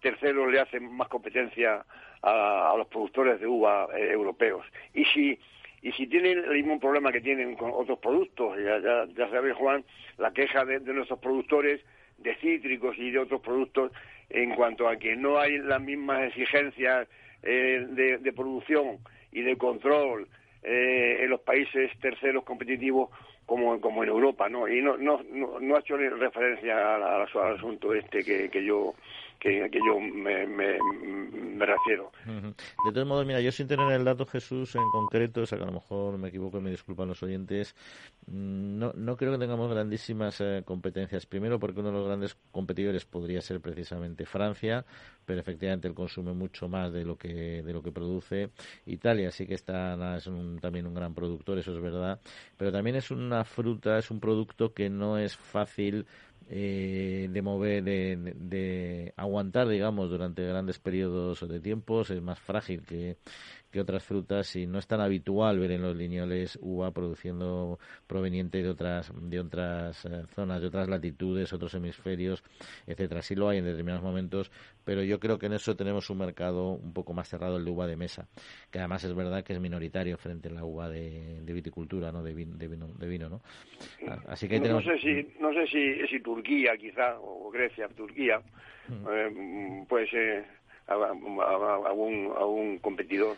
terceros 0.00 0.50
le 0.50 0.60
hacen 0.60 0.92
más 0.96 1.08
competencia 1.08 1.84
a, 2.22 2.74
los 2.76 2.86
productores 2.88 3.40
de 3.40 3.46
uva 3.46 3.88
eh, 3.96 4.10
europeos. 4.12 4.64
Y 4.94 5.04
si 5.06 5.38
y 5.82 5.92
si 5.92 6.06
tienen 6.06 6.38
el 6.38 6.50
mismo 6.50 6.78
problema 6.78 7.10
que 7.10 7.22
tienen 7.22 7.56
con 7.56 7.70
otros 7.72 7.98
productos, 8.00 8.56
ya, 8.58 8.78
ya, 8.80 9.06
ya 9.16 9.30
sabe 9.30 9.54
Juan, 9.54 9.82
la 10.18 10.30
queja 10.32 10.64
de, 10.64 10.80
nuestros 10.80 11.18
productores 11.20 11.80
de 12.18 12.34
cítricos 12.36 12.98
y 12.98 13.10
de 13.10 13.18
otros 13.18 13.40
productos 13.40 13.92
en 14.28 14.54
cuanto 14.54 14.88
a 14.88 14.96
que 14.96 15.16
no 15.16 15.38
hay 15.38 15.56
las 15.58 15.80
mismas 15.80 16.28
exigencias 16.28 17.08
eh, 17.42 17.86
de, 17.88 18.32
producción 18.34 18.98
y 19.32 19.40
de 19.40 19.56
control 19.56 20.28
eh, 20.62 21.20
en 21.22 21.30
los 21.30 21.40
países 21.40 21.90
terceros 22.00 22.44
competitivos 22.44 23.08
como, 23.46 23.80
como 23.80 24.04
en 24.04 24.10
Europa, 24.10 24.50
¿no? 24.50 24.68
Y 24.68 24.82
no, 24.82 24.98
no, 24.98 25.22
no, 25.32 25.76
ha 25.76 25.80
hecho 25.80 25.96
referencia 25.96 26.96
al, 26.96 27.22
asunto 27.54 27.94
este 27.94 28.22
que, 28.22 28.50
que 28.50 28.62
yo 28.62 28.94
que, 29.40 29.68
yo 29.84 29.98
me, 29.98 30.46
me, 30.46 31.66
refiero. 31.66 32.12
De 32.84 32.92
todos 32.92 33.06
modos, 33.06 33.26
mira, 33.26 33.40
yo 33.40 33.50
sin 33.50 33.66
tener 33.66 33.90
el 33.92 34.04
dato 34.04 34.26
Jesús 34.26 34.74
en 34.76 34.88
concreto, 34.90 35.42
o 35.42 35.46
sea 35.46 35.58
que 35.58 35.64
a 35.64 35.66
lo 35.66 35.72
mejor 35.72 36.18
me 36.18 36.28
equivoco 36.28 36.58
y 36.58 36.60
me 36.60 36.70
disculpan 36.70 37.08
los 37.08 37.22
oyentes, 37.22 37.74
mm, 38.26 38.78
no, 38.78 38.92
no 38.94 39.16
creo 39.16 39.32
que 39.32 39.38
tengamos 39.38 39.70
grandísimas 39.70 40.40
eh, 40.40 40.62
competencias. 40.64 41.26
Primero 41.26 41.58
porque 41.58 41.80
uno 41.80 41.90
de 41.90 41.98
los 41.98 42.06
grandes 42.06 42.36
competidores 42.50 43.04
podría 43.04 43.40
ser 43.40 43.60
precisamente 43.60 44.26
Francia, 44.26 44.84
pero 45.24 45.40
efectivamente 45.40 45.88
él 45.88 45.94
consume 45.94 46.32
mucho 46.32 46.68
más 46.68 46.92
de 46.92 47.04
lo 47.04 47.16
que 47.16 47.62
de 47.62 47.72
lo 47.72 47.82
que 47.82 47.92
produce. 47.92 48.50
Italia 48.86 49.30
sí 49.30 49.46
que 49.46 49.54
está 49.54 50.16
es 50.16 50.28
también 50.60 50.86
un 50.86 50.94
gran 50.94 51.14
productor, 51.14 51.58
eso 51.58 51.74
es 51.74 51.80
verdad, 51.80 52.20
pero 52.56 52.72
también 52.72 52.96
es 52.96 53.10
una 53.10 53.44
fruta, 53.44 53.98
es 53.98 54.10
un 54.10 54.20
producto 54.20 54.74
que 54.74 54.90
no 54.90 55.18
es 55.18 55.36
fácil 55.36 56.06
eh, 56.50 57.28
de 57.30 57.42
mover, 57.42 57.84
de, 57.84 58.34
de, 58.36 59.14
aguantar, 59.16 59.68
digamos, 59.68 60.10
durante 60.10 60.44
grandes 60.46 60.78
periodos 60.80 61.46
de 61.48 61.60
tiempo, 61.60 62.02
es 62.02 62.20
más 62.22 62.40
frágil 62.40 62.82
que, 62.82 63.18
que 63.70 63.80
otras 63.80 64.04
frutas 64.04 64.54
y 64.56 64.66
no 64.66 64.78
es 64.78 64.86
tan 64.86 65.00
habitual 65.00 65.58
ver 65.58 65.72
en 65.72 65.82
los 65.82 65.96
liñoles 65.96 66.58
uva 66.60 66.90
produciendo 66.90 67.78
proveniente 68.06 68.62
de 68.62 68.68
otras 68.68 69.12
de 69.14 69.40
otras 69.40 70.04
eh, 70.06 70.22
zonas, 70.34 70.60
de 70.60 70.66
otras 70.66 70.88
latitudes, 70.88 71.52
otros 71.52 71.74
hemisferios, 71.74 72.42
etcétera. 72.86 73.22
Sí 73.22 73.34
lo 73.34 73.48
hay 73.48 73.58
en 73.58 73.64
determinados 73.64 74.02
momentos, 74.02 74.50
pero 74.84 75.02
yo 75.02 75.20
creo 75.20 75.38
que 75.38 75.46
en 75.46 75.52
eso 75.52 75.76
tenemos 75.76 76.10
un 76.10 76.18
mercado 76.18 76.72
un 76.72 76.92
poco 76.92 77.12
más 77.12 77.28
cerrado 77.28 77.58
el 77.58 77.64
de 77.64 77.70
uva 77.70 77.86
de 77.86 77.96
mesa, 77.96 78.26
que 78.70 78.78
además 78.78 79.04
es 79.04 79.14
verdad 79.14 79.44
que 79.44 79.52
es 79.52 79.60
minoritario 79.60 80.16
frente 80.16 80.48
a 80.48 80.52
la 80.52 80.64
uva 80.64 80.88
de, 80.88 81.40
viticultura, 81.46 82.10
no 82.12 82.22
de 82.22 82.34
vino, 82.34 82.56
de 82.56 83.08
vino, 83.08 83.28
¿no? 83.28 83.40
Así 84.28 84.48
que 84.48 84.58
no, 84.60 84.80
sé 84.82 84.98
si 84.98 85.26
no 85.40 85.52
sé 85.52 85.66
si, 85.66 86.06
si 86.08 86.20
Turquía 86.20 86.76
quizá 86.76 87.18
o 87.20 87.50
Grecia, 87.50 87.88
Turquía, 87.88 88.40
mm. 88.88 89.06
eh, 89.10 89.84
pues 89.88 90.08
a, 90.86 91.92
un, 91.92 92.32
a 92.36 92.44
un 92.44 92.78
competidor. 92.78 93.36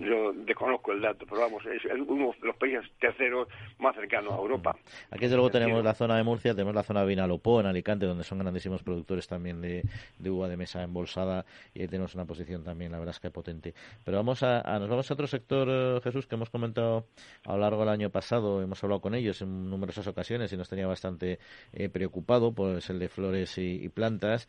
Yo 0.00 0.32
desconozco 0.32 0.92
el 0.92 1.00
dato, 1.02 1.26
pero 1.28 1.42
vamos, 1.42 1.62
es 1.66 1.84
uno 2.06 2.32
de 2.40 2.46
los 2.46 2.56
países 2.56 2.84
terceros 3.00 3.48
más 3.78 3.94
cercanos 3.96 4.32
a 4.32 4.36
Europa. 4.36 4.76
Aquí 5.10 5.22
desde 5.22 5.36
luego 5.36 5.50
tenemos 5.50 5.82
la 5.82 5.94
zona 5.94 6.16
de 6.16 6.22
Murcia, 6.22 6.54
tenemos 6.54 6.74
la 6.74 6.82
zona 6.82 7.00
de 7.00 7.08
Vinalopó, 7.08 7.60
en 7.60 7.66
Alicante, 7.66 8.06
donde 8.06 8.24
son 8.24 8.38
grandísimos 8.38 8.82
productores 8.82 9.26
también 9.26 9.60
de, 9.60 9.82
uva 10.30 10.48
de 10.48 10.56
mesa 10.56 10.82
embolsada 10.82 11.44
y 11.74 11.82
ahí 11.82 11.88
tenemos 11.88 12.14
una 12.14 12.24
posición 12.26 12.62
también, 12.62 12.92
la 12.92 12.98
verdad 12.98 13.14
es 13.14 13.20
que 13.20 13.30
potente. 13.30 13.74
Pero 14.04 14.18
vamos 14.18 14.42
a, 14.42 14.62
nos 14.78 14.88
vamos 14.88 15.10
a 15.10 15.14
otro 15.14 15.26
sector, 15.26 15.68
eh, 15.68 16.00
Jesús, 16.02 16.26
que 16.26 16.36
hemos 16.36 16.50
comentado 16.50 17.06
a 17.44 17.52
lo 17.52 17.58
largo 17.58 17.80
del 17.80 17.90
año 17.90 18.10
pasado, 18.10 18.62
hemos 18.62 18.82
hablado 18.84 19.00
con 19.00 19.14
ellos 19.14 19.42
en 19.42 19.68
numerosas 19.68 20.06
ocasiones 20.06 20.52
y 20.52 20.56
nos 20.56 20.68
tenía 20.68 20.86
bastante 20.86 21.38
eh, 21.72 21.88
preocupado, 21.88 22.52
pues 22.52 22.88
el 22.88 22.98
de 22.98 23.08
flores 23.08 23.58
y 23.58 23.88
plantas 23.88 24.48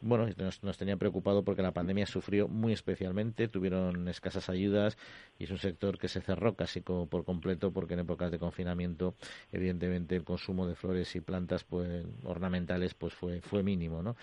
bueno, 0.00 0.26
nos, 0.62 0.78
tenía 0.78 0.96
preocupado 0.96 1.42
porque 1.44 1.62
la 1.62 1.72
pandemia 1.72 2.06
sufrió 2.06 2.48
muy 2.48 2.72
especialmente, 2.72 3.48
tuvieron 3.48 4.08
escasas 4.08 4.48
ayudas 4.48 4.96
y 5.38 5.44
es 5.44 5.50
un 5.50 5.58
sector 5.58 5.98
que 5.98 6.08
se 6.08 6.20
cerró 6.20 6.54
casi 6.54 6.80
por 6.80 7.24
completo 7.24 7.72
porque 7.72 7.94
en 7.94 8.00
épocas 8.00 8.30
de 8.30 8.38
confinamiento, 8.38 9.14
evidentemente, 9.52 10.16
el 10.16 10.24
consumo 10.24 10.66
de 10.66 10.74
flores 10.74 11.14
y 11.16 11.20
plantas 11.20 11.64
pues, 11.64 12.04
ornamentales 12.24 12.94
pues 12.94 13.14
fue, 13.14 13.40
fue 13.40 13.62
mínimo, 13.62 14.02
¿no? 14.02 14.16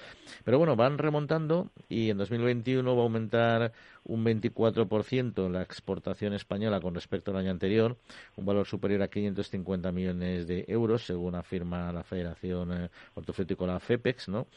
Pero 0.43 0.57
bueno, 0.57 0.75
van 0.75 0.97
remontando 0.97 1.69
y 1.89 2.09
en 2.09 2.17
2021 2.17 2.95
va 2.95 3.01
a 3.01 3.03
aumentar 3.03 3.73
un 4.03 4.23
24% 4.23 5.49
la 5.49 5.61
exportación 5.61 6.33
española 6.33 6.79
con 6.79 6.95
respecto 6.95 7.31
al 7.31 7.37
año 7.37 7.51
anterior, 7.51 7.97
un 8.35 8.45
valor 8.45 8.65
superior 8.65 9.01
a 9.01 9.09
550 9.09 9.91
millones 9.91 10.47
de 10.47 10.65
euros, 10.67 11.05
según 11.05 11.35
afirma 11.35 11.91
la 11.91 12.03
Federación 12.03 12.71
eh, 12.71 12.89
Hortofrutícola 13.15 13.79
FEPEX, 13.79 14.29
¿no? 14.29 14.47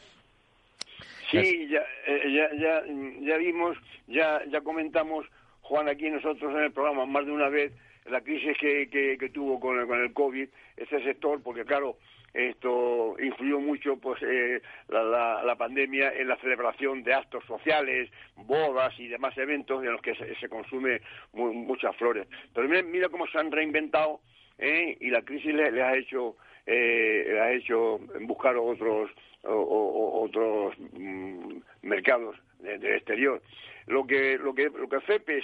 Sí, 1.29 1.67
ya, 1.69 1.83
eh, 2.07 2.31
ya, 2.31 2.49
ya, 2.57 2.83
ya 3.21 3.37
vimos, 3.37 3.77
ya, 4.07 4.41
ya 4.49 4.61
comentamos, 4.61 5.25
Juan, 5.61 5.87
aquí 5.87 6.09
nosotros 6.09 6.53
en 6.53 6.63
el 6.63 6.71
programa 6.71 7.05
más 7.05 7.25
de 7.25 7.31
una 7.31 7.49
vez, 7.49 7.71
la 8.05 8.21
crisis 8.21 8.57
que, 8.57 8.87
que, 9.17 9.29
tuvo 9.29 9.59
con 9.59 9.79
el, 9.79 9.87
con 9.87 10.01
el 10.01 10.13
COVID, 10.13 10.49
ese 10.77 11.03
sector, 11.03 11.41
porque 11.43 11.63
claro, 11.63 11.97
esto 12.33 13.15
influyó 13.19 13.59
mucho 13.59 13.97
pues 13.97 14.21
eh, 14.23 14.61
la, 14.87 15.43
la, 15.43 15.55
pandemia 15.55 16.13
en 16.13 16.29
la 16.29 16.37
celebración 16.37 17.03
de 17.03 17.13
actos 17.13 17.43
sociales, 17.45 18.09
bodas 18.35 18.97
y 18.99 19.07
demás 19.07 19.37
eventos 19.37 19.83
en 19.83 19.91
los 19.91 20.01
que 20.01 20.15
se, 20.15 20.49
consume 20.49 21.01
muchas 21.33 21.95
flores. 21.97 22.27
Pero 22.53 22.69
mira, 22.69 22.83
mira, 22.83 23.09
cómo 23.09 23.27
se 23.27 23.37
han 23.37 23.51
reinventado 23.51 24.21
¿eh? 24.57 24.97
y 24.99 25.09
la 25.09 25.23
crisis 25.23 25.53
les, 25.53 25.73
ha 25.73 25.95
hecho 25.95 26.37
eh, 26.65 27.25
les 27.27 27.39
ha 27.39 27.51
hecho 27.51 27.99
buscar 28.21 28.55
otros 28.55 29.11
o, 29.43 30.21
otros 30.23 30.75
mm, 30.93 31.57
mercados 31.83 32.35
del 32.59 32.95
exterior. 32.95 33.41
Lo 33.87 34.05
que, 34.05 34.37
lo 34.37 34.53
que, 34.53 34.69
lo 34.69 34.87
que 34.87 35.01
FEPES 35.01 35.43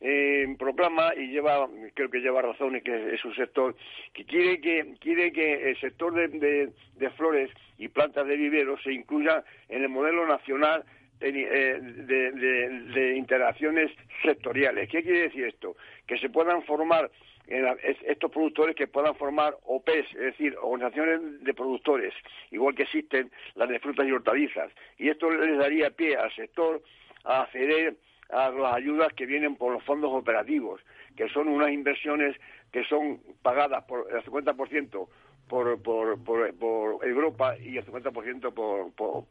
eh, 0.00 0.56
proclama 0.58 1.14
y 1.16 1.28
lleva, 1.28 1.68
creo 1.94 2.10
que 2.10 2.20
lleva 2.20 2.42
razón, 2.42 2.76
y 2.76 2.80
que 2.80 3.14
es 3.14 3.24
un 3.24 3.34
sector 3.34 3.76
que 4.12 4.24
quiere 4.24 4.60
que, 4.60 4.94
quiere 5.00 5.32
que 5.32 5.70
el 5.70 5.80
sector 5.80 6.12
de, 6.14 6.72
de, 6.96 7.10
flores 7.10 7.50
y 7.78 7.88
plantas 7.88 8.26
de 8.26 8.36
vivero 8.36 8.76
se 8.78 8.92
incluya 8.92 9.44
en 9.68 9.82
el 9.82 9.88
modelo 9.88 10.26
nacional 10.26 10.84
eh, 11.20 11.78
de, 11.80 12.32
de, 12.32 13.16
interacciones 13.16 13.92
sectoriales. 14.24 14.88
¿Qué 14.88 15.04
quiere 15.04 15.22
decir 15.22 15.44
esto? 15.44 15.76
Que 16.04 16.18
se 16.18 16.30
puedan 16.30 16.64
formar 16.64 17.08
estos 17.52 18.30
productores 18.30 18.74
que 18.74 18.86
puedan 18.86 19.14
formar 19.14 19.56
OPEs, 19.64 20.06
es 20.14 20.20
decir, 20.20 20.56
organizaciones 20.60 21.44
de 21.44 21.54
productores, 21.54 22.14
igual 22.50 22.74
que 22.74 22.84
existen 22.84 23.30
las 23.54 23.68
de 23.68 23.78
frutas 23.78 24.06
y 24.06 24.12
hortalizas. 24.12 24.72
Y 24.98 25.08
esto 25.08 25.30
les 25.30 25.58
daría 25.58 25.90
pie 25.90 26.16
al 26.16 26.34
sector 26.34 26.82
a 27.24 27.42
acceder 27.42 27.96
a 28.30 28.50
las 28.50 28.74
ayudas 28.74 29.12
que 29.12 29.26
vienen 29.26 29.56
por 29.56 29.72
los 29.72 29.84
fondos 29.84 30.10
operativos, 30.12 30.80
que 31.16 31.28
son 31.28 31.48
unas 31.48 31.70
inversiones 31.70 32.36
que 32.72 32.84
son 32.84 33.20
pagadas 33.42 33.84
por 33.84 34.06
el 34.10 34.22
50% 34.24 35.08
por, 35.48 35.82
por, 35.82 36.24
por, 36.24 36.54
por 36.54 37.06
Europa 37.06 37.56
y 37.58 37.76
el 37.76 37.84
50% 37.84 38.54
por, 38.54 38.90
por, 38.92 39.24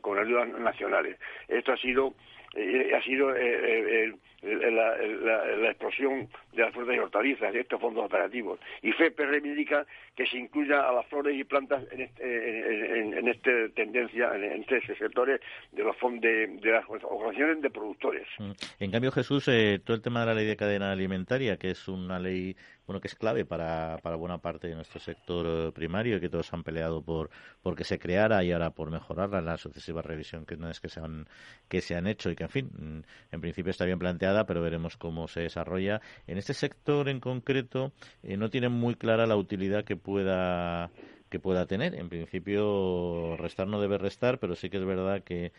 con 0.00 0.18
ayudas 0.18 0.48
nacionales. 0.60 1.18
Esto 1.48 1.72
ha 1.72 1.76
sido 1.76 2.14
eh, 2.54 2.92
ha 2.94 3.02
sido 3.02 3.34
eh, 3.34 4.12
eh, 4.42 4.70
la, 4.70 5.70
explosión 5.70 6.28
de 6.52 6.62
las 6.62 6.72
frutas 6.72 6.96
y 6.96 6.98
hortalizas, 6.98 7.52
de 7.52 7.60
estos 7.60 7.80
fondos 7.80 8.04
operativos. 8.04 8.58
Y 8.82 8.92
FEPE 8.92 9.26
reivindica 9.26 9.86
que 10.20 10.26
se 10.26 10.36
incluya 10.36 10.86
a 10.86 10.92
las 10.92 11.06
flores 11.06 11.34
y 11.34 11.44
plantas 11.44 11.82
en, 11.90 12.02
este, 12.02 13.18
en, 13.18 13.26
esta 13.26 13.50
tendencia, 13.74 14.30
en, 14.34 14.60
estos 14.68 14.98
sectores 14.98 15.40
de 15.72 15.82
los 15.82 15.96
fondos 15.96 16.20
de, 16.20 16.60
las 16.62 16.84
organizaciones 16.86 17.62
de 17.62 17.70
productores. 17.70 18.26
Mm. 18.38 18.50
En 18.80 18.90
cambio, 18.90 19.12
Jesús, 19.12 19.46
todo 19.46 19.96
el 19.96 20.02
tema 20.02 20.20
de 20.20 20.26
la 20.26 20.34
ley 20.34 20.44
de 20.44 20.56
cadena 20.56 20.92
alimentaria, 20.92 21.56
que 21.56 21.70
es 21.70 21.88
una 21.88 22.18
ley 22.18 22.54
bueno 22.90 23.00
que 23.00 23.06
es 23.06 23.14
clave 23.14 23.44
para, 23.44 23.98
para 24.02 24.16
buena 24.16 24.38
parte 24.38 24.66
de 24.66 24.74
nuestro 24.74 24.98
sector 24.98 25.72
primario 25.72 26.16
y 26.16 26.20
que 26.20 26.28
todos 26.28 26.52
han 26.52 26.64
peleado 26.64 27.00
por, 27.00 27.30
por 27.62 27.76
que 27.76 27.84
se 27.84 28.00
creara 28.00 28.42
y 28.42 28.50
ahora 28.50 28.70
por 28.70 28.90
mejorarla 28.90 29.38
en 29.38 29.44
la 29.44 29.58
sucesiva 29.58 30.02
revisión 30.02 30.44
que 30.44 30.56
no 30.56 30.68
es 30.68 30.80
que 30.80 30.88
se 30.88 30.98
han, 30.98 31.28
que 31.68 31.82
se 31.82 31.94
han 31.94 32.08
hecho 32.08 32.30
y 32.30 32.34
que, 32.34 32.42
en 32.42 32.50
fin, 32.50 32.70
mm, 32.76 33.34
en 33.34 33.40
principio 33.40 33.70
está 33.70 33.84
bien 33.84 34.00
planteada, 34.00 34.44
pero 34.44 34.60
veremos 34.60 34.96
cómo 34.96 35.28
se 35.28 35.42
desarrolla. 35.42 36.00
En 36.26 36.36
este 36.36 36.52
sector 36.52 37.08
en 37.08 37.20
concreto 37.20 37.92
eh, 38.24 38.36
no 38.36 38.50
tienen 38.50 38.72
muy 38.72 38.96
clara 38.96 39.24
la 39.24 39.36
utilidad 39.36 39.84
que 39.84 39.96
pueda 40.10 40.90
que 41.30 41.38
pueda 41.38 41.64
tener. 41.66 41.94
En 41.94 42.08
principio, 42.08 43.36
restar 43.36 43.68
no 43.68 43.80
debe 43.80 43.98
restar, 43.98 44.38
pero 44.38 44.56
sí 44.56 44.68
que 44.68 44.78
es 44.78 44.84
verdad 44.84 45.22
que, 45.22 45.52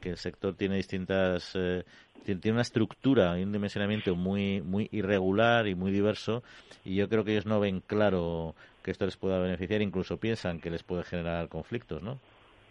que 0.00 0.08
el 0.08 0.16
sector 0.16 0.56
tiene 0.56 0.76
distintas 0.76 1.52
eh, 1.54 1.84
tiene 2.24 2.52
una 2.52 2.62
estructura 2.62 3.38
y 3.38 3.42
un 3.42 3.52
dimensionamiento 3.52 4.14
muy 4.14 4.60
muy 4.62 4.88
irregular 4.92 5.66
y 5.66 5.74
muy 5.74 5.90
diverso 5.90 6.42
y 6.84 6.96
yo 6.96 7.08
creo 7.08 7.24
que 7.24 7.32
ellos 7.32 7.46
no 7.46 7.60
ven 7.60 7.80
claro 7.80 8.54
que 8.82 8.90
esto 8.90 9.06
les 9.06 9.16
pueda 9.16 9.38
beneficiar 9.38 9.80
incluso 9.80 10.18
piensan 10.18 10.60
que 10.60 10.70
les 10.70 10.82
puede 10.82 11.04
generar 11.04 11.48
conflictos 11.48 12.02
no 12.02 12.18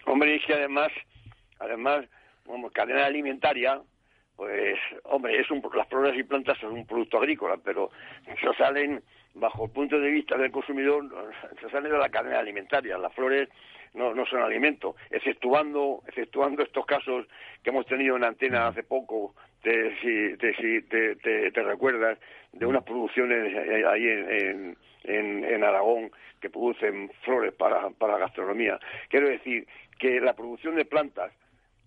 hombre 0.06 0.36
es 0.36 0.46
que 0.46 0.54
además 0.54 0.90
además 1.60 2.06
como 2.46 2.70
cadena 2.70 3.06
alimentaria 3.06 3.82
pues 4.36 4.78
hombre 5.06 5.40
es 5.40 5.50
un, 5.50 5.64
las 5.76 5.88
flores 5.88 6.16
y 6.20 6.24
plantas 6.24 6.60
son 6.60 6.74
un 6.74 6.86
producto 6.86 7.18
agrícola 7.18 7.58
pero 7.64 7.90
se 8.26 8.54
salen 8.58 9.02
bajo 9.40 9.66
el 9.66 9.72
punto 9.72 10.00
de 10.00 10.10
vista 10.10 10.38
del 10.38 10.52
consumidor 10.52 11.06
se 11.62 11.70
salen 11.70 11.92
de 11.92 11.98
la 11.98 12.10
cadena 12.10 12.40
alimentaria. 12.40 12.98
Las 12.98 13.14
flores 13.14 13.50
no, 13.94 14.14
no 14.14 14.26
son 14.26 14.42
alimento, 14.42 14.96
exceptuando, 15.10 16.04
exceptuando 16.08 16.64
estos 16.64 16.86
casos 16.86 17.26
que 17.64 17.70
hemos 17.70 17.86
tenido 17.86 18.16
en 18.16 18.24
antena 18.24 18.68
hace 18.68 18.84
poco, 18.84 19.34
te, 19.62 19.96
si, 20.00 20.38
te, 20.38 20.54
si 20.56 20.82
te, 20.84 21.16
te, 21.16 21.64
recuerdas, 21.64 22.18
de 22.54 22.66
unas 22.66 22.84
producciones 22.84 23.56
ahí 23.86 24.08
en, 24.08 24.78
en, 25.04 25.44
en, 25.44 25.64
Aragón 25.64 26.12
que 26.40 26.50
producen 26.50 27.10
flores 27.24 27.54
para, 27.54 27.90
para 27.92 28.18
gastronomía. 28.18 28.80
Quiero 29.10 29.28
decir 29.30 29.68
que 30.00 30.22
la 30.22 30.34
producción 30.34 30.76
de 30.76 30.86
plantas, 30.86 31.32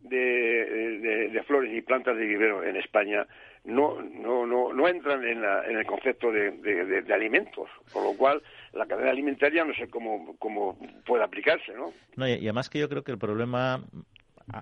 de, 0.01 1.29
de, 1.31 1.43
flores 1.45 1.73
y 1.73 1.83
plantas 1.83 2.17
de 2.17 2.27
vivero 2.27 2.65
en 2.65 2.77
España 2.77 3.27
no, 3.65 4.01
no, 4.03 4.47
no, 4.47 4.73
no 4.73 4.89
entran 4.89 5.25
en, 5.25 5.43
la, 5.43 5.65
en 5.67 5.77
el 5.77 5.87
concepto 5.87 6.33
de, 6.33 7.05
alimentos, 7.13 7.69
por 7.93 8.03
lo 8.03 8.17
cual 8.17 8.43
la 8.73 8.87
cadena 8.87 9.11
alimentaria 9.11 9.65
no 9.65 9.75
sé 9.75 9.89
cómo, 9.89 10.37
cómo 10.39 10.79
puede 11.05 11.25
aplicarse, 11.25 11.73
¿no? 11.75 11.93
no 12.17 12.29
y, 12.29 12.33
además 12.33 12.71
que 12.71 12.79
yo 12.79 12.89
creo 12.89 13.05
que 13.05 13.13
el 13.13 13.19
problema 13.19 13.83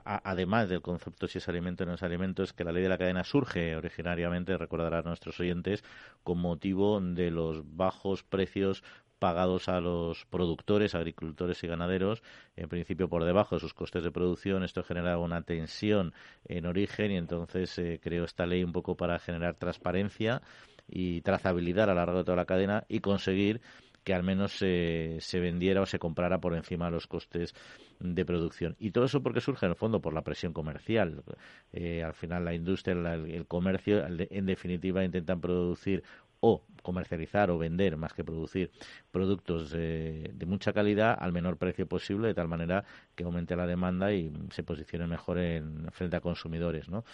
además 0.05 0.69
del 0.69 0.83
concepto 0.83 1.29
si 1.29 1.39
es 1.39 1.49
alimento 1.49 1.85
o 1.85 1.87
no 1.87 1.95
es 1.95 2.03
alimento, 2.03 2.43
es 2.43 2.53
que 2.53 2.65
la 2.65 2.73
ley 2.73 2.83
de 2.83 2.89
la 2.89 2.99
cadena 2.99 3.25
surge 3.25 3.77
originariamente, 3.77 4.57
recordarán 4.59 5.05
nuestros 5.05 5.41
oyentes, 5.41 5.83
con 6.23 6.39
motivo 6.39 7.01
de 7.01 7.31
los 7.31 7.77
bajos 7.77 8.23
precios 8.23 8.83
pagados 9.19 9.69
a 9.69 9.81
los 9.81 10.25
productores, 10.27 10.95
agricultores 10.95 11.63
y 11.65 11.67
ganaderos, 11.67 12.23
en 12.57 12.69
principio 12.69 13.09
por 13.09 13.25
debajo 13.25 13.57
de 13.57 13.61
sus 13.61 13.75
costes 13.75 14.03
de 14.03 14.11
producción. 14.11 14.65
Esto 14.65 14.83
genera 14.83 15.19
una 15.19 15.43
tensión 15.43 16.13
en 16.47 16.67
origen 16.67 17.11
y 17.13 17.17
entonces 17.17 17.71
se 17.71 17.95
eh, 17.95 18.01
creó 18.01 18.25
esta 18.25 18.47
ley 18.47 18.65
un 18.65 18.73
poco 18.73 18.97
para 18.97 19.19
generar 19.19 19.55
transparencia 19.55 20.43
y 20.89 21.21
trazabilidad 21.23 21.85
a 21.85 21.95
lo 21.95 22.01
largo 22.01 22.19
de 22.19 22.25
toda 22.25 22.37
la 22.37 22.47
cadena 22.47 22.85
y 22.89 23.01
conseguir 23.01 23.61
que 24.05 24.15
al 24.15 24.23
menos 24.23 24.53
se 24.53 25.19
vendiera 25.35 25.83
o 25.83 25.87
se 25.87 25.99
comprara 25.99 26.41
por 26.41 26.55
encima 26.55 26.87
de 26.87 26.93
los 26.93 27.07
costes 27.07 27.55
de 28.01 28.25
producción. 28.25 28.77
Y 28.79 28.91
todo 28.91 29.05
eso 29.05 29.23
porque 29.23 29.41
surge 29.41 29.67
en 29.67 29.73
el 29.73 29.77
fondo 29.77 30.01
por 30.01 30.15
la 30.15 30.23
presión 30.23 30.53
comercial. 30.53 31.23
Eh, 31.73 32.03
al 32.03 32.15
final 32.15 32.45
la 32.45 32.55
industria, 32.55 32.95
el 33.15 33.47
comercio, 33.47 34.05
en 34.07 34.47
definitiva 34.47 35.05
intentan 35.05 35.41
producir 35.41 36.03
o 36.41 36.65
comercializar 36.83 37.51
o 37.51 37.59
vender 37.59 37.97
más 37.97 38.13
que 38.15 38.25
producir 38.25 38.71
productos 39.11 39.71
de 39.71 40.45
mucha 40.47 40.73
calidad 40.73 41.17
al 41.19 41.33
menor 41.33 41.57
precio 41.59 41.87
posible 41.87 42.29
de 42.29 42.35
tal 42.35 42.49
manera 42.49 42.85
que 43.15 43.25
aumente 43.25 43.57
la 43.57 43.67
demanda 43.67 44.13
y 44.13 44.33
se 44.51 44.63
posicione 44.63 45.07
mejor 45.07 45.39
en 45.39 45.89
frente 45.93 46.17
a 46.17 46.21
consumidores, 46.21 46.89
¿no? 46.89 47.05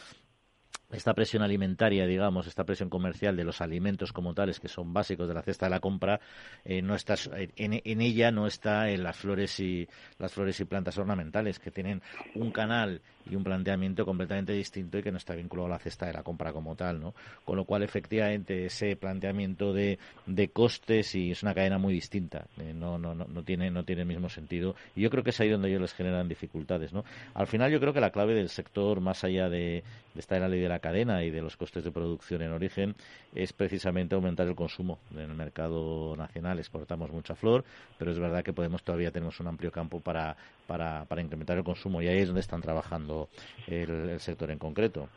Esta 0.95 1.15
presión 1.15 1.43
alimentaria, 1.43 2.07
digamos, 2.07 2.47
esta 2.47 2.65
presión 2.65 2.89
comercial 2.89 3.37
de 3.37 3.45
los 3.45 3.61
alimentos 3.61 4.13
como 4.13 4.35
tales, 4.35 4.61
que 4.61 4.69
son 4.69 4.93
básicos 4.93 5.29
de 5.29 5.35
la 5.35 5.43
cesta 5.43 5.67
de 5.67 5.71
la 5.71 5.81
compra, 5.81 6.21
eh, 6.65 6.83
no 6.83 6.95
está, 6.95 7.15
en, 7.35 8.01
ella 8.01 8.31
no 8.31 8.47
está 8.47 8.91
en 8.91 9.03
las 9.03 9.17
flores 9.17 9.59
y 9.61 9.89
las 10.19 10.33
flores 10.33 10.59
y 10.61 10.65
plantas 10.65 10.97
ornamentales, 10.99 11.59
que 11.59 11.71
tienen 11.71 12.03
un 12.35 12.51
canal 12.51 13.01
y 13.27 13.37
un 13.37 13.43
planteamiento 13.45 14.05
completamente 14.05 14.53
distinto 14.53 14.99
y 14.99 15.03
que 15.03 15.11
no 15.11 15.17
está 15.17 15.35
vinculado 15.35 15.67
a 15.67 15.71
la 15.71 15.79
cesta 15.79 16.07
de 16.07 16.13
la 16.13 16.23
compra 16.23 16.53
como 16.53 16.77
tal, 16.77 17.01
¿no? 17.01 17.15
Con 17.45 17.57
lo 17.57 17.65
cual, 17.65 17.83
efectivamente, 17.83 18.67
ese 18.67 18.97
planteamiento 18.97 19.73
de, 19.73 19.99
de 20.27 20.49
costes 20.49 21.15
y 21.15 21.31
es 21.31 21.43
una 21.43 21.55
cadena 21.55 21.79
muy 21.79 21.95
distinta, 21.95 22.47
eh, 22.59 22.73
no, 22.75 22.99
no, 22.99 23.15
no, 23.15 23.25
no, 23.25 23.43
tiene, 23.43 23.71
no 23.71 23.85
tiene 23.85 24.03
el 24.03 24.09
mismo 24.09 24.29
sentido. 24.29 24.75
Y 24.95 25.03
yo 25.03 25.11
creo 25.11 25.25
que 25.25 25.31
es 25.31 25.41
ahí 25.41 25.49
donde 25.49 25.69
ellos 25.69 25.81
les 25.81 25.95
generan 25.95 26.29
dificultades, 26.29 26.93
¿no? 26.93 27.05
Al 27.33 27.47
final, 27.47 27.73
yo 27.73 27.81
creo 27.81 27.93
que 27.93 28.01
la 28.01 28.11
clave 28.11 28.35
del 28.35 28.51
sector, 28.51 29.01
más 29.01 29.25
allá 29.25 29.49
de, 29.49 29.83
de 30.15 30.21
estar 30.21 30.37
en 30.37 30.43
la 30.43 30.49
ley 30.49 30.61
de 30.61 30.69
la 30.69 30.79
cadena 30.79 31.25
y 31.25 31.31
de 31.31 31.43
los 31.43 31.57
costes 31.57 31.85
de 31.85 31.91
producción 31.91 32.41
en 32.43 32.53
origen 32.53 32.95
es 33.35 33.53
precisamente 33.53 34.15
aumentar 34.15 34.47
el 34.47 34.55
consumo. 34.55 35.01
En 35.13 35.19
el 35.19 35.35
mercado 35.35 36.17
nacional 36.17 36.59
exportamos 36.59 37.11
mucha 37.11 37.35
flor, 37.35 37.65
pero 37.99 38.13
es 38.13 38.19
verdad 38.19 38.45
que 38.45 38.53
podemos 38.53 38.83
todavía 38.85 39.11
tenemos 39.11 39.41
un 39.41 39.49
amplio 39.49 39.73
campo 39.73 40.01
para, 40.01 40.37
para, 40.67 41.05
para 41.07 41.21
incrementar 41.21 41.59
el 41.59 41.65
consumo 41.65 42.01
y 42.01 42.09
ahí 42.09 42.19
es 42.19 42.29
donde 42.29 42.41
están 42.41 42.63
trabajando 42.63 43.29
el, 43.67 44.21
sector 44.21 44.51
en 44.51 44.59
concreto. 44.59 45.09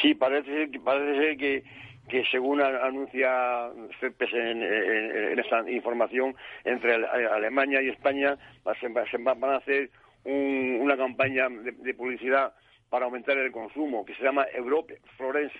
Sí, 0.00 0.14
parece, 0.14 0.68
parece 0.84 1.18
ser 1.18 1.36
que, 1.36 1.64
que 2.08 2.24
según 2.30 2.60
anuncia 2.60 3.70
CEPES 4.00 4.32
en, 4.34 4.62
en, 4.62 5.38
esta 5.38 5.70
información, 5.70 6.34
entre 6.64 6.94
Alemania 6.94 7.80
y 7.80 7.88
España 7.88 8.36
se, 8.80 9.18
van 9.18 9.44
a 9.44 9.56
hacer 9.56 9.90
una 10.24 10.96
campaña 10.96 11.48
de 11.48 11.94
publicidad 11.94 12.52
para 12.94 13.06
aumentar 13.06 13.36
el 13.36 13.50
consumo, 13.50 14.04
que 14.04 14.14
se 14.14 14.22
llama 14.22 14.46
Europe 14.54 15.00
Flores, 15.16 15.50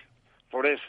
Flores, 0.49 0.79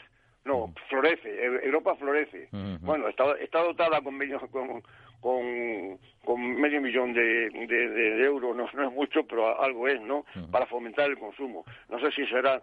no, 0.45 0.73
florece, 0.87 1.43
Europa 1.43 1.93
florece. 1.97 2.47
Bueno, 2.79 3.09
está, 3.09 3.33
está 3.33 3.59
dotada 3.63 3.99
con, 3.99 4.17
con, 4.51 4.81
con, 5.19 5.99
con 6.23 6.59
medio 6.59 6.81
millón 6.81 7.13
de, 7.13 7.49
de, 7.49 8.23
euros, 8.23 8.55
no, 8.55 8.65
es 8.65 8.93
mucho, 8.93 9.23
pero 9.23 9.61
algo 9.61 9.87
es, 9.87 10.01
¿no? 10.01 10.25
Para 10.51 10.65
fomentar 10.65 11.09
el 11.09 11.17
consumo. 11.17 11.65
No 11.89 11.99
sé 11.99 12.11
si 12.11 12.25
será 12.27 12.61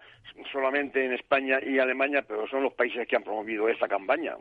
solamente 0.52 1.04
en 1.04 1.14
España 1.14 1.58
y 1.64 1.78
Alemania, 1.78 2.24
pero 2.26 2.46
son 2.48 2.62
los 2.62 2.74
países 2.74 3.06
que 3.08 3.16
han 3.16 3.22
promovido 3.22 3.68
esta 3.68 3.88
campaña. 3.88 4.36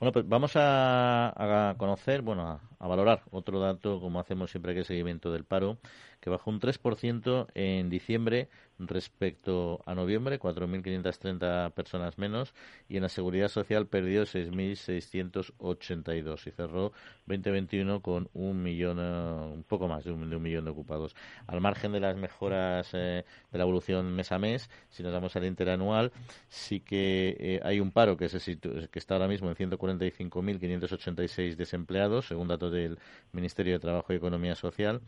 Bueno, 0.00 0.12
pues 0.12 0.26
vamos 0.26 0.52
a, 0.54 1.74
conocer, 1.76 2.22
bueno, 2.22 2.58
a, 2.78 2.88
valorar 2.88 3.22
otro 3.30 3.60
dato, 3.60 4.00
como 4.00 4.18
hacemos 4.18 4.50
siempre 4.50 4.72
que 4.72 4.78
el 4.78 4.86
seguimiento 4.86 5.30
del 5.30 5.44
paro, 5.44 5.76
que 6.20 6.30
bajó 6.30 6.48
un 6.48 6.58
3% 6.58 7.48
en 7.52 7.90
diciembre 7.90 8.48
respecto 8.78 9.82
a 9.84 9.94
noviembre, 9.94 10.40
4.530 10.40 11.72
personas 11.72 12.16
menos, 12.16 12.54
y 12.88 12.96
en 12.96 13.02
la 13.02 13.10
seguridad 13.10 13.48
social 13.48 13.88
perdió 13.88 14.22
6.682 14.22 16.46
y 16.46 16.50
cerró 16.50 16.92
2021 17.26 18.00
con 18.00 18.29
un 18.34 18.62
millón, 18.62 18.98
eh, 19.00 19.54
un 19.54 19.64
poco 19.64 19.88
más 19.88 20.04
de 20.04 20.12
un, 20.12 20.42
millón 20.42 20.64
de 20.64 20.70
ocupados. 20.70 21.14
Al 21.46 21.60
margen 21.60 21.92
de 21.92 22.00
las 22.00 22.16
mejoras 22.16 22.88
eh, 22.92 23.24
de 23.50 23.58
la 23.58 23.64
evolución 23.64 24.12
mes 24.12 24.32
a 24.32 24.38
mes, 24.38 24.70
si 24.88 25.02
nos 25.02 25.12
damos 25.12 25.36
al 25.36 25.44
interanual, 25.44 26.12
sí 26.48 26.80
que 26.80 27.36
eh, 27.38 27.60
hay 27.62 27.80
un 27.80 27.90
paro 27.90 28.16
que, 28.16 28.28
se 28.28 28.58
que 28.58 28.98
está 28.98 29.14
ahora 29.14 29.28
mismo 29.28 29.48
en 29.48 29.56
145.586 29.56 31.56
desempleados, 31.56 32.26
según 32.26 32.48
datos 32.48 32.72
del 32.72 32.98
Ministerio 33.32 33.74
de 33.74 33.80
Trabajo 33.80 34.12
y 34.12 34.16
Economía 34.16 34.54
Social. 34.54 35.00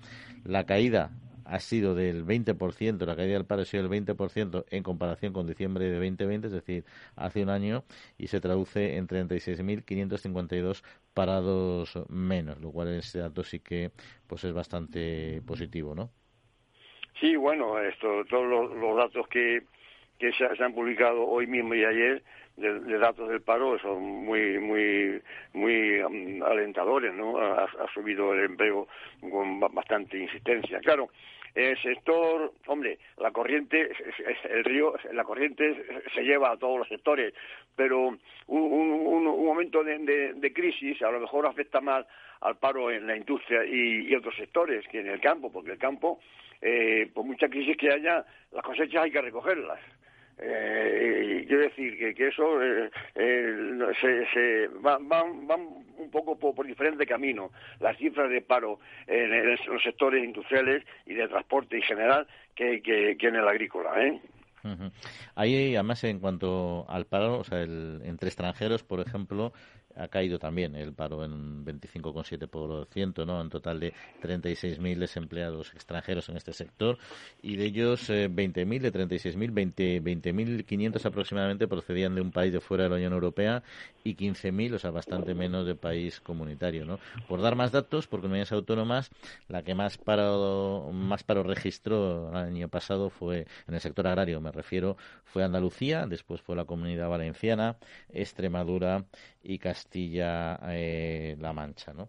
La 0.44 0.64
caída 0.64 1.10
ha 1.44 1.60
sido 1.60 1.94
del 1.94 2.24
20%, 2.24 3.06
la 3.06 3.16
caída 3.16 3.34
del 3.34 3.44
paro 3.44 3.62
ha 3.62 3.64
sido 3.64 3.88
del 3.88 4.04
20% 4.04 4.64
en 4.70 4.82
comparación 4.82 5.32
con 5.32 5.46
diciembre 5.46 5.86
de 5.86 5.92
2020, 5.92 6.46
es 6.46 6.52
decir, 6.52 6.84
hace 7.16 7.42
un 7.42 7.50
año, 7.50 7.84
y 8.18 8.28
se 8.28 8.40
traduce 8.40 8.96
en 8.96 9.06
36.552 9.06 10.82
parados 11.14 11.98
menos, 12.08 12.60
lo 12.60 12.70
cual 12.70 12.88
ese 12.88 13.18
dato 13.18 13.42
sí 13.42 13.60
que 13.60 13.90
pues 14.26 14.44
es 14.44 14.52
bastante 14.52 15.42
positivo, 15.46 15.94
¿no? 15.94 16.10
Sí, 17.20 17.36
bueno, 17.36 17.78
esto, 17.78 18.24
todos 18.28 18.46
los, 18.46 18.96
datos 18.96 19.28
que, 19.28 19.62
que 20.22 20.32
se, 20.34 20.62
han 20.62 20.72
publicado 20.72 21.26
hoy 21.26 21.48
mismo 21.48 21.74
y 21.74 21.84
ayer 21.84 22.22
de, 22.56 22.98
datos 22.98 23.28
del 23.28 23.40
paro 23.40 23.76
son 23.80 24.00
muy 24.00 24.60
muy 24.60 25.20
muy 25.52 26.00
um, 26.00 26.42
alentadores, 26.44 27.12
¿no? 27.12 27.38
Ha, 27.38 27.66
subido 27.92 28.32
el 28.32 28.44
empleo 28.44 28.86
con 29.20 29.58
bastante 29.58 30.18
insistencia. 30.18 30.78
Claro, 30.78 31.08
el 31.56 31.76
sector, 31.82 32.52
hombre, 32.68 33.00
la 33.18 33.32
corriente, 33.32 33.90
el 34.48 34.64
río, 34.64 34.94
la 35.12 35.24
corriente 35.24 35.84
se 36.14 36.22
lleva 36.22 36.52
a 36.52 36.56
todos 36.56 36.78
los 36.78 36.88
sectores, 36.88 37.34
pero 37.74 38.16
un, 38.46 39.44
momento 39.44 39.82
de, 39.82 40.52
crisis 40.54 41.02
a 41.02 41.10
lo 41.10 41.18
mejor 41.18 41.46
afecta 41.46 41.80
más 41.80 42.06
al 42.42 42.58
paro 42.58 42.92
en 42.92 43.08
la 43.08 43.16
industria 43.16 43.64
y, 43.64 44.14
otros 44.14 44.36
sectores 44.36 44.86
que 44.86 45.00
en 45.00 45.08
el 45.08 45.20
campo, 45.20 45.50
porque 45.50 45.72
el 45.72 45.78
campo, 45.78 46.20
eh, 46.60 47.10
por 47.12 47.24
mucha 47.24 47.48
crisis 47.48 47.76
que 47.76 47.90
haya, 47.90 48.24
las 48.52 48.62
cosechas 48.62 49.02
hay 49.02 49.10
que 49.10 49.20
recogerlas. 49.20 49.80
Eh, 50.38 51.44
quiero 51.46 51.62
decir 51.62 51.98
que, 51.98 52.14
que 52.14 52.28
eso 52.28 52.62
eh, 52.62 52.90
eh, 53.14 53.78
se, 54.00 54.26
se 54.32 54.68
van, 54.80 55.08
van, 55.08 55.46
un 55.98 56.10
poco 56.10 56.38
por, 56.38 56.66
diferente 56.66 57.06
camino. 57.06 57.50
Las 57.80 57.96
cifras 57.98 58.30
de 58.30 58.40
paro 58.40 58.80
en, 59.06 59.50
los 59.50 59.82
sectores 59.82 60.24
industriales 60.24 60.84
y 61.06 61.14
de 61.14 61.28
transporte 61.28 61.76
en 61.76 61.82
general 61.82 62.26
que, 62.54 62.82
que, 62.82 63.16
en 63.20 63.36
el 63.36 63.46
agrícola. 63.46 63.90
¿eh? 64.04 64.20
Ahí, 65.34 65.74
además, 65.74 66.04
en 66.04 66.20
cuanto 66.20 66.86
al 66.88 67.06
paro, 67.06 67.38
o 67.38 67.44
sea, 67.44 67.62
el, 67.62 68.00
entre 68.04 68.28
extranjeros, 68.28 68.82
por 68.82 69.00
ejemplo, 69.00 69.52
ha 69.96 70.08
caído 70.08 70.38
también 70.38 70.74
el 70.74 70.92
paro 70.92 71.24
en 71.24 71.64
25,7%, 71.64 73.26
¿no? 73.26 73.40
En 73.40 73.48
total 73.48 73.80
de 73.80 73.92
36.000 74.22 74.98
desempleados 74.98 75.72
extranjeros 75.74 76.28
en 76.28 76.36
este 76.36 76.52
sector 76.52 76.98
y 77.42 77.56
de 77.56 77.64
ellos 77.66 78.08
20.000, 78.10 78.76
eh, 78.76 78.80
de 78.80 78.92
36.000, 78.92 80.02
20.500 80.02 81.04
aproximadamente 81.04 81.68
procedían 81.68 82.14
de 82.14 82.20
un 82.20 82.32
país 82.32 82.52
de 82.52 82.60
fuera 82.60 82.84
de 82.84 82.90
la 82.90 82.96
Unión 82.96 83.12
Europea 83.12 83.62
y 84.04 84.16
15.000, 84.16 84.74
o 84.74 84.78
sea, 84.78 84.90
bastante 84.90 85.34
menos 85.34 85.66
de 85.66 85.74
país 85.74 86.20
comunitario, 86.20 86.84
¿no? 86.84 86.98
Por 87.28 87.40
dar 87.40 87.56
más 87.56 87.72
datos, 87.72 88.06
por 88.06 88.20
comunidades 88.20 88.52
autónomas, 88.52 89.10
la 89.48 89.62
que 89.62 89.74
más 89.74 89.98
paro, 89.98 90.90
más 90.92 91.22
paro 91.22 91.42
registró 91.42 92.30
el 92.30 92.36
año 92.36 92.68
pasado 92.68 93.10
fue, 93.10 93.46
en 93.68 93.74
el 93.74 93.80
sector 93.80 94.06
agrario 94.06 94.40
me 94.40 94.52
refiero, 94.52 94.96
fue 95.24 95.44
Andalucía, 95.44 96.06
después 96.06 96.40
fue 96.40 96.56
la 96.56 96.64
Comunidad 96.64 97.08
Valenciana, 97.08 97.76
Extremadura 98.12 99.04
y 99.42 99.58
Castilla-La 99.82 100.70
eh, 100.72 101.52
Mancha, 101.54 101.92
¿no? 101.92 102.08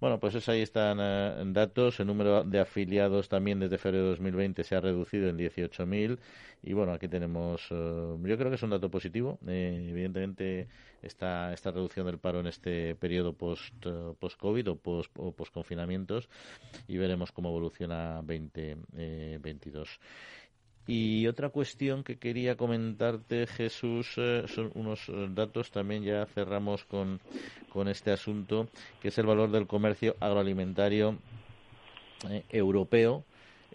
Bueno, 0.00 0.20
pues 0.20 0.48
ahí 0.48 0.62
están 0.62 0.98
eh, 1.00 1.42
datos. 1.46 1.98
El 1.98 2.06
número 2.06 2.44
de 2.44 2.60
afiliados 2.60 3.28
también 3.28 3.58
desde 3.58 3.78
febrero 3.78 4.04
de 4.04 4.10
2020 4.10 4.62
se 4.62 4.76
ha 4.76 4.80
reducido 4.80 5.28
en 5.28 5.36
18.000. 5.36 6.18
Y 6.62 6.72
bueno, 6.72 6.92
aquí 6.92 7.08
tenemos, 7.08 7.66
eh, 7.70 8.16
yo 8.22 8.38
creo 8.38 8.48
que 8.48 8.54
es 8.54 8.62
un 8.62 8.70
dato 8.70 8.90
positivo. 8.90 9.40
Eh, 9.48 9.88
evidentemente, 9.90 10.68
esta, 11.02 11.52
esta 11.52 11.72
reducción 11.72 12.06
del 12.06 12.18
paro 12.18 12.38
en 12.38 12.46
este 12.46 12.94
periodo 12.94 13.32
post-COVID 13.32 14.68
post 14.80 15.10
o 15.18 15.32
post-confinamientos. 15.32 16.28
y 16.86 16.96
veremos 16.96 17.32
cómo 17.32 17.48
evoluciona 17.48 18.22
2022. 18.22 19.98
Y 20.90 21.26
otra 21.26 21.50
cuestión 21.50 22.02
que 22.02 22.16
quería 22.16 22.56
comentarte, 22.56 23.46
Jesús, 23.46 24.14
eh, 24.16 24.44
son 24.46 24.70
unos 24.74 25.06
eh, 25.10 25.28
datos, 25.28 25.70
también 25.70 26.02
ya 26.02 26.24
cerramos 26.24 26.86
con, 26.86 27.20
con 27.68 27.88
este 27.88 28.10
asunto, 28.10 28.68
que 28.98 29.08
es 29.08 29.18
el 29.18 29.26
valor 29.26 29.50
del 29.50 29.66
comercio 29.66 30.16
agroalimentario 30.18 31.18
eh, 32.30 32.42
europeo, 32.48 33.22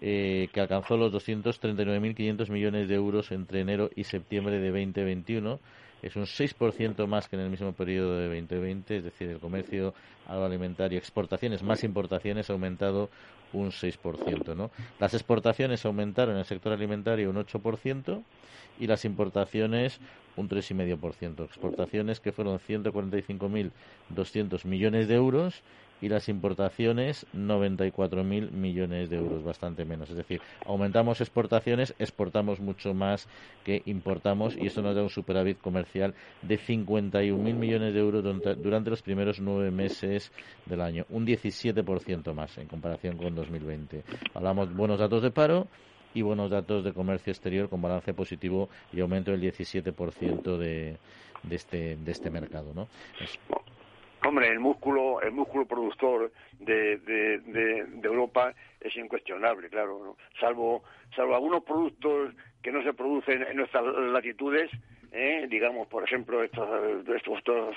que 0.02 0.50
alcanzó 0.60 0.98
los 0.98 1.14
239.500 1.14 2.50
millones 2.50 2.90
de 2.90 2.96
euros 2.96 3.32
entre 3.32 3.62
enero 3.62 3.90
y 3.96 4.04
septiembre 4.04 4.60
de 4.60 4.70
2021 4.70 5.60
es 6.04 6.18
un 6.18 6.24
6% 6.26 7.08
más 7.08 7.30
que 7.30 7.38
en 7.38 7.44
el 7.44 7.50
mismo 7.50 7.72
periodo 7.72 8.18
de 8.18 8.26
2020, 8.28 8.98
es 8.98 9.04
decir, 9.06 9.30
el 9.30 9.40
comercio 9.40 9.94
agroalimentario, 10.28 10.98
exportaciones 10.98 11.64
más 11.64 11.86
importaciones 11.86 12.50
ha 12.50 12.54
aumentado 12.54 13.10
un 13.54 13.72
6%. 13.72 14.56
¿no? 14.56 14.72
Las 15.00 15.14
exportaciones 15.14 15.86
aumentaron 15.86 16.34
en 16.36 16.40
el 16.40 16.46
sector 16.46 16.74
alimentario 16.74 17.30
un 17.30 17.38
8% 17.38 18.22
y 18.80 18.88
las 18.88 19.06
importaciones 19.06 20.00
un 20.36 20.50
3,5%. 20.50 21.46
Exportaciones 21.46 22.20
que 22.20 22.32
fueron 22.32 22.60
145.200 22.60 24.66
millones 24.66 25.08
de 25.08 25.14
euros 25.16 25.62
y 26.04 26.10
las 26.10 26.28
importaciones 26.28 27.26
94.000 27.34 28.52
millones 28.52 29.10
de 29.10 29.16
euros, 29.16 29.42
bastante 29.42 29.86
menos. 29.86 30.10
Es 30.10 30.18
decir, 30.18 30.42
aumentamos 30.66 31.22
exportaciones, 31.22 31.96
exportamos 31.98 32.60
mucho 32.60 32.94
más 32.94 33.30
que 33.64 33.84
importamos 33.86 34.58
y 34.58 34.68
eso 34.68 34.82
nos 34.82 34.98
da 34.98 35.02
un 35.02 35.10
superávit 35.10 35.62
comercial 35.62 36.14
de 36.42 36.60
51.000 36.60 37.38
millones 37.38 37.94
de 37.94 38.02
euros 38.02 38.22
durante 38.22 38.90
los 38.90 39.02
primeros 39.02 39.40
nueve 39.40 39.72
meses 39.72 40.34
del 40.66 40.82
año, 40.82 41.06
un 41.10 41.26
17% 41.26 42.34
más 42.34 42.58
en 42.58 42.68
comparación 42.68 43.16
con 43.16 43.34
2020. 43.34 44.04
Hablamos 44.34 44.76
buenos 44.76 45.00
datos 45.00 45.24
de 45.24 45.32
paro 45.32 45.68
y 46.14 46.22
buenos 46.22 46.52
datos 46.52 46.84
de 46.84 46.92
comercio 46.92 47.32
exterior 47.32 47.70
con 47.70 47.82
balance 47.82 48.14
positivo 48.14 48.68
y 48.92 49.00
aumento 49.00 49.32
del 49.32 49.42
17% 49.42 50.58
de, 50.58 50.98
de, 51.44 51.56
este, 51.56 51.96
de 51.96 52.12
este 52.12 52.30
mercado. 52.30 52.74
¿no? 52.76 52.90
Hombre, 54.26 54.48
el 54.48 54.60
músculo, 54.60 55.22
el 55.22 55.32
músculo 55.32 55.66
productor 55.66 56.32
de, 56.60 56.98
de, 56.98 57.86
Europa 58.04 58.54
es 58.80 58.96
incuestionable, 58.96 59.70
claro, 59.70 60.16
salvo, 60.40 60.84
salvo 61.16 61.36
algunos 61.36 61.64
productos 61.64 62.34
que 62.62 62.72
no 62.72 62.82
se 62.84 62.94
producen 62.94 63.44
en 63.44 63.58
nuestras 63.58 63.84
latitudes, 63.84 64.72
¿eh? 65.12 65.46
digamos, 65.50 65.88
por 65.88 66.04
ejemplo, 66.04 66.42
estos, 66.42 66.70
estos, 67.06 67.76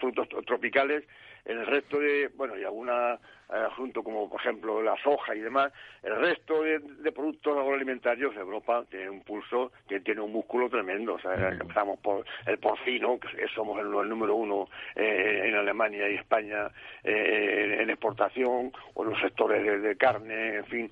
frutos 0.00 0.28
tropicales, 0.46 1.04
el 1.44 1.66
resto 1.66 1.98
de, 1.98 2.28
bueno, 2.36 2.56
y 2.58 2.64
alguna 2.64 3.18
asunto 3.50 4.02
como 4.02 4.28
por 4.28 4.40
ejemplo 4.40 4.82
la 4.82 4.96
soja 5.02 5.34
y 5.34 5.40
demás, 5.40 5.72
el 6.02 6.16
resto 6.16 6.62
de, 6.62 6.80
productos 7.12 7.58
agroalimentarios, 7.58 8.34
Europa 8.36 8.84
tiene 8.88 9.10
un 9.10 9.22
pulso, 9.22 9.72
que 9.88 10.00
tiene 10.00 10.20
un 10.20 10.32
músculo 10.32 10.68
tremendo. 10.70 11.14
O 11.14 11.18
sea, 11.18 11.34
empezamos 11.50 11.98
por 11.98 12.24
el 12.46 12.58
porcino, 12.58 13.18
que 13.18 13.46
somos 13.54 13.78
el, 13.80 13.90
número 13.90 14.36
uno 14.36 14.68
eh, 14.94 15.42
en 15.46 15.54
Alemania 15.56 16.08
y 16.08 16.14
España 16.14 16.68
eh, 17.02 17.78
en 17.80 17.90
exportación, 17.90 18.72
o 18.94 19.04
los 19.04 19.18
sectores 19.20 19.82
de, 19.82 19.96
carne, 19.96 20.56
en 20.56 20.66
fin, 20.66 20.90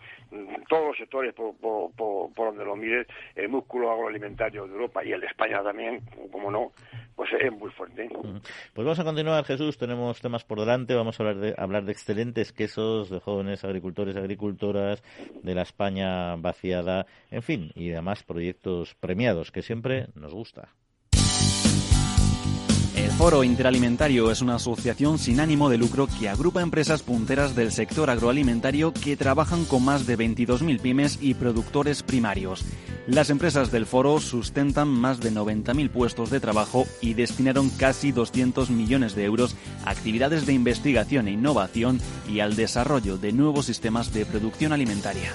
todos 0.69 0.89
los 0.89 0.97
sectores 0.97 1.33
por, 1.35 1.55
por, 1.57 1.93
por, 1.93 2.33
donde 2.35 2.65
lo 2.65 2.77
mires, 2.77 3.07
el 3.37 3.49
músculo 3.49 3.93
agroalimentario 3.93 4.67
de 4.67 4.73
Europa 4.73 5.05
y 5.05 5.13
el 5.13 5.21
de 5.21 5.29
España 5.29 5.63
también, 5.63 6.01
como 6.31 6.51
no, 6.51 6.73
pues 7.19 7.31
es 7.33 7.53
muy 7.53 7.69
fuerte. 7.73 8.09
Pues 8.13 8.85
vamos 8.85 8.99
a 9.01 9.03
continuar, 9.03 9.45
Jesús. 9.45 9.77
Tenemos 9.77 10.21
temas 10.21 10.45
por 10.45 10.61
delante. 10.61 10.95
Vamos 10.95 11.19
a 11.19 11.25
hablar 11.25 11.39
de, 11.39 11.55
hablar 11.59 11.85
de 11.85 11.91
excelentes 11.91 12.53
quesos, 12.53 13.11
de 13.11 13.19
jóvenes 13.19 13.65
agricultores 13.65 14.15
y 14.15 14.21
agricultoras, 14.21 15.03
de 15.43 15.55
la 15.55 15.63
España 15.63 16.37
vaciada, 16.37 17.07
en 17.33 17.43
fin, 17.43 17.73
y 17.75 17.91
además 17.91 18.23
proyectos 18.23 18.95
premiados, 18.95 19.51
que 19.51 19.63
siempre 19.63 20.07
nos 20.15 20.33
gusta. 20.33 20.69
Foro 23.19 23.43
Interalimentario 23.43 24.31
es 24.31 24.43
una 24.43 24.55
asociación 24.55 25.19
sin 25.19 25.41
ánimo 25.41 25.69
de 25.69 25.77
lucro 25.77 26.07
que 26.07 26.29
agrupa 26.29 26.63
empresas 26.63 27.03
punteras 27.03 27.57
del 27.57 27.73
sector 27.73 28.11
agroalimentario 28.11 28.93
que 28.93 29.17
trabajan 29.17 29.65
con 29.65 29.85
más 29.85 30.07
de 30.07 30.17
22.000 30.17 30.81
pymes 30.81 31.19
y 31.21 31.35
productores 31.35 32.05
primarios. 32.05 32.65
Las 33.09 33.31
empresas 33.31 33.73
del 33.73 33.87
foro 33.87 34.21
sustentan 34.21 34.87
más 34.87 35.19
de 35.19 35.33
90.000 35.33 35.91
puestos 35.91 36.31
de 36.31 36.39
trabajo 36.39 36.87
y 37.01 37.15
destinaron 37.15 37.71
casi 37.71 38.13
200 38.13 38.71
millones 38.71 39.17
de 39.17 39.25
euros 39.25 39.57
a 39.85 39.91
actividades 39.91 40.47
de 40.47 40.53
investigación 40.53 41.27
e 41.27 41.33
innovación 41.33 42.01
y 42.29 42.39
al 42.39 42.55
desarrollo 42.55 43.19
de 43.19 43.33
nuevos 43.33 43.67
sistemas 43.67 44.15
de 44.15 44.27
producción 44.27 44.73
alimentaria. 44.73 45.33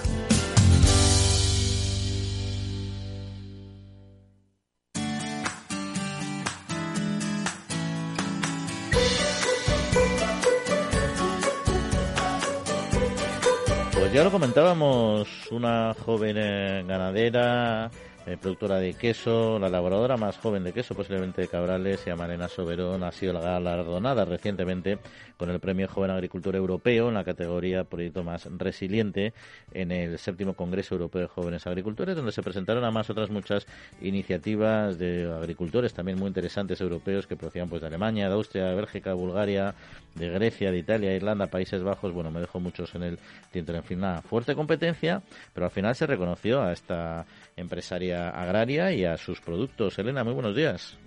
Ya 14.14 14.22
lo 14.22 14.30
comentábamos, 14.30 15.50
una 15.50 15.92
joven 15.92 16.36
eh, 16.38 16.84
ganadera, 16.86 17.90
eh, 18.26 18.36
productora 18.40 18.78
de 18.78 18.94
queso, 18.94 19.58
la 19.58 19.66
elaboradora 19.66 20.16
más 20.16 20.38
joven 20.38 20.62
de 20.62 20.72
queso 20.72 20.94
posiblemente 20.94 21.42
de 21.42 21.48
Cabrales, 21.48 21.98
se 21.98 22.10
llama 22.10 22.26
Elena 22.26 22.46
Soberón, 22.46 23.02
ha 23.02 23.10
sido 23.10 23.32
galardonada 23.40 24.24
recientemente 24.24 25.00
con 25.36 25.50
el 25.50 25.60
Premio 25.60 25.88
Joven 25.88 26.10
Agricultor 26.10 26.56
Europeo 26.56 27.08
en 27.08 27.14
la 27.14 27.24
categoría 27.24 27.84
Proyecto 27.84 28.22
Más 28.22 28.48
Resiliente 28.58 29.32
en 29.72 29.92
el 29.92 30.18
séptimo 30.18 30.54
Congreso 30.54 30.94
Europeo 30.94 31.22
de 31.22 31.28
Jóvenes 31.28 31.66
Agricultores, 31.66 32.16
donde 32.16 32.32
se 32.32 32.42
presentaron 32.42 32.84
además 32.84 33.10
otras 33.10 33.30
muchas 33.30 33.66
iniciativas 34.00 34.98
de 34.98 35.30
agricultores 35.32 35.94
también 35.94 36.18
muy 36.18 36.28
interesantes 36.28 36.80
europeos 36.80 37.26
que 37.26 37.36
procedían 37.36 37.68
pues 37.68 37.80
de 37.80 37.88
Alemania, 37.88 38.28
de 38.28 38.34
Austria, 38.34 38.66
de 38.66 38.74
Bélgica, 38.74 39.14
Bulgaria, 39.14 39.74
de 40.14 40.28
Grecia, 40.28 40.70
de 40.70 40.78
Italia, 40.78 41.14
Irlanda, 41.14 41.46
Países 41.46 41.82
Bajos, 41.82 42.12
bueno, 42.12 42.30
me 42.30 42.40
dejo 42.40 42.60
muchos 42.60 42.94
en 42.94 43.02
el 43.02 43.18
tintero. 43.50 43.78
En 43.78 43.84
fin, 43.84 43.98
una 43.98 44.22
fuerte 44.22 44.54
competencia, 44.54 45.22
pero 45.52 45.66
al 45.66 45.72
final 45.72 45.94
se 45.94 46.06
reconoció 46.06 46.62
a 46.62 46.72
esta 46.72 47.26
empresaria 47.56 48.30
agraria 48.30 48.92
y 48.92 49.04
a 49.04 49.16
sus 49.16 49.40
productos. 49.40 49.98
Elena, 49.98 50.24
muy 50.24 50.34
buenos 50.34 50.54
días. 50.54 50.98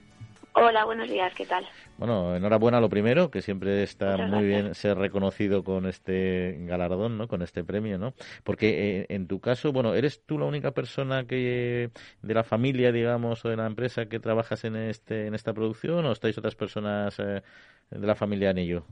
Hola, 0.53 0.85
buenos 0.85 1.09
días, 1.09 1.33
¿qué 1.35 1.45
tal? 1.45 1.67
Bueno, 1.97 2.35
enhorabuena 2.35 2.81
lo 2.81 2.89
primero, 2.89 3.29
que 3.29 3.41
siempre 3.41 3.83
está 3.83 4.17
muy 4.17 4.45
bien 4.45 4.73
ser 4.73 4.97
reconocido 4.97 5.63
con 5.63 5.85
este 5.85 6.57
galardón, 6.61 7.17
¿no? 7.17 7.27
Con 7.27 7.41
este 7.41 7.63
premio, 7.63 7.97
¿no? 7.97 8.13
Porque 8.43 9.01
eh, 9.01 9.05
en 9.09 9.27
tu 9.27 9.39
caso, 9.39 9.71
bueno, 9.71 9.93
¿eres 9.93 10.25
tú 10.25 10.39
la 10.39 10.45
única 10.45 10.71
persona 10.71 11.25
que 11.25 11.91
de 12.21 12.33
la 12.33 12.43
familia, 12.43 12.91
digamos, 12.91 13.45
o 13.45 13.49
de 13.49 13.57
la 13.57 13.67
empresa 13.67 14.07
que 14.07 14.19
trabajas 14.19 14.63
en 14.63 14.75
este 14.75 15.27
en 15.27 15.35
esta 15.35 15.53
producción 15.53 16.05
o 16.05 16.11
estáis 16.11 16.37
otras 16.37 16.55
personas 16.55 17.19
eh, 17.19 17.43
de 17.91 18.07
la 18.07 18.15
familia 18.15 18.49
en 18.49 18.57
ello? 18.57 18.85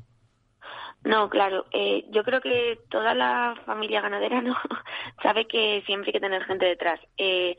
No, 1.06 1.30
claro. 1.30 1.66
Eh, 1.72 2.06
yo 2.10 2.24
creo 2.24 2.42
que 2.42 2.80
toda 2.90 3.14
la 3.14 3.56
familia 3.66 4.02
ganadera 4.02 4.42
no 4.42 4.56
sabe 5.24 5.48
que 5.48 5.84
siempre 5.86 6.10
hay 6.10 6.14
que 6.14 6.20
tener 6.20 6.44
gente 6.44 6.66
detrás. 6.66 7.00
Eh, 7.18 7.58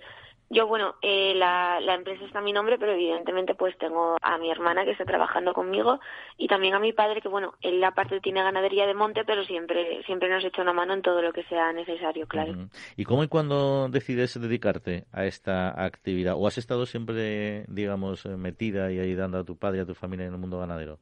yo, 0.48 0.66
bueno, 0.68 0.94
eh, 1.02 1.34
la, 1.34 1.80
la 1.80 1.94
empresa 1.94 2.24
está 2.24 2.38
a 2.38 2.42
mi 2.42 2.52
nombre, 2.52 2.78
pero 2.78 2.92
evidentemente 2.92 3.54
pues 3.54 3.76
tengo 3.78 4.16
a 4.22 4.38
mi 4.38 4.50
hermana 4.50 4.84
que 4.84 4.92
está 4.92 5.04
trabajando 5.04 5.52
conmigo 5.52 5.98
y 6.36 6.46
también 6.46 6.74
a 6.74 6.78
mi 6.78 6.92
padre 6.92 7.20
que, 7.20 7.28
bueno, 7.28 7.54
él 7.62 7.82
aparte 7.82 8.20
tiene 8.20 8.42
ganadería 8.42 8.86
de 8.86 8.94
monte, 8.94 9.24
pero 9.24 9.44
siempre 9.44 10.02
siempre 10.04 10.28
nos 10.28 10.44
echa 10.44 10.62
una 10.62 10.72
mano 10.72 10.94
en 10.94 11.02
todo 11.02 11.20
lo 11.20 11.32
que 11.32 11.42
sea 11.44 11.72
necesario, 11.72 12.28
claro. 12.28 12.52
¿Y 12.96 13.04
cómo 13.04 13.24
y 13.24 13.28
cuándo 13.28 13.88
decides 13.88 14.40
dedicarte 14.40 15.04
a 15.12 15.24
esta 15.24 15.84
actividad? 15.84 16.34
¿O 16.36 16.46
has 16.46 16.58
estado 16.58 16.86
siempre, 16.86 17.64
digamos, 17.66 18.24
metida 18.26 18.92
y 18.92 19.00
ayudando 19.00 19.38
a 19.38 19.44
tu 19.44 19.56
padre 19.56 19.78
y 19.78 19.80
a 19.82 19.86
tu 19.86 19.94
familia 19.94 20.26
en 20.26 20.32
el 20.34 20.38
mundo 20.38 20.60
ganadero? 20.60 20.98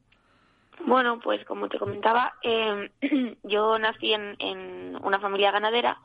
Bueno, 0.85 1.19
pues 1.19 1.45
como 1.45 1.69
te 1.69 1.79
comentaba, 1.79 2.33
eh, 2.43 2.89
yo 3.43 3.77
nací 3.79 4.13
en, 4.13 4.35
en 4.39 4.97
una 5.03 5.19
familia 5.19 5.51
ganadera, 5.51 5.99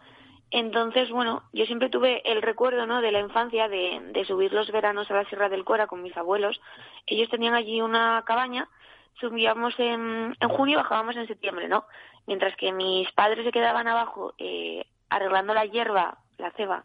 entonces, 0.51 1.11
bueno, 1.11 1.43
yo 1.53 1.65
siempre 1.67 1.91
tuve 1.91 2.23
el 2.31 2.43
recuerdo, 2.43 2.87
¿no?, 2.87 3.01
de 3.01 3.13
la 3.13 3.21
infancia 3.21 3.69
de, 3.69 4.01
de 4.13 4.25
subir 4.25 4.53
los 4.53 4.71
veranos 4.73 5.11
a 5.11 5.15
la 5.15 5.25
Sierra 5.27 5.49
del 5.49 5.65
Cora 5.65 5.87
con 5.87 6.03
mis 6.03 6.17
abuelos. 6.17 6.61
Ellos 7.07 7.29
tenían 7.29 7.55
allí 7.55 7.81
una 7.81 8.23
cabaña, 8.27 8.69
subíamos 9.21 9.79
en, 9.79 10.37
en 10.41 10.49
junio 10.49 10.75
y 10.75 10.83
bajábamos 10.83 11.17
en 11.17 11.27
septiembre, 11.27 11.69
¿no? 11.69 11.85
Mientras 12.27 12.57
que 12.57 12.73
mis 12.73 13.11
padres 13.13 13.45
se 13.45 13.53
quedaban 13.53 13.87
abajo 13.87 14.35
eh, 14.39 14.85
arreglando 15.09 15.55
la 15.55 15.67
hierba, 15.67 16.19
la 16.39 16.51
ceba, 16.53 16.85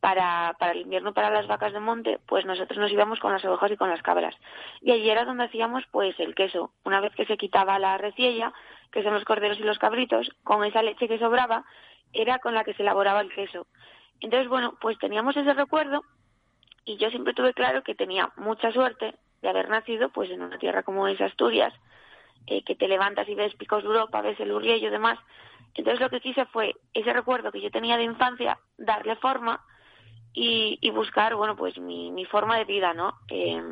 para, 0.00 0.54
para 0.58 0.72
el 0.72 0.82
invierno 0.82 1.12
para 1.14 1.30
las 1.30 1.46
vacas 1.46 1.72
de 1.72 1.80
monte, 1.80 2.20
pues 2.26 2.44
nosotros 2.44 2.78
nos 2.78 2.92
íbamos 2.92 3.18
con 3.18 3.32
las 3.32 3.44
ovejas 3.44 3.72
y 3.72 3.76
con 3.76 3.90
las 3.90 4.02
cabras. 4.02 4.34
Y 4.80 4.92
allí 4.92 5.08
era 5.10 5.24
donde 5.24 5.44
hacíamos 5.44 5.84
pues 5.90 6.18
el 6.20 6.34
queso. 6.34 6.70
Una 6.84 7.00
vez 7.00 7.12
que 7.14 7.26
se 7.26 7.36
quitaba 7.36 7.78
la 7.78 7.98
reciella, 7.98 8.52
que 8.92 9.02
son 9.02 9.14
los 9.14 9.24
corderos 9.24 9.58
y 9.58 9.64
los 9.64 9.78
cabritos, 9.78 10.30
con 10.44 10.64
esa 10.64 10.82
leche 10.82 11.08
que 11.08 11.18
sobraba, 11.18 11.64
era 12.12 12.38
con 12.38 12.54
la 12.54 12.64
que 12.64 12.74
se 12.74 12.82
elaboraba 12.82 13.20
el 13.20 13.32
queso. 13.32 13.66
Entonces, 14.20 14.48
bueno, 14.48 14.76
pues 14.80 14.98
teníamos 14.98 15.36
ese 15.36 15.52
recuerdo 15.54 16.02
y 16.84 16.96
yo 16.96 17.10
siempre 17.10 17.34
tuve 17.34 17.52
claro 17.52 17.82
que 17.82 17.94
tenía 17.94 18.32
mucha 18.36 18.72
suerte 18.72 19.14
de 19.42 19.48
haber 19.48 19.68
nacido 19.68 20.08
pues 20.10 20.30
en 20.30 20.42
una 20.42 20.58
tierra 20.58 20.82
como 20.82 21.08
es 21.08 21.20
Asturias, 21.20 21.74
eh, 22.46 22.62
que 22.64 22.76
te 22.76 22.88
levantas 22.88 23.28
y 23.28 23.34
ves 23.34 23.54
picos 23.56 23.82
de 23.82 23.88
Europa, 23.88 24.22
ves 24.22 24.38
el 24.40 24.52
Urriello 24.52 24.88
y 24.88 24.92
demás. 24.92 25.18
Entonces 25.74 26.00
lo 26.00 26.08
que 26.08 26.20
quise 26.20 26.46
fue 26.46 26.74
ese 26.94 27.12
recuerdo 27.12 27.52
que 27.52 27.60
yo 27.60 27.70
tenía 27.70 27.96
de 27.96 28.04
infancia, 28.04 28.58
darle 28.78 29.16
forma 29.16 29.62
y, 30.32 30.78
y 30.80 30.90
buscar, 30.90 31.34
bueno, 31.34 31.56
pues 31.56 31.78
mi, 31.78 32.10
mi 32.12 32.24
forma 32.24 32.56
de 32.58 32.64
vida, 32.64 32.94
¿no? 32.94 33.14
Eh, 33.28 33.62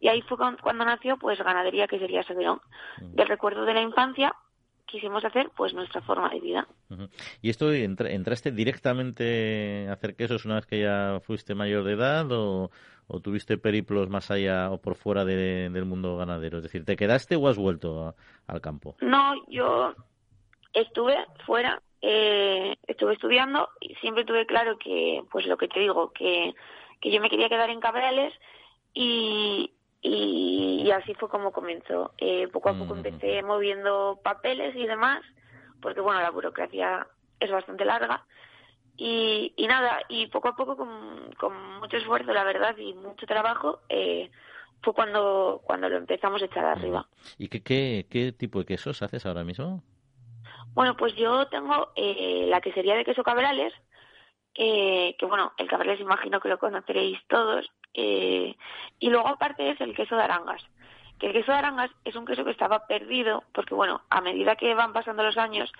y 0.00 0.08
ahí 0.08 0.20
fue 0.22 0.36
cuando 0.36 0.84
nació, 0.84 1.16
pues, 1.16 1.38
Ganadería, 1.38 1.86
que 1.86 2.00
sería 2.00 2.24
Severón. 2.24 2.60
Del 2.98 3.28
recuerdo 3.28 3.64
de 3.64 3.74
la 3.74 3.82
infancia, 3.82 4.34
quisimos 4.92 5.24
hacer 5.24 5.50
pues 5.56 5.72
nuestra 5.72 6.02
forma 6.02 6.28
de 6.28 6.38
vida. 6.38 6.68
¿Y 7.40 7.48
esto 7.48 7.72
entraste 7.72 8.52
directamente 8.52 9.86
a 9.88 9.94
hacer 9.94 10.14
quesos 10.14 10.44
una 10.44 10.56
vez 10.56 10.66
que 10.66 10.80
ya 10.80 11.18
fuiste 11.24 11.54
mayor 11.54 11.82
de 11.84 11.94
edad 11.94 12.30
o, 12.30 12.70
tuviste 13.22 13.58
periplos 13.58 14.08
más 14.08 14.30
allá 14.30 14.70
o 14.70 14.80
por 14.80 14.94
fuera 14.94 15.24
del 15.24 15.84
mundo 15.86 16.16
ganadero? 16.18 16.58
Es 16.58 16.64
decir, 16.64 16.84
¿te 16.84 16.96
quedaste 16.96 17.36
o 17.36 17.48
has 17.48 17.56
vuelto 17.56 18.14
al 18.46 18.60
campo? 18.60 18.94
No, 19.00 19.34
yo 19.48 19.94
estuve 20.74 21.16
fuera, 21.46 21.82
eh, 22.02 22.76
estuve 22.86 23.14
estudiando 23.14 23.70
y 23.80 23.94
siempre 23.96 24.24
tuve 24.24 24.46
claro 24.46 24.78
que, 24.78 25.22
pues 25.30 25.46
lo 25.46 25.56
que 25.56 25.68
te 25.68 25.80
digo, 25.80 26.12
que, 26.12 26.54
que 27.00 27.10
yo 27.10 27.20
me 27.20 27.30
quería 27.30 27.48
quedar 27.48 27.70
en 27.70 27.80
Cabrales 27.80 28.34
y, 28.94 29.72
y, 30.02 30.90
así 30.90 31.14
fue 31.14 31.28
como 31.28 31.52
comenzó. 31.52 32.12
Eh, 32.18 32.48
poco 32.48 32.70
a 32.70 32.74
poco 32.74 32.96
empecé 32.96 33.42
moviendo 33.42 34.20
papeles 34.22 34.74
y 34.74 34.86
demás, 34.86 35.22
porque 35.80 36.00
bueno, 36.00 36.20
la 36.20 36.30
burocracia 36.30 37.06
es 37.38 37.50
bastante 37.50 37.84
larga. 37.84 38.24
Y, 38.96 39.54
y 39.56 39.66
nada, 39.66 40.00
y 40.08 40.26
poco 40.26 40.48
a 40.48 40.56
poco, 40.56 40.76
con, 40.76 41.32
con 41.38 41.80
mucho 41.80 41.96
esfuerzo, 41.96 42.32
la 42.32 42.44
verdad, 42.44 42.76
y 42.76 42.94
mucho 42.94 43.26
trabajo, 43.26 43.80
eh, 43.88 44.30
fue 44.82 44.92
cuando, 44.92 45.62
cuando 45.64 45.88
lo 45.88 45.96
empezamos 45.96 46.42
a 46.42 46.46
echar 46.46 46.64
arriba. 46.64 47.08
¿Y 47.38 47.48
qué, 47.48 47.62
qué, 47.62 48.06
qué 48.10 48.32
tipo 48.32 48.58
de 48.58 48.66
quesos 48.66 49.02
haces 49.02 49.24
ahora 49.24 49.44
mismo? 49.44 49.82
Bueno, 50.74 50.96
pues 50.96 51.14
yo 51.14 51.46
tengo 51.48 51.92
eh, 51.96 52.46
la 52.48 52.60
quesería 52.60 52.96
de 52.96 53.04
queso 53.04 53.22
Cabrales, 53.22 53.72
eh, 54.54 55.14
que 55.18 55.26
bueno, 55.26 55.52
el 55.58 55.68
Cabrales 55.68 56.00
imagino 56.00 56.40
que 56.40 56.48
lo 56.48 56.58
conoceréis 56.58 57.18
todos, 57.28 57.70
eh, 57.94 58.56
y 58.98 59.10
luego 59.10 59.28
aparte 59.28 59.70
es 59.70 59.80
el 59.80 59.94
queso 59.94 60.16
de 60.16 60.22
Arangas. 60.22 60.62
Que 61.18 61.28
el 61.28 61.32
queso 61.32 61.52
de 61.52 61.58
Arangas 61.58 61.90
es 62.04 62.16
un 62.16 62.26
queso 62.26 62.44
que 62.44 62.50
estaba 62.50 62.86
perdido 62.86 63.44
porque, 63.52 63.74
bueno, 63.74 64.02
a 64.10 64.20
medida 64.20 64.56
que 64.56 64.74
van 64.74 64.92
pasando 64.92 65.22
los 65.22 65.36
años, 65.36 65.72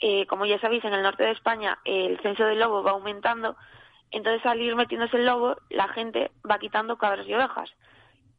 eh, 0.00 0.26
como 0.26 0.46
ya 0.46 0.58
sabéis, 0.58 0.84
en 0.84 0.94
el 0.94 1.02
norte 1.02 1.24
de 1.24 1.32
España 1.32 1.78
el 1.84 2.20
censo 2.20 2.44
del 2.44 2.60
lobo 2.60 2.82
va 2.82 2.92
aumentando. 2.92 3.56
Entonces, 4.10 4.44
al 4.46 4.60
ir 4.60 4.76
metiéndose 4.76 5.16
el 5.16 5.26
lobo, 5.26 5.56
la 5.70 5.88
gente 5.88 6.30
va 6.48 6.58
quitando 6.58 6.96
cabras 6.96 7.26
y 7.26 7.34
ovejas. 7.34 7.72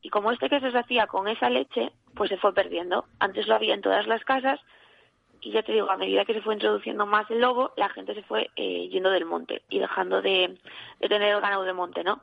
Y 0.02 0.10
como 0.10 0.32
este 0.32 0.50
queso 0.50 0.72
se 0.72 0.78
hacía 0.78 1.08
con 1.08 1.28
esa 1.28 1.50
leche, 1.50 1.92
pues 2.16 2.30
se 2.30 2.38
fue 2.38 2.54
perdiendo. 2.54 3.06
Antes 3.20 3.48
lo 3.48 3.56
había 3.56 3.74
en 3.74 3.82
todas 3.82 4.08
las 4.08 4.24
casas 4.24 4.60
y 5.42 5.52
ya 5.52 5.64
te 5.64 5.72
digo, 5.72 5.90
a 5.90 5.98
medida 5.98 6.26
que 6.26 6.34
se 6.34 6.42
fue 6.42 6.56
introduciendo 6.56 7.06
más 7.06 7.30
el 7.30 7.42
lobo, 7.42 7.72
la 7.78 7.90
gente 7.90 8.14
se 8.14 8.24
fue 8.24 8.50
eh, 8.56 8.90
yendo 8.90 9.10
del 9.10 9.26
monte 9.26 9.64
y 9.70 9.80
dejando 9.80 10.22
de, 10.22 10.58
de 11.00 11.10
tener 11.10 11.34
el 11.36 11.42
ganado 11.42 11.64
de 11.64 11.74
monte, 11.74 12.04
¿no? 12.04 12.22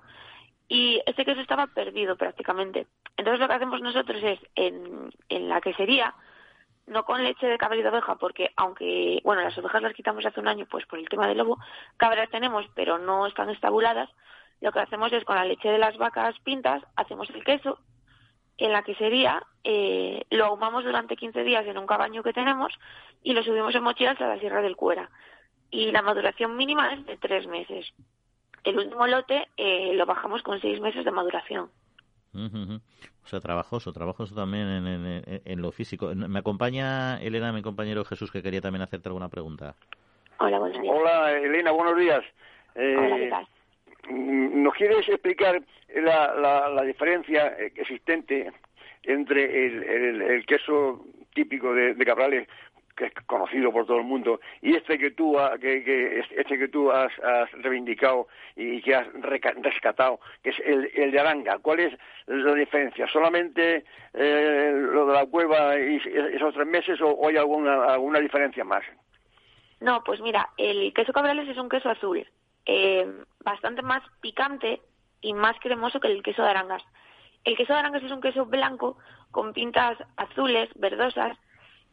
Y 0.69 1.01
este 1.07 1.25
queso 1.25 1.41
estaba 1.41 1.67
perdido 1.69 2.17
prácticamente. 2.17 2.87
Entonces 3.17 3.41
lo 3.41 3.49
que 3.49 3.55
hacemos 3.55 3.81
nosotros 3.81 4.23
es 4.23 4.39
en, 4.55 5.11
en 5.29 5.49
la 5.49 5.61
quesería, 5.61 6.15
no 6.87 7.05
con 7.05 7.23
leche 7.23 7.47
de 7.47 7.59
cabra 7.59 7.77
y 7.77 7.83
de 7.83 7.89
oveja, 7.89 8.17
porque 8.17 8.51
aunque, 8.57 9.21
bueno, 9.25 9.43
las 9.43 9.57
ovejas 9.57 9.83
las 9.83 9.95
quitamos 9.95 10.25
hace 10.27 10.41
un 10.41 10.49
año, 10.49 10.67
pues 10.71 10.87
por 10.87 10.99
el 10.99 11.09
tema 11.09 11.27
del 11.27 11.39
lobo, 11.39 11.59
cabras 11.97 12.31
tenemos, 12.31 12.67
pero 12.75 12.99
no 12.99 13.27
están 13.27 13.51
estabuladas, 13.51 14.11
lo 14.61 14.73
que 14.73 14.81
hacemos 14.81 15.13
es 15.13 15.25
con 15.25 15.37
la 15.37 15.45
leche 15.45 15.69
de 15.69 15.79
las 15.79 15.97
vacas 15.97 16.39
pintas, 16.41 16.83
hacemos 16.97 17.29
el 17.31 17.45
queso, 17.45 17.79
en 18.57 18.73
la 18.73 18.83
quesería 18.83 19.43
eh, 19.65 20.25
lo 20.31 20.47
ahumamos 20.47 20.85
durante 20.85 21.17
15 21.17 21.43
días 21.43 21.67
en 21.67 21.79
un 21.79 21.87
cabaño 21.87 22.23
que 22.23 22.33
tenemos 22.33 22.73
y 23.23 23.33
lo 23.33 23.43
subimos 23.43 23.75
en 23.75 23.83
mochilas 23.83 24.21
a 24.21 24.29
la 24.29 24.39
Sierra 24.39 24.63
del 24.63 24.77
Cuera. 24.77 25.11
Y 25.71 25.91
la 25.91 26.03
maduración 26.03 26.57
mínima 26.57 26.93
es 26.95 27.05
de 27.07 27.17
tres 27.17 27.47
meses. 27.49 27.93
El 28.65 28.79
último 28.79 29.07
lote 29.07 29.47
eh, 29.57 29.93
lo 29.95 30.07
bajamos 30.07 30.43
con 30.43 30.61
seis 30.61 30.81
meses 30.81 31.05
de 31.05 31.11
maduración. 31.11 31.71
O 32.35 33.27
sea, 33.27 33.39
trabajoso, 33.41 33.93
trabajoso 33.93 34.35
también 34.35 34.67
en, 35.45 35.63
lo 35.63 35.71
físico. 35.71 36.13
Me 36.15 36.41
acompaña 36.41 37.21
Elena, 37.23 37.53
mi 37.53 37.63
compañero 37.63 38.05
Jesús, 38.05 38.33
que 38.33 38.43
quería 38.43 38.61
también 38.61 38.83
hacerte 38.83 39.09
alguna 39.09 39.29
pregunta. 39.29 39.77
Hola, 40.39 40.59
buenos 40.59 40.81
días. 40.81 40.95
Hola, 40.97 41.33
Elena, 41.33 41.71
buenos 41.71 41.97
días. 41.97 42.25
Eh, 42.75 42.97
Hola, 42.99 43.17
¿qué 43.17 43.29
tal? 43.29 43.49
Mm, 44.11 44.63
¿Nos 44.65 44.75
quieres 44.75 45.09
explicar 45.09 45.63
la, 45.95 46.69
la, 46.69 46.83
diferencia 46.83 47.47
existente 47.59 48.53
entre 49.05 49.67
el, 49.67 50.23
el, 50.23 50.47
queso 50.47 51.05
típico 51.35 51.73
de, 51.73 51.95
de 51.95 52.05
Cabrales 52.05 52.49
que 52.97 53.07
es 53.07 53.13
conocido 53.27 53.73
por 53.73 53.87
todo 53.87 53.99
el 53.99 54.05
mundo, 54.05 54.41
y 54.63 54.75
este 54.75 54.99
que 54.99 55.11
tú, 55.11 55.37
que, 55.61 55.85
que, 55.85 56.25
este 56.37 56.59
que 56.59 56.69
tú 56.69 56.91
has, 56.91 57.13
reivindicado 57.53 58.29
y 58.57 58.81
que 58.83 58.95
has 58.95 59.07
rescatado, 59.15 60.21
que 60.43 60.51
es 60.51 60.59
el, 60.61 60.91
el 60.95 61.11
de 61.11 61.21
Aranga. 61.21 61.59
¿Cuál 61.59 61.81
es 61.81 61.99
la 62.27 62.55
diferencia? 62.55 63.07
¿Solamente 63.09 63.85
eh, 64.13 64.73
lo 64.75 65.07
de 65.07 65.13
la 65.13 65.27
cueva 65.27 65.79
y 65.79 65.97
esos 66.33 66.55
tres 66.55 66.67
meses 66.67 67.01
o, 67.01 67.29
hay 67.29 67.37
alguna, 67.37 67.85
alguna 67.85 68.21
diferencia 68.21 68.65
más? 68.65 68.85
No, 69.81 70.03
pues 70.05 70.21
mira, 70.21 70.49
el 70.57 70.93
queso 70.95 71.13
cabrales 71.13 71.49
es 71.49 71.59
un 71.59 71.69
queso 71.69 71.91
azul, 71.91 72.27
eh, 72.65 73.07
bastante 73.45 73.83
más 73.83 74.03
picante 74.21 74.81
y 75.21 75.35
más 75.35 75.59
cremoso 75.61 76.01
que 76.01 76.09
el 76.09 76.23
queso 76.23 76.43
de 76.43 76.51
Arangas. 76.51 76.83
El 77.45 77.57
queso 77.57 77.73
de 77.73 77.81
Arangas 77.81 78.03
es 78.03 78.13
un 78.13 78.21
queso 78.21 78.47
blanco 78.47 78.97
con 79.31 79.53
pintas 79.53 79.99
azules, 80.17 80.71
verdosas, 80.77 81.37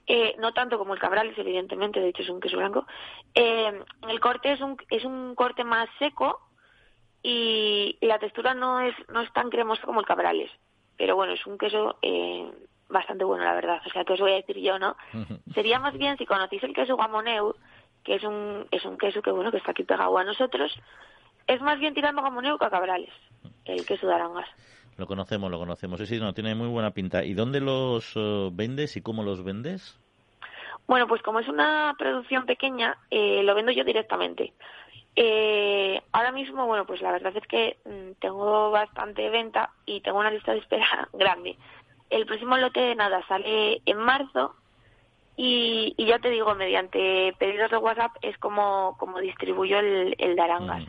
eh, 0.08 0.36
no 0.40 0.54
tanto 0.54 0.78
como 0.78 0.94
el 0.94 1.00
Cabrales, 1.00 1.38
evidentemente, 1.38 2.00
de 2.00 2.10
hecho 2.10 2.24
es 2.24 2.30
un 2.30 2.40
queso 2.40 2.58
blanco. 2.58 2.86
Eh, 3.36 3.72
el 4.08 4.20
corte 4.20 4.52
es 4.52 4.62
un, 4.62 4.78
es 4.90 5.06
un 5.06 5.36
corte 5.36 5.64
más 5.64 5.88
seco 6.00 6.40
y, 7.24 7.98
la 8.02 8.20
textura 8.20 8.54
no 8.54 8.82
es, 8.82 8.96
no 9.10 9.22
es 9.22 9.32
tan 9.34 9.50
cremosa 9.50 9.84
como 9.84 10.00
el 10.00 10.06
Cabrales. 10.06 10.52
Pero 10.98 11.16
bueno, 11.16 11.34
es 11.34 11.46
un 11.46 11.58
queso 11.58 11.98
eh, 12.02 12.52
bastante 12.90 13.24
bueno, 13.24 13.44
la 13.44 13.54
verdad. 13.54 13.82
O 13.86 13.90
sea, 13.90 14.04
que 14.04 14.14
os 14.14 14.20
voy 14.20 14.34
a 14.34 14.36
decir 14.36 14.58
yo, 14.58 14.80
¿no? 14.80 14.96
Sería 15.54 15.80
más 15.80 15.98
bien 15.98 16.18
si 16.18 16.26
conocéis 16.26 16.64
el 16.64 16.74
queso 16.74 16.96
Guamoneu, 16.96 17.56
que 18.04 18.16
es 18.16 18.24
un, 18.24 18.68
es 18.72 18.84
un 18.86 18.98
queso 18.98 19.22
que, 19.22 19.32
bueno, 19.32 19.52
que 19.52 19.58
está 19.58 19.72
aquí 19.72 19.84
pegado 19.84 20.18
a 20.18 20.24
nosotros, 20.24 20.78
es 21.48 21.62
más 21.62 21.80
bien 21.80 21.94
tirando 21.94 22.22
Guamoneu 22.22 22.58
que 22.58 22.66
a 22.66 22.70
Cabrales, 22.70 23.14
el 23.66 23.86
queso 23.86 24.08
de 24.08 24.14
Arangas. 24.14 24.50
Lo 24.98 25.08
conocemos, 25.08 25.50
lo 25.50 25.58
conocemos. 25.58 26.00
Sí, 26.00 26.06
sí, 26.06 26.20
no, 26.20 26.34
tiene 26.34 26.56
muy 26.56 26.68
buena 26.68 26.92
pinta. 26.92 27.24
¿Y 27.24 27.34
dónde 27.34 27.62
los 27.62 28.14
eh, 28.16 28.50
vendes 28.52 28.96
y 28.98 29.02
cómo 29.02 29.24
los 29.24 29.44
vendes? 29.44 29.98
Bueno, 30.88 31.08
pues 31.08 31.22
como 31.22 31.40
es 31.40 31.48
una 31.48 31.96
producción 31.98 32.46
pequeña, 32.46 32.98
eh, 33.10 33.44
lo 33.44 33.56
vendo 33.56 33.72
yo 33.72 33.84
directamente. 33.84 34.54
Eh, 35.16 36.02
ahora 36.12 36.32
mismo, 36.32 36.66
bueno, 36.68 36.86
pues 36.86 37.02
la 37.02 37.12
verdad 37.12 37.36
es 37.36 37.46
que 37.48 37.78
mm, 37.86 38.20
tengo 38.20 38.72
bastante 38.72 39.30
venta 39.30 39.72
y 39.86 40.02
tengo 40.02 40.20
una 40.20 40.32
lista 40.32 40.54
de 40.54 40.60
espera 40.60 41.10
grande. 41.14 41.58
El 42.10 42.26
próximo 42.26 42.58
lote 42.58 42.80
de 42.80 42.96
nada 42.96 43.26
sale 43.28 43.82
en 43.86 43.98
marzo 43.98 44.56
y, 45.38 45.96
ya 45.98 46.20
te 46.20 46.30
digo, 46.30 46.54
mediante 46.56 47.34
pedidos 47.40 47.72
de 47.72 47.78
WhatsApp 47.78 48.12
es 48.22 48.38
como, 48.38 48.96
como 49.00 49.20
distribuyo 49.20 49.80
el, 49.80 50.16
el 50.18 50.36
de 50.36 50.42
arangas. 50.42 50.84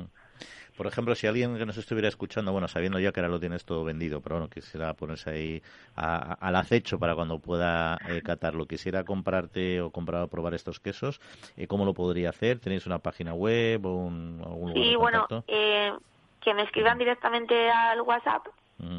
Por 0.83 0.91
ejemplo, 0.91 1.15
si 1.15 1.29
alguien 1.29 1.57
que 1.57 1.65
nos 1.65 1.77
estuviera 1.77 2.09
escuchando, 2.09 2.51
bueno, 2.51 2.67
sabiendo 2.67 2.99
ya 2.99 3.13
que 3.13 3.21
ahora 3.21 3.29
lo 3.29 3.39
tienes 3.39 3.65
todo 3.65 3.85
vendido, 3.85 4.21
pero 4.21 4.35
bueno, 4.35 4.51
quisiera 4.51 4.95
ponerse 4.95 5.31
ahí 5.31 5.63
al 5.95 6.57
acecho 6.57 6.99
para 6.99 7.15
cuando 7.15 7.39
pueda 7.39 7.99
eh, 8.09 8.21
catarlo, 8.21 8.67
quisiera 8.67 9.05
comprarte 9.05 9.81
o 9.81 9.91
comprar 9.91 10.25
o 10.25 10.27
probar 10.27 10.55
estos 10.55 10.81
quesos, 10.81 11.21
eh, 11.57 11.69
¿cómo 11.69 11.85
lo 11.85 11.95
podría 11.95 12.31
hacer? 12.31 12.59
¿Tenéis 12.59 12.85
una 12.85 12.99
página 12.99 13.33
web 13.33 13.87
o 13.87 13.95
un, 13.95 14.43
algún 14.45 14.71
lugar 14.71 14.85
Sí, 14.85 14.97
bueno, 14.97 15.27
eh, 15.47 15.93
que 16.41 16.53
me 16.53 16.65
escriban 16.65 16.99
directamente 16.99 17.71
al 17.71 18.01
WhatsApp. 18.01 18.49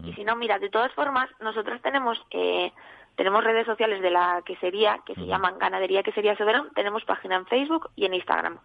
Y 0.05 0.13
si 0.13 0.23
no, 0.23 0.37
mira, 0.37 0.59
de 0.59 0.69
todas 0.69 0.93
formas, 0.93 1.29
nosotros 1.41 1.81
tenemos 1.81 2.17
eh, 2.31 2.71
tenemos 3.17 3.43
redes 3.43 3.65
sociales 3.65 4.01
de 4.01 4.09
la 4.09 4.41
quesería 4.45 4.99
que 5.05 5.15
se 5.15 5.25
llaman 5.25 5.59
Ganadería 5.59 6.01
Quesería 6.01 6.37
Soberón, 6.37 6.69
tenemos 6.75 7.03
página 7.03 7.35
en 7.35 7.45
Facebook 7.45 7.89
y 7.97 8.05
en 8.05 8.13
Instagram. 8.13 8.59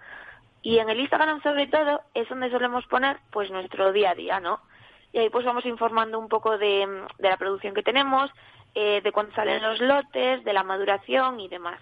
Y 0.63 0.79
en 0.79 0.89
el 0.89 1.01
Instagram, 1.01 1.43
sobre 1.43 1.67
todo, 1.67 2.03
es 2.15 2.29
donde 2.29 2.51
solemos 2.51 2.87
poner 2.87 3.19
pues 3.31 3.51
nuestro 3.51 3.93
día 3.93 4.11
a 4.11 4.15
día, 4.15 4.41
¿no? 4.41 4.61
Y 5.13 5.19
ahí 5.19 5.31
pues 5.31 5.45
vamos 5.45 5.65
informando 5.65 6.19
un 6.19 6.29
poco 6.29 6.59
de, 6.59 6.87
la 7.19 7.37
producción 7.37 7.75
que 7.75 7.83
tenemos, 7.83 8.31
eh, 8.75 9.01
de 9.03 9.13
cuándo 9.13 9.35
salen 9.35 9.63
los 9.63 9.81
lotes, 9.81 10.45
de 10.45 10.53
la 10.53 10.65
maduración 10.65 11.41
y 11.41 11.49
demás. 11.49 11.81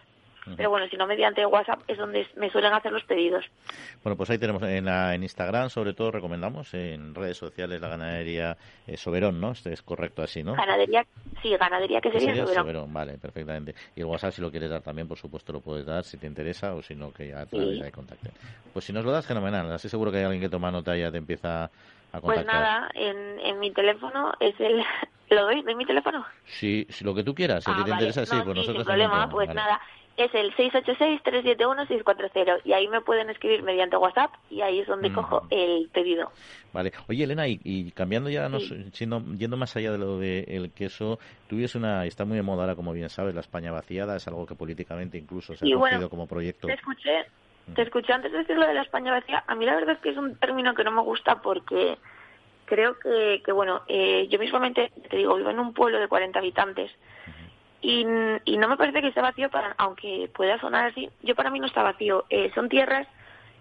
Pero 0.56 0.70
bueno, 0.70 0.86
si 0.88 0.96
no 0.96 1.06
mediante 1.06 1.44
WhatsApp 1.44 1.80
es 1.88 1.98
donde 1.98 2.26
me 2.36 2.50
suelen 2.50 2.72
hacer 2.72 2.92
los 2.92 3.02
pedidos. 3.04 3.44
Bueno, 4.02 4.16
pues 4.16 4.30
ahí 4.30 4.38
tenemos 4.38 4.62
en, 4.62 4.86
en 4.86 5.22
Instagram, 5.22 5.70
sobre 5.70 5.94
todo 5.94 6.12
recomendamos 6.12 6.72
en 6.74 7.14
redes 7.14 7.36
sociales 7.36 7.80
la 7.80 7.88
ganadería 7.88 8.56
eh, 8.86 8.96
Soberón, 8.96 9.40
¿no? 9.40 9.52
Este 9.52 9.72
es 9.72 9.82
correcto 9.82 10.22
así, 10.22 10.44
¿no? 10.44 10.54
Ganadería, 10.54 11.04
sí, 11.42 11.56
ganadería 11.56 12.00
que 12.00 12.12
sería, 12.12 12.46
Soberón. 12.46 12.92
Vale, 12.92 13.18
perfectamente. 13.18 13.74
Y 13.96 14.00
el 14.00 14.06
WhatsApp 14.06 14.32
si 14.32 14.42
lo 14.42 14.50
quieres 14.50 14.70
dar 14.70 14.82
también, 14.82 15.08
por 15.08 15.18
supuesto 15.18 15.52
lo 15.52 15.60
puedes 15.60 15.84
dar 15.84 16.04
si 16.04 16.16
te 16.16 16.26
interesa 16.26 16.74
o 16.74 16.82
si 16.82 16.94
no 16.94 17.12
que 17.12 17.28
ya 17.28 17.46
te 17.46 17.56
sí. 17.56 17.90
contacte. 17.90 18.30
Pues 18.72 18.84
si 18.84 18.92
nos 18.92 19.04
lo 19.04 19.10
das, 19.10 19.26
fenomenal. 19.26 19.72
Así 19.72 19.88
seguro 19.88 20.12
que 20.12 20.18
hay 20.18 20.24
alguien 20.24 20.42
que 20.42 20.48
toma 20.48 20.70
nota 20.70 20.96
y 20.96 21.00
ya 21.00 21.10
te 21.10 21.18
empieza 21.18 21.64
a. 21.64 22.20
Pues 22.20 22.44
nada, 22.46 22.88
en, 22.94 23.40
en 23.40 23.58
mi 23.58 23.72
teléfono 23.72 24.32
es 24.40 24.58
el... 24.60 24.82
¿Lo 25.28 25.42
doy? 25.42 25.60
¿Doy 25.62 25.74
mi 25.74 25.84
teléfono? 25.84 26.24
Sí, 26.44 26.86
si 26.88 27.04
lo 27.04 27.12
que 27.12 27.24
tú 27.24 27.34
quieras. 27.34 27.64
Si 27.64 27.70
a 27.70 27.74
ti 27.74 27.82
te 27.82 27.90
ah, 27.90 27.94
interesa, 27.94 28.24
sí, 28.24 28.36
pues 28.44 28.54
nosotros... 28.54 28.76
Sin 28.76 28.84
problema, 28.84 29.28
pues 29.28 29.52
nada 29.52 29.80
es 30.16 30.34
el 30.34 30.52
686-371-640 30.54 32.62
y 32.64 32.72
ahí 32.72 32.88
me 32.88 33.02
pueden 33.02 33.30
escribir 33.30 33.62
mediante 33.62 33.96
WhatsApp 33.96 34.32
y 34.50 34.62
ahí 34.62 34.80
es 34.80 34.86
donde 34.86 35.12
cojo 35.12 35.46
el 35.50 35.88
pedido. 35.92 36.32
Vale. 36.72 36.92
Oye, 37.08 37.24
Elena, 37.24 37.46
y, 37.46 37.92
cambiando 37.92 38.30
ya, 38.30 38.48
yendo 38.48 39.56
más 39.56 39.76
allá 39.76 39.92
de 39.92 39.98
lo 39.98 40.18
del 40.18 40.72
queso, 40.72 41.18
tú 41.48 41.56
una, 41.74 42.06
está 42.06 42.24
muy 42.24 42.36
de 42.36 42.42
moda 42.42 42.62
ahora, 42.62 42.76
como 42.76 42.92
bien 42.92 43.10
sabes, 43.10 43.34
la 43.34 43.40
España 43.40 43.72
vaciada, 43.72 44.16
es 44.16 44.26
algo 44.26 44.46
que 44.46 44.54
políticamente 44.54 45.18
incluso 45.18 45.54
se 45.54 45.66
ha 45.66 45.76
cogido 45.76 46.08
como 46.08 46.26
proyecto. 46.26 46.66
Te 46.66 46.74
escuché, 46.74 47.26
te 47.74 47.82
escuché 47.82 48.12
antes 48.12 48.32
de 48.32 48.38
decir 48.38 48.56
lo 48.56 48.66
de 48.66 48.74
la 48.74 48.82
España 48.82 49.12
vacía. 49.12 49.44
A 49.46 49.54
mí 49.54 49.66
la 49.66 49.74
verdad 49.74 49.96
es 49.96 50.00
que 50.00 50.10
es 50.10 50.16
un 50.16 50.36
término 50.36 50.74
que 50.74 50.84
no 50.84 50.92
me 50.92 51.02
gusta 51.02 51.42
porque 51.42 51.98
creo 52.64 52.98
que, 52.98 53.42
que 53.44 53.52
bueno, 53.52 53.82
eh, 53.88 54.28
yo 54.28 54.38
mismamente, 54.38 54.92
te 55.10 55.18
digo, 55.18 55.36
vivo 55.36 55.50
en 55.50 55.58
un 55.58 55.74
pueblo 55.74 55.98
de 55.98 56.08
40 56.08 56.38
habitantes 56.38 56.90
y, 57.80 58.04
no 58.04 58.68
me 58.68 58.76
parece 58.76 59.00
que 59.00 59.08
esté 59.08 59.20
vacío, 59.20 59.50
para, 59.50 59.74
aunque 59.78 60.30
pueda 60.34 60.58
sonar 60.60 60.86
así, 60.86 61.10
yo 61.22 61.34
para 61.34 61.50
mí 61.50 61.60
no 61.60 61.66
está 61.66 61.82
vacío. 61.82 62.24
Eh, 62.30 62.50
son 62.54 62.68
tierras 62.68 63.06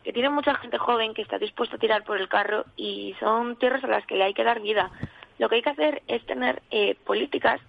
que 0.03 0.13
tienen 0.13 0.34
mucha 0.34 0.55
gente 0.55 0.78
joven 0.78 1.13
que 1.13 1.22
está 1.22 1.38
dispuesta 1.39 1.76
a 1.76 1.80
tirar 1.80 2.03
por 2.03 2.18
el 2.18 2.30
carro 2.30 2.66
y 2.76 3.16
son 3.20 3.55
tierras 3.57 3.84
a 3.84 3.88
las 3.88 4.05
que 4.05 4.16
le 4.16 4.24
hay 4.24 4.34
que 4.34 4.43
dar 4.43 4.61
vida. 4.61 4.91
Lo 5.39 5.49
que 5.49 5.55
hay 5.55 5.61
que 5.61 5.70
hacer 5.70 6.03
es 6.07 6.26
tener 6.26 6.61
eh, 6.72 6.95
políticas, 7.05 7.59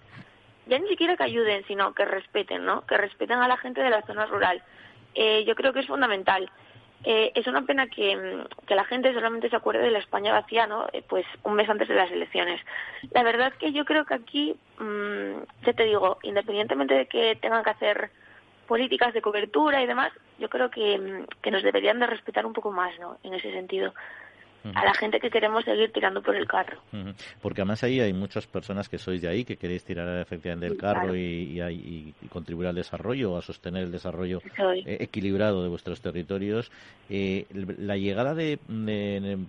ya 0.67 0.79
ni 0.79 0.87
siquiera 0.87 1.17
que 1.17 1.23
ayuden, 1.23 1.65
sino 1.67 1.93
que 1.93 2.05
respeten, 2.05 2.65
¿no? 2.65 2.85
Que 2.85 2.97
respeten 2.97 3.39
a 3.39 3.47
la 3.47 3.57
gente 3.57 3.81
de 3.81 3.89
la 3.89 4.03
zona 4.03 4.25
rural. 4.25 4.61
Eh, 5.15 5.45
yo 5.45 5.55
creo 5.55 5.73
que 5.73 5.79
es 5.79 5.87
fundamental. 5.87 6.49
Eh, 7.03 7.31
es 7.35 7.47
una 7.47 7.61
pena 7.61 7.87
que, 7.87 8.43
que, 8.65 8.75
la 8.75 8.83
gente 8.83 9.13
solamente 9.13 9.49
se 9.49 9.55
acuerde 9.55 9.83
de 9.83 9.91
la 9.91 9.99
España 9.99 10.33
vacía, 10.33 10.67
¿no? 10.67 10.87
Eh, 10.91 11.03
pues 11.07 11.25
un 11.43 11.53
mes 11.53 11.69
antes 11.69 11.87
de 11.87 11.95
las 11.95 12.11
elecciones. 12.11 12.59
La 13.11 13.23
verdad 13.23 13.49
es 13.53 13.59
que 13.59 13.71
yo 13.71 13.85
creo 13.85 14.05
que 14.05 14.15
aquí, 14.15 14.55
mmm, 14.79 15.39
ya 15.65 15.73
te 15.73 15.83
digo, 15.83 16.17
independientemente 16.23 16.95
de 16.95 17.05
que 17.05 17.35
tengan 17.35 17.63
que 17.63 17.69
hacer 17.69 18.09
políticas 18.67 19.13
de 19.13 19.21
cobertura 19.21 19.81
y 19.81 19.87
demás, 19.87 20.11
yo 20.39 20.49
creo 20.49 20.69
que, 20.69 21.25
que 21.41 21.51
nos 21.51 21.63
deberían 21.63 21.99
de 21.99 22.07
respetar 22.07 22.45
un 22.45 22.53
poco 22.53 22.71
más, 22.71 22.97
¿no? 22.99 23.17
En 23.23 23.33
ese 23.33 23.51
sentido 23.51 23.93
a 24.73 24.85
la 24.85 24.93
gente 24.93 25.19
que 25.19 25.29
queremos 25.29 25.63
seguir 25.63 25.91
tirando 25.91 26.21
por 26.21 26.35
el 26.35 26.47
carro. 26.47 26.81
Porque 27.41 27.61
además 27.61 27.83
ahí 27.83 27.99
hay 27.99 28.13
muchas 28.13 28.47
personas 28.47 28.89
que 28.89 28.97
sois 28.97 29.21
de 29.21 29.29
ahí, 29.29 29.45
que 29.45 29.57
queréis 29.57 29.83
tirar 29.83 30.19
efectivamente 30.19 30.67
del 30.67 30.77
carro 30.77 31.15
y, 31.15 32.13
contribuir 32.29 32.67
al 32.67 32.75
desarrollo, 32.75 33.37
a 33.37 33.41
sostener 33.41 33.83
el 33.83 33.91
desarrollo 33.91 34.41
eh, 34.85 34.97
equilibrado 34.99 35.63
de 35.63 35.69
vuestros 35.69 36.01
territorios. 36.01 36.71
Eh, 37.09 37.45
la 37.53 37.97
llegada 37.97 38.33
de, 38.33 38.59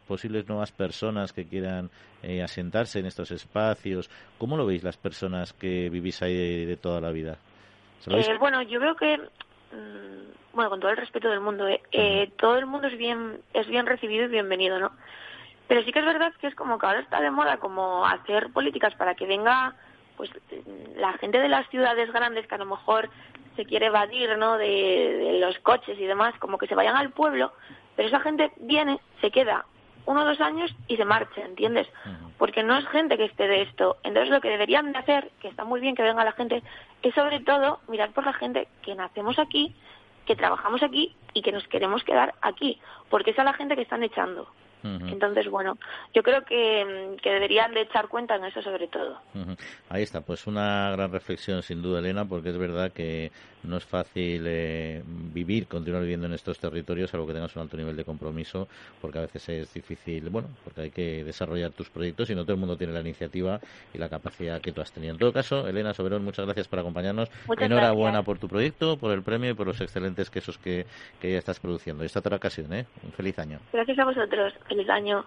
posibles 0.06 0.48
nuevas 0.48 0.72
personas 0.72 1.32
que 1.32 1.46
quieran 1.46 1.90
eh, 2.22 2.42
asentarse 2.42 3.00
en 3.00 3.06
estos 3.06 3.30
espacios, 3.30 4.10
¿cómo 4.38 4.56
lo 4.56 4.66
veis 4.66 4.82
las 4.82 4.96
personas 4.96 5.52
que 5.52 5.88
vivís 5.88 6.22
ahí 6.22 6.64
de, 6.64 6.76
toda 6.76 7.00
la 7.00 7.10
vida? 7.10 7.38
bueno, 8.38 8.62
yo 8.62 8.80
veo 8.80 8.94
que 8.94 9.18
bueno, 10.52 10.70
con 10.70 10.80
todo 10.80 10.90
el 10.90 10.96
respeto 10.96 11.28
del 11.30 11.40
mundo, 11.40 11.68
¿eh? 11.68 11.80
eh, 11.92 12.32
todo 12.36 12.58
el 12.58 12.66
mundo 12.66 12.88
es 12.88 12.98
bien, 12.98 13.40
es 13.54 13.66
bien 13.68 13.86
recibido 13.86 14.24
y 14.24 14.28
bienvenido, 14.28 14.78
¿no? 14.78 14.90
Pero 15.68 15.82
sí 15.84 15.92
que 15.92 15.98
es 16.00 16.04
verdad 16.04 16.32
que 16.40 16.46
es 16.46 16.54
como 16.54 16.78
que 16.78 16.86
ahora 16.86 17.00
está 17.00 17.20
de 17.20 17.30
moda 17.30 17.58
como 17.58 18.04
hacer 18.06 18.50
políticas 18.52 18.94
para 18.94 19.14
que 19.14 19.26
venga 19.26 19.74
pues 20.16 20.30
la 20.96 21.12
gente 21.14 21.38
de 21.38 21.48
las 21.48 21.68
ciudades 21.68 22.10
grandes 22.12 22.46
que 22.46 22.54
a 22.54 22.58
lo 22.58 22.66
mejor 22.66 23.08
se 23.54 23.66
quiere 23.66 23.86
evadir, 23.86 24.36
¿no? 24.36 24.56
De, 24.56 25.38
los 25.40 25.58
coches 25.60 25.98
y 25.98 26.06
demás, 26.06 26.34
como 26.38 26.58
que 26.58 26.66
se 26.66 26.74
vayan 26.74 26.96
al 26.96 27.10
pueblo, 27.10 27.52
pero 27.94 28.08
esa 28.08 28.20
gente 28.20 28.50
viene, 28.56 28.98
se 29.20 29.30
queda 29.30 29.64
uno 30.08 30.22
o 30.22 30.24
dos 30.24 30.40
años 30.40 30.74
y 30.88 30.96
se 30.96 31.04
marcha, 31.04 31.42
¿entiendes? 31.42 31.86
Porque 32.38 32.62
no 32.62 32.78
es 32.78 32.88
gente 32.88 33.18
que 33.18 33.26
esté 33.26 33.46
de 33.46 33.60
esto. 33.60 33.98
Entonces 34.02 34.30
lo 34.30 34.40
que 34.40 34.48
deberían 34.48 34.90
de 34.90 34.98
hacer, 34.98 35.30
que 35.38 35.48
está 35.48 35.64
muy 35.64 35.80
bien 35.80 35.94
que 35.94 36.02
venga 36.02 36.24
la 36.24 36.32
gente, 36.32 36.62
es 37.02 37.14
sobre 37.14 37.40
todo 37.40 37.80
mirar 37.88 38.10
por 38.12 38.24
la 38.24 38.32
gente 38.32 38.68
que 38.80 38.94
nacemos 38.94 39.38
aquí, 39.38 39.74
que 40.24 40.34
trabajamos 40.34 40.82
aquí 40.82 41.14
y 41.34 41.42
que 41.42 41.52
nos 41.52 41.68
queremos 41.68 42.04
quedar 42.04 42.34
aquí, 42.40 42.80
porque 43.10 43.32
es 43.32 43.38
a 43.38 43.44
la 43.44 43.52
gente 43.52 43.76
que 43.76 43.82
están 43.82 44.02
echando. 44.02 44.48
Entonces, 44.82 45.48
bueno, 45.48 45.76
yo 46.14 46.22
creo 46.22 46.42
que, 46.44 47.16
que, 47.22 47.30
deberían 47.30 47.74
de 47.74 47.82
echar 47.82 48.08
cuenta 48.08 48.36
en 48.36 48.44
eso 48.44 48.62
sobre 48.62 48.88
todo. 48.88 49.18
Ahí 49.88 50.02
está, 50.02 50.20
pues 50.20 50.46
una 50.46 50.90
gran 50.92 51.12
reflexión 51.12 51.62
sin 51.62 51.82
duda, 51.82 51.98
Elena, 51.98 52.24
porque 52.24 52.50
es 52.50 52.58
verdad 52.58 52.92
que 52.92 53.30
no 53.62 53.76
es 53.76 53.84
fácil 53.84 54.44
eh, 54.46 55.02
vivir, 55.06 55.66
continuar 55.66 56.02
viviendo 56.02 56.26
en 56.26 56.32
estos 56.32 56.58
territorios, 56.58 57.12
algo 57.14 57.26
que 57.26 57.34
tengas 57.34 57.54
un 57.56 57.62
alto 57.62 57.76
nivel 57.76 57.96
de 57.96 58.04
compromiso, 58.04 58.68
porque 59.00 59.18
a 59.18 59.22
veces 59.22 59.48
es 59.48 59.74
difícil, 59.74 60.28
bueno, 60.30 60.48
porque 60.64 60.82
hay 60.82 60.90
que 60.90 61.24
desarrollar 61.24 61.72
tus 61.72 61.90
proyectos 61.90 62.30
y 62.30 62.34
no 62.34 62.44
todo 62.44 62.54
el 62.54 62.60
mundo 62.60 62.76
tiene 62.76 62.92
la 62.92 63.00
iniciativa 63.00 63.60
y 63.92 63.98
la 63.98 64.08
capacidad 64.08 64.60
que 64.60 64.72
tú 64.72 64.80
has 64.80 64.92
tenido. 64.92 65.12
En 65.12 65.18
todo 65.18 65.32
caso, 65.32 65.66
Elena 65.66 65.94
Soberón, 65.94 66.24
muchas 66.24 66.44
gracias 66.44 66.68
por 66.68 66.78
acompañarnos. 66.78 67.30
Enhorabuena 67.58 68.22
por 68.22 68.38
tu 68.38 68.48
proyecto, 68.48 68.96
por 68.96 69.12
el 69.12 69.22
premio 69.22 69.50
y 69.50 69.54
por 69.54 69.66
los 69.66 69.80
excelentes 69.80 70.30
quesos 70.30 70.58
que, 70.58 70.86
que 71.20 71.32
ya 71.32 71.38
estás 71.38 71.60
produciendo. 71.60 72.04
Esta 72.04 72.20
otra 72.20 72.36
ocasión, 72.36 72.72
¿eh? 72.72 72.86
Un 73.02 73.12
feliz 73.12 73.38
año. 73.38 73.58
Gracias 73.72 73.98
a 73.98 74.04
vosotros. 74.04 74.54
Feliz 74.68 74.88
año. 74.90 75.24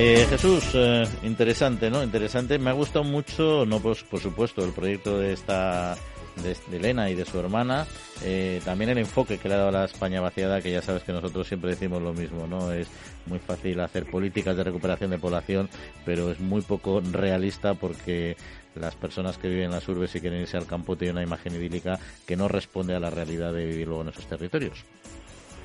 Eh, 0.00 0.26
Jesús, 0.30 0.64
eh, 0.74 1.04
interesante, 1.24 1.90
¿no? 1.90 2.04
Interesante. 2.04 2.56
Me 2.60 2.70
ha 2.70 2.72
gustado 2.72 3.04
mucho, 3.04 3.66
no 3.66 3.80
pues, 3.80 4.04
por 4.04 4.20
supuesto, 4.20 4.64
el 4.64 4.72
proyecto 4.72 5.18
de 5.18 5.32
esta 5.32 5.96
de, 6.42 6.56
Elena 6.76 7.10
y 7.10 7.14
de 7.14 7.24
su 7.24 7.38
hermana, 7.38 7.86
eh, 8.24 8.60
también 8.64 8.90
el 8.90 8.98
enfoque 8.98 9.38
que 9.38 9.48
le 9.48 9.54
ha 9.54 9.58
dado 9.58 9.68
a 9.68 9.72
la 9.72 9.84
España 9.84 10.20
vaciada, 10.20 10.60
que 10.60 10.70
ya 10.70 10.82
sabes 10.82 11.02
que 11.02 11.12
nosotros 11.12 11.46
siempre 11.46 11.70
decimos 11.70 12.02
lo 12.02 12.12
mismo, 12.12 12.46
¿no? 12.46 12.72
Es 12.72 12.88
muy 13.26 13.38
fácil 13.38 13.80
hacer 13.80 14.06
políticas 14.06 14.56
de 14.56 14.64
recuperación 14.64 15.10
de 15.10 15.18
población, 15.18 15.68
pero 16.04 16.30
es 16.30 16.40
muy 16.40 16.62
poco 16.62 17.00
realista 17.12 17.74
porque 17.74 18.36
las 18.74 18.94
personas 18.94 19.38
que 19.38 19.48
viven 19.48 19.66
en 19.66 19.72
las 19.72 19.88
urbes 19.88 20.14
y 20.14 20.20
quieren 20.20 20.40
irse 20.40 20.56
al 20.56 20.66
campo 20.66 20.96
tienen 20.96 21.16
una 21.16 21.24
imagen 21.24 21.54
idílica 21.54 21.98
que 22.26 22.36
no 22.36 22.48
responde 22.48 22.94
a 22.94 23.00
la 23.00 23.10
realidad 23.10 23.52
de 23.52 23.66
vivir 23.66 23.86
luego 23.88 24.02
en 24.02 24.08
esos 24.08 24.26
territorios. 24.26 24.84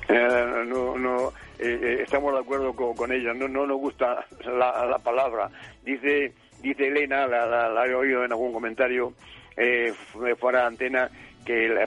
Eh, 0.08 0.64
no, 0.66 0.98
no, 0.98 1.32
eh, 1.58 2.00
estamos 2.02 2.32
de 2.34 2.40
acuerdo 2.40 2.74
con, 2.74 3.12
ella. 3.12 3.32
No, 3.32 3.48
no 3.48 3.66
nos 3.66 3.78
gusta 3.78 4.26
la, 4.44 4.98
palabra. 4.98 5.50
Dice, 5.82 6.32
dice 6.60 6.88
Elena, 6.88 7.26
la, 7.26 7.68
la, 7.68 7.86
he 7.86 7.94
oído 7.94 8.24
en 8.24 8.32
algún 8.32 8.52
comentario, 8.52 9.14
eh, 9.56 9.92
fuera 10.38 10.60
de 10.60 10.66
antena 10.66 11.10
que 11.44 11.68
la, 11.68 11.86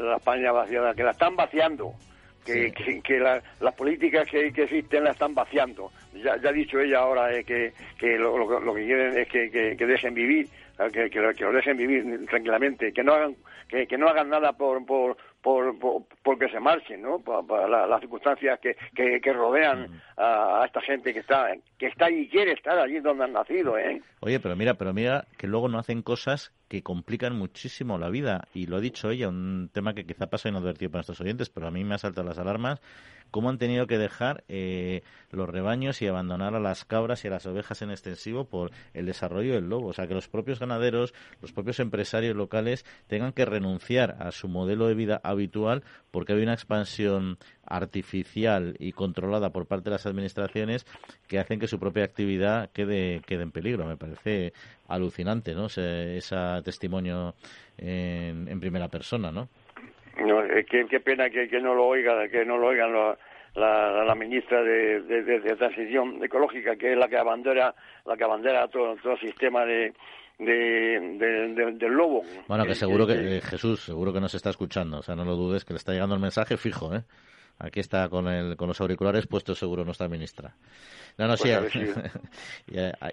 la, 0.00 0.16
España 0.16 0.52
vaciada, 0.52 0.94
que 0.94 1.02
la 1.02 1.12
están 1.12 1.34
vaciando, 1.34 1.94
que, 2.44 2.72
que, 3.02 3.18
las 3.18 3.74
políticas 3.74 4.28
que, 4.28 4.52
que, 4.52 4.64
existen 4.64 5.04
la 5.04 5.12
están 5.12 5.34
vaciando. 5.34 5.90
Ya, 6.14 6.36
ya 6.36 6.50
ha 6.50 6.52
dicho 6.52 6.78
ella 6.78 6.98
ahora 6.98 7.32
eh, 7.32 7.44
que, 7.44 7.72
que 7.98 8.18
lo, 8.18 8.36
lo, 8.60 8.74
que 8.74 8.84
quieren 8.84 9.18
es 9.18 9.28
que, 9.28 9.50
que, 9.50 9.86
dejen 9.86 10.14
vivir, 10.14 10.48
que, 10.92 11.08
que, 11.08 11.20
lo 11.20 11.52
dejen 11.52 11.76
vivir 11.76 12.26
tranquilamente, 12.26 12.92
que 12.92 13.02
no 13.02 13.14
hagan 13.14 13.36
que, 13.68 13.86
que 13.86 13.96
no 13.96 14.08
hagan 14.08 14.28
nada 14.28 14.52
por, 14.52 14.84
por, 14.84 15.16
por, 15.42 15.76
por, 16.22 16.38
que 16.38 16.48
se 16.48 16.60
marchen, 16.60 17.02
¿no? 17.02 17.18
Por, 17.18 17.68
las 17.68 18.00
circunstancias 18.00 18.60
que, 18.60 18.76
que, 18.94 19.32
rodean 19.32 20.00
a, 20.16 20.62
esta 20.64 20.80
gente 20.80 21.12
que 21.12 21.20
está 21.20 21.52
que 21.78 21.86
está 21.86 22.10
y 22.10 22.28
quiere 22.28 22.52
estar 22.52 22.78
allí 22.78 23.00
donde 23.00 23.24
han 23.24 23.32
nacido, 23.32 23.76
¿eh? 23.76 24.00
Oye, 24.20 24.38
pero 24.38 24.54
mira, 24.56 24.74
pero 24.74 24.94
mira 24.94 25.26
que 25.36 25.48
luego 25.48 25.68
no 25.68 25.78
hacen 25.78 26.02
cosas 26.02 26.52
que 26.68 26.82
complican 26.82 27.36
muchísimo 27.36 27.98
la 27.98 28.08
vida 28.08 28.48
y 28.54 28.66
lo 28.66 28.76
ha 28.76 28.80
dicho 28.80 29.10
ella, 29.10 29.28
un 29.28 29.68
tema 29.72 29.94
que 29.94 30.06
quizá 30.06 30.28
pasa 30.28 30.48
inadvertido 30.48 30.90
para 30.90 31.00
nuestros 31.00 31.20
oyentes, 31.20 31.50
pero 31.50 31.66
a 31.66 31.70
mí 31.70 31.84
me 31.84 31.96
ha 31.96 31.98
saltado 31.98 32.26
las 32.26 32.38
alarmas 32.38 32.80
cómo 33.32 33.50
han 33.50 33.58
tenido 33.58 33.88
que 33.88 33.98
dejar 33.98 34.44
eh, 34.46 35.02
los 35.30 35.48
rebaños 35.48 36.00
y 36.02 36.06
abandonar 36.06 36.54
a 36.54 36.60
las 36.60 36.84
cabras 36.84 37.24
y 37.24 37.28
a 37.28 37.32
las 37.32 37.46
ovejas 37.46 37.82
en 37.82 37.90
extensivo 37.90 38.44
por 38.44 38.70
el 38.94 39.06
desarrollo 39.06 39.54
del 39.54 39.68
lobo. 39.68 39.88
O 39.88 39.92
sea, 39.92 40.06
que 40.06 40.14
los 40.14 40.28
propios 40.28 40.60
ganaderos, 40.60 41.14
los 41.40 41.50
propios 41.50 41.80
empresarios 41.80 42.36
locales 42.36 42.84
tengan 43.08 43.32
que 43.32 43.46
renunciar 43.46 44.16
a 44.20 44.30
su 44.30 44.48
modelo 44.48 44.86
de 44.86 44.94
vida 44.94 45.20
habitual 45.24 45.82
porque 46.10 46.34
hay 46.34 46.42
una 46.42 46.52
expansión 46.52 47.38
artificial 47.64 48.76
y 48.78 48.92
controlada 48.92 49.50
por 49.50 49.66
parte 49.66 49.84
de 49.84 49.96
las 49.96 50.06
administraciones 50.06 50.86
que 51.26 51.38
hacen 51.38 51.58
que 51.58 51.68
su 51.68 51.80
propia 51.80 52.04
actividad 52.04 52.70
quede, 52.70 53.22
quede 53.26 53.44
en 53.44 53.50
peligro. 53.50 53.86
Me 53.86 53.96
parece 53.96 54.52
alucinante, 54.88 55.54
¿no? 55.54 55.66
Ese, 55.66 56.20
testimonio 56.62 57.34
en, 57.78 58.46
en 58.46 58.60
primera 58.60 58.88
persona, 58.88 59.32
¿no? 59.32 59.48
No, 60.18 60.42
qué, 60.68 61.00
pena 61.00 61.30
que, 61.30 61.60
no 61.60 61.74
lo 61.74 61.86
oiga, 61.86 62.28
que 62.28 62.44
no 62.44 62.58
lo 62.58 62.68
oigan 62.68 62.92
la, 63.54 64.04
la, 64.04 64.14
ministra 64.14 64.62
de, 64.62 65.00
de, 65.00 65.56
transición 65.56 66.22
ecológica, 66.22 66.76
que 66.76 66.92
es 66.92 66.98
la 66.98 67.08
que 67.08 67.16
abandera, 67.16 67.74
la 68.04 68.16
que 68.16 68.24
abandera 68.24 68.68
todo, 68.68 68.96
todo 69.02 69.16
sistema 69.16 69.64
de, 69.64 69.92
de, 70.38 71.74
del 71.78 71.92
lobo. 71.92 72.22
Bueno, 72.48 72.64
que 72.64 72.74
seguro 72.74 73.06
que, 73.06 73.40
Jesús, 73.40 73.80
seguro 73.80 74.12
que 74.12 74.20
nos 74.20 74.34
está 74.34 74.50
escuchando, 74.50 74.98
o 74.98 75.02
sea, 75.02 75.14
no 75.14 75.24
lo 75.24 75.36
dudes, 75.36 75.64
que 75.64 75.72
le 75.72 75.78
está 75.78 75.92
llegando 75.92 76.14
el 76.14 76.20
mensaje 76.20 76.56
fijo, 76.56 76.94
¿eh? 76.94 77.02
Aquí 77.62 77.78
está 77.78 78.08
con, 78.08 78.26
el, 78.26 78.56
con 78.56 78.66
los 78.66 78.80
auriculares 78.80 79.28
puestos 79.28 79.56
seguro 79.56 79.84
nuestra 79.84 80.08
ministra. 80.08 80.56
No, 81.16 81.28
no, 81.28 81.36
sí. 81.36 81.50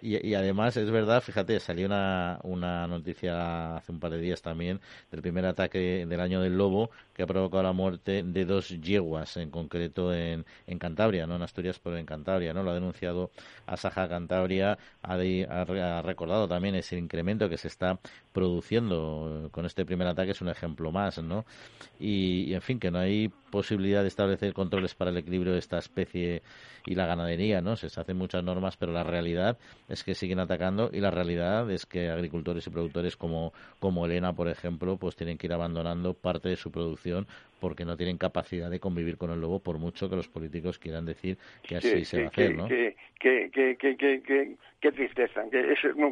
y, 0.01 0.33
además 0.33 0.75
es 0.77 0.89
verdad, 0.89 1.21
fíjate, 1.21 1.59
salió 1.59 1.85
una, 1.85 2.39
una 2.43 2.87
noticia 2.87 3.75
hace 3.75 3.91
un 3.91 3.99
par 3.99 4.11
de 4.11 4.19
días 4.19 4.41
también 4.41 4.79
del 5.11 5.21
primer 5.21 5.45
ataque 5.45 6.05
del 6.07 6.19
año 6.19 6.41
del 6.41 6.57
lobo 6.57 6.89
que 7.13 7.23
ha 7.23 7.27
provocado 7.27 7.63
la 7.63 7.73
muerte 7.73 8.23
de 8.23 8.45
dos 8.45 8.69
yeguas, 8.69 9.35
en 9.37 9.51
concreto 9.51 10.13
en, 10.13 10.45
en 10.65 10.79
Cantabria, 10.79 11.27
no 11.27 11.35
en 11.35 11.41
Asturias, 11.41 11.79
pero 11.83 11.97
en 11.97 12.05
Cantabria, 12.05 12.53
¿no? 12.53 12.63
Lo 12.63 12.71
ha 12.71 12.73
denunciado 12.73 13.29
Asaja 13.67 14.07
Cantabria, 14.07 14.77
ha, 15.03 15.13
ha, 15.13 16.01
recordado 16.01 16.47
también 16.47 16.75
ese 16.75 16.97
incremento 16.97 17.49
que 17.49 17.57
se 17.57 17.67
está 17.67 17.99
produciendo 18.31 19.49
con 19.51 19.65
este 19.65 19.85
primer 19.85 20.07
ataque, 20.07 20.31
es 20.31 20.41
un 20.41 20.49
ejemplo 20.49 20.91
más, 20.91 21.21
¿no? 21.21 21.45
Y, 21.99 22.45
y 22.45 22.53
en 22.53 22.61
fin, 22.61 22.79
que 22.79 22.89
no 22.89 22.99
hay 22.99 23.29
posibilidad 23.51 24.01
de 24.01 24.07
establecer 24.07 24.38
controles 24.53 24.95
para 24.95 25.11
el 25.11 25.17
equilibrio 25.17 25.53
de 25.53 25.59
esta 25.59 25.77
especie 25.77 26.41
y 26.85 26.95
la 26.95 27.05
ganadería, 27.05 27.61
¿no? 27.61 27.75
Se 27.75 27.87
hacen 27.87 28.17
muchas 28.17 28.43
normas, 28.43 28.77
pero 28.77 28.91
la 28.91 29.03
realidad 29.03 29.57
es 29.87 30.03
que 30.03 30.15
siguen 30.15 30.39
atacando 30.39 30.89
y 30.91 30.99
la 30.99 31.11
realidad 31.11 31.69
es 31.71 31.85
que 31.85 32.09
agricultores 32.09 32.65
y 32.65 32.69
productores 32.69 33.15
como, 33.15 33.53
como 33.79 34.05
Elena, 34.05 34.33
por 34.33 34.47
ejemplo, 34.47 34.97
pues 34.97 35.15
tienen 35.15 35.37
que 35.37 35.47
ir 35.47 35.53
abandonando 35.53 36.13
parte 36.13 36.49
de 36.49 36.55
su 36.55 36.71
producción 36.71 37.27
porque 37.59 37.85
no 37.85 37.97
tienen 37.97 38.17
capacidad 38.17 38.69
de 38.69 38.79
convivir 38.79 39.17
con 39.17 39.31
el 39.31 39.41
lobo, 39.41 39.59
por 39.59 39.77
mucho 39.77 40.09
que 40.09 40.15
los 40.15 40.27
políticos 40.27 40.79
quieran 40.79 41.05
decir 41.05 41.37
que 41.61 41.75
así 41.75 42.05
se 42.05 42.19
va 42.19 42.25
a 42.25 42.29
hacer, 42.29 42.55
¿no? 42.55 42.67
Qué, 42.67 42.95
qué, 43.19 44.91
tristeza, 44.91 45.43
que 45.51 45.73
es 45.73 45.83
una, 45.95 46.07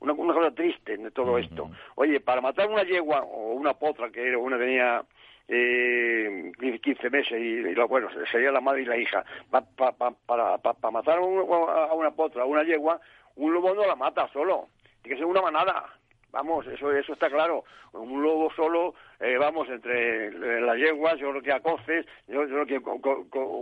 una, 0.00 0.34
cosa 0.34 0.50
triste 0.52 0.96
de 0.96 1.10
todo 1.10 1.38
esto. 1.38 1.70
Oye, 1.96 2.18
para 2.20 2.40
matar 2.40 2.68
una 2.68 2.82
yegua 2.82 3.20
o 3.22 3.52
una 3.52 3.74
potra, 3.74 4.10
que 4.10 4.34
una 4.34 4.58
tenía 4.58 5.04
eh, 5.48 6.52
15 6.82 7.10
meses 7.10 7.40
y, 7.40 7.60
lo, 7.74 7.86
bueno, 7.88 8.08
sería 8.30 8.50
la 8.50 8.60
madre 8.60 8.82
y 8.82 8.86
la 8.86 8.96
hija. 8.96 9.24
para 9.50 10.90
matar 10.90 11.18
a 11.18 11.94
una 11.94 12.10
potra, 12.12 12.42
a 12.42 12.46
una 12.46 12.62
yegua, 12.62 13.00
un 13.36 13.52
lobo 13.52 13.74
no 13.74 13.86
la 13.86 13.96
mata 13.96 14.28
solo, 14.32 14.68
tiene 15.02 15.16
que 15.16 15.20
ser 15.20 15.26
una 15.26 15.42
manada. 15.42 15.84
Vamos, 16.30 16.66
eso, 16.66 16.90
eso 16.90 17.12
está 17.12 17.30
claro. 17.30 17.64
Un 17.92 18.20
lobo 18.20 18.50
solo, 18.54 18.94
eh, 19.20 19.36
vamos, 19.38 19.68
entre 19.68 20.26
eh, 20.26 20.60
las 20.60 20.76
yeguas, 20.76 21.18
yo 21.18 21.30
creo 21.30 21.42
que 21.42 21.52
a 21.52 21.60
coces, 21.60 22.06
yo, 22.28 22.44
creo 22.46 22.66
que 22.66 22.80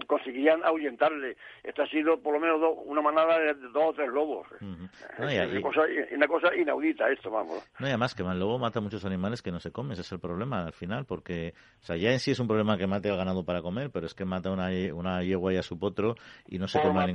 conseguían 0.07 0.65
ahuyentarle. 0.65 1.37
Esta 1.63 1.85
ha 1.85 1.89
sido 1.89 2.21
por 2.21 2.35
lo 2.35 2.41
menos 2.41 2.61
una 2.85 3.03
manada 3.03 3.39
de 3.39 3.55
dos 3.55 3.91
o 3.91 3.93
tres 3.93 4.09
lobos. 4.09 4.47
una, 4.61 6.27
cosa, 6.27 6.55
inaudita 6.57 7.11
esto, 7.11 7.31
vamos. 7.31 7.63
No, 7.79 7.87
y 7.87 7.91
además 7.91 8.15
que 8.15 8.23
el 8.23 8.39
lobo 8.39 8.59
mata 8.59 8.81
muchos 8.81 9.05
animales 9.05 9.43
que 9.43 9.53
no 9.53 9.61
se 9.61 9.73
comen, 9.73 9.93
ese 9.93 10.03
es 10.03 10.13
el 10.13 10.21
problema 10.21 10.65
al 10.65 10.73
final, 10.73 11.05
porque, 11.05 11.55
o 11.81 11.85
sea, 11.85 11.97
ya 11.97 12.13
en 12.13 12.19
sí 12.19 12.31
es 12.31 12.41
un 12.41 12.49
problema 12.49 12.79
que 12.79 12.87
mate 12.87 13.11
al 13.11 13.17
ganado 13.17 13.45
para 13.45 13.63
comer, 13.63 13.91
pero 13.93 14.07
es 14.07 14.15
que 14.15 14.25
mata 14.25 14.51
una, 14.51 14.69
una 14.95 15.23
yegua 15.23 15.53
y 15.53 15.57
a 15.57 15.63
su 15.63 15.79
potro 15.79 16.15
y 16.49 16.59
no 16.59 16.69
se 16.69 16.81
come. 16.81 17.13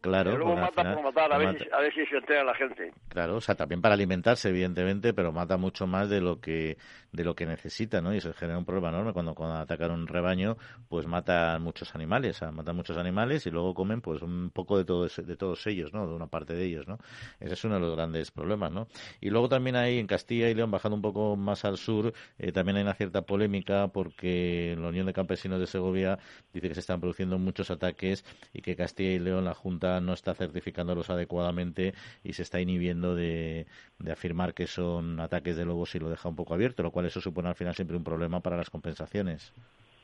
Claro, 0.00 0.30
el 0.32 0.38
lobo 0.38 0.56
mata 0.56 0.94
por 0.94 1.02
matar, 1.02 1.32
a 1.32 1.38
ver, 1.38 1.68
a 1.72 1.80
ver 1.80 1.94
si 1.94 2.06
se 2.06 2.16
entera 2.16 2.44
la 2.44 2.54
gente. 2.54 2.92
Claro, 3.08 3.36
o 3.36 3.40
sea, 3.40 3.54
también 3.54 3.80
para 3.80 3.94
alimentarse, 3.94 4.48
evidentemente 4.48 5.12
pero 5.12 5.32
mata 5.32 5.56
mucho 5.56 5.86
más 5.86 6.08
de 6.08 6.20
lo 6.20 6.40
que 6.40 6.76
de 7.12 7.24
lo 7.24 7.34
que 7.34 7.46
necesita, 7.46 7.79
Y 7.80 8.16
eso 8.18 8.32
genera 8.34 8.58
un 8.58 8.64
problema 8.64 8.90
enorme 8.90 9.12
cuando, 9.12 9.34
cuando 9.34 9.56
atacan 9.56 9.90
un 9.90 10.06
rebaño, 10.06 10.56
pues 10.88 11.06
matan 11.06 11.62
muchos 11.62 11.94
animales, 11.94 12.40
matan 12.52 12.76
muchos 12.76 12.96
animales 12.98 13.46
y 13.46 13.50
luego 13.50 13.74
comen 13.74 14.00
pues 14.00 14.20
un 14.22 14.50
poco 14.50 14.76
de 14.76 14.84
todos 14.84 15.16
de 15.16 15.36
todos 15.36 15.66
ellos, 15.66 15.92
¿no? 15.94 16.06
De 16.06 16.14
una 16.14 16.26
parte 16.26 16.54
de 16.54 16.64
ellos, 16.64 16.86
¿no? 16.86 16.98
Ese 17.38 17.54
es 17.54 17.64
uno 17.64 17.76
de 17.76 17.80
los 17.80 17.96
grandes 17.96 18.30
problemas, 18.30 18.70
¿no? 18.70 18.86
Y 19.20 19.30
luego 19.30 19.48
también 19.48 19.76
hay 19.76 19.98
en 19.98 20.06
Castilla 20.06 20.50
y 20.50 20.54
León, 20.54 20.70
bajando 20.70 20.96
un 20.96 21.02
poco 21.02 21.36
más 21.36 21.64
al 21.64 21.78
sur, 21.78 22.12
eh, 22.38 22.52
también 22.52 22.76
hay 22.76 22.82
una 22.82 22.94
cierta 22.94 23.22
polémica 23.22 23.88
porque 23.88 24.76
la 24.78 24.88
Unión 24.88 25.06
de 25.06 25.12
Campesinos 25.12 25.58
de 25.58 25.66
Segovia 25.66 26.18
dice 26.52 26.68
que 26.68 26.74
se 26.74 26.80
están 26.80 27.00
produciendo 27.00 27.38
muchos 27.38 27.70
ataques 27.70 28.24
y 28.52 28.60
que 28.60 28.76
Castilla 28.76 29.12
y 29.12 29.18
León 29.18 29.44
la 29.44 29.54
Junta 29.54 30.00
no 30.00 30.12
está 30.12 30.34
certificándolos 30.34 31.08
adecuadamente 31.08 31.94
y 32.22 32.34
se 32.34 32.42
está 32.42 32.60
inhibiendo 32.60 33.14
de, 33.14 33.66
de 33.98 34.12
afirmar 34.12 34.54
que 34.54 34.66
son 34.66 35.20
ataques 35.20 35.56
de 35.56 35.64
lobos 35.64 35.94
y 35.94 35.98
lo 35.98 36.10
deja 36.10 36.28
un 36.28 36.36
poco 36.36 36.54
abierto, 36.54 36.82
lo 36.82 36.90
cual 36.90 37.06
eso 37.06 37.20
supone 37.20 37.48
al 37.48 37.54
final 37.54 37.69
siempre 37.74 37.96
un 37.96 38.04
problema 38.04 38.40
para 38.40 38.56
las 38.56 38.70
compensaciones. 38.70 39.52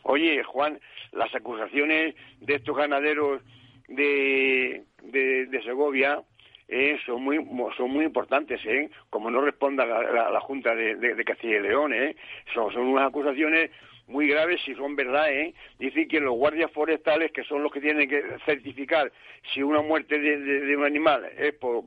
Oye, 0.02 0.42
Juan, 0.44 0.78
las 1.12 1.34
acusaciones 1.34 2.14
de 2.40 2.54
estos 2.54 2.76
ganaderos 2.76 3.42
de, 3.88 4.84
de, 5.02 5.62
Segovia 5.64 6.22
eh, 6.68 6.98
son 7.04 7.22
muy 7.22 7.38
son 7.76 7.90
muy 7.90 8.04
importantes, 8.04 8.60
¿eh? 8.66 8.90
Como 9.10 9.30
no 9.30 9.40
responda 9.40 9.84
la, 9.84 10.40
Junta 10.40 10.74
de, 10.74 11.24
Castilla 11.24 11.56
y 11.56 11.62
León, 11.62 11.92
¿eh? 11.92 12.16
Son, 12.54 12.72
son 12.72 12.82
unas 12.82 13.08
acusaciones 13.08 13.70
muy 14.06 14.28
graves 14.28 14.60
si 14.64 14.74
son 14.74 14.94
verdad, 14.94 15.30
¿eh? 15.30 15.54
Dicen 15.78 16.08
que 16.08 16.20
los 16.20 16.34
guardias 16.34 16.70
forestales, 16.70 17.32
que 17.32 17.44
son 17.44 17.62
los 17.62 17.72
que 17.72 17.80
tienen 17.80 18.08
que 18.08 18.22
certificar 18.44 19.10
si 19.52 19.62
una 19.62 19.82
muerte 19.82 20.18
de, 20.18 20.76
un 20.76 20.84
animal 20.84 21.24
es 21.36 21.54
por, 21.54 21.84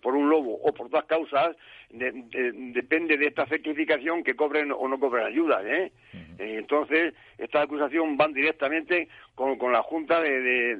por, 0.00 0.16
un 0.16 0.28
lobo 0.28 0.58
o 0.62 0.72
por 0.72 0.90
dos 0.90 1.04
causas, 1.04 1.56
depende 1.90 3.16
de 3.16 3.28
esta 3.28 3.46
certificación 3.46 4.22
que 4.22 4.36
cobren 4.36 4.72
o 4.72 4.88
no 4.88 5.00
cobren 5.00 5.26
ayuda, 5.26 5.62
¿eh? 5.64 5.90
eh 6.38 6.56
entonces, 6.58 7.14
esta 7.38 7.62
acusación 7.62 8.16
van 8.16 8.34
directamente 8.34 9.08
con, 9.34 9.56
con 9.56 9.72
la 9.72 9.82
Junta 9.82 10.20
de, 10.20 10.76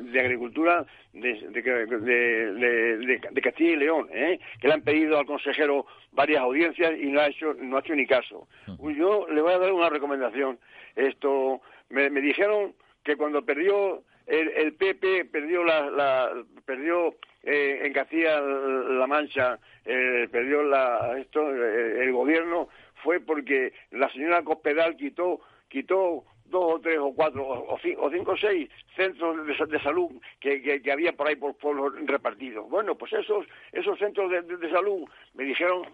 de 0.00 0.20
Agricultura 0.20 0.86
de, 1.20 3.20
Castilla 3.42 3.70
y 3.70 3.76
León, 3.76 4.08
¿eh? 4.12 4.38
que 4.60 4.68
le 4.68 4.74
han 4.74 4.82
pedido 4.82 5.18
al 5.18 5.26
consejero 5.26 5.86
varias 6.12 6.40
audiencias 6.40 6.92
y 6.98 7.06
no 7.06 7.20
ha 7.20 7.28
hecho, 7.28 7.54
no 7.54 7.76
ha 7.76 7.80
hecho 7.80 7.94
ni 7.94 8.06
caso. 8.06 8.48
Yo 8.66 9.26
le 9.28 9.40
voy 9.40 9.52
a 9.52 9.58
dar 9.58 9.72
una 9.72 9.90
recomendación. 9.90 10.58
Esto, 10.94 11.60
me, 11.90 12.10
me 12.10 12.20
dijeron 12.20 12.74
que 13.04 13.16
cuando 13.16 13.44
perdió 13.44 14.02
el, 14.26 14.48
el 14.48 14.74
PP, 14.74 15.26
perdió 15.26 15.64
la, 15.64 15.90
la 15.90 16.32
perdió 16.64 17.14
eh, 17.46 17.80
en 17.84 17.92
Castilla-La 17.92 19.06
Mancha, 19.06 19.58
eh, 19.84 20.28
perdió 20.30 20.64
la, 20.64 21.16
esto, 21.16 21.40
eh, 21.54 22.02
el 22.02 22.12
gobierno, 22.12 22.68
fue 23.04 23.20
porque 23.20 23.72
la 23.92 24.10
señora 24.10 24.42
Cospedal 24.42 24.96
quitó, 24.96 25.40
quitó 25.68 26.24
dos 26.46 26.74
o 26.74 26.80
tres 26.80 26.98
o 26.98 27.14
cuatro 27.14 27.46
o, 27.46 27.78
cinco, 27.80 28.32
o 28.32 28.36
seis 28.36 28.68
centros 28.96 29.46
de, 29.46 29.80
salud 29.80 30.10
que, 30.40 30.60
que, 30.82 30.92
había 30.92 31.12
por 31.12 31.28
ahí 31.28 31.36
por 31.36 31.54
pueblos 31.54 31.94
repartidos. 32.04 32.68
Bueno, 32.68 32.96
pues 32.96 33.12
esos, 33.12 33.46
esos 33.72 33.98
centros 33.98 34.30
de, 34.30 34.70
salud 34.70 35.08
me 35.34 35.44
dijeron 35.44 35.84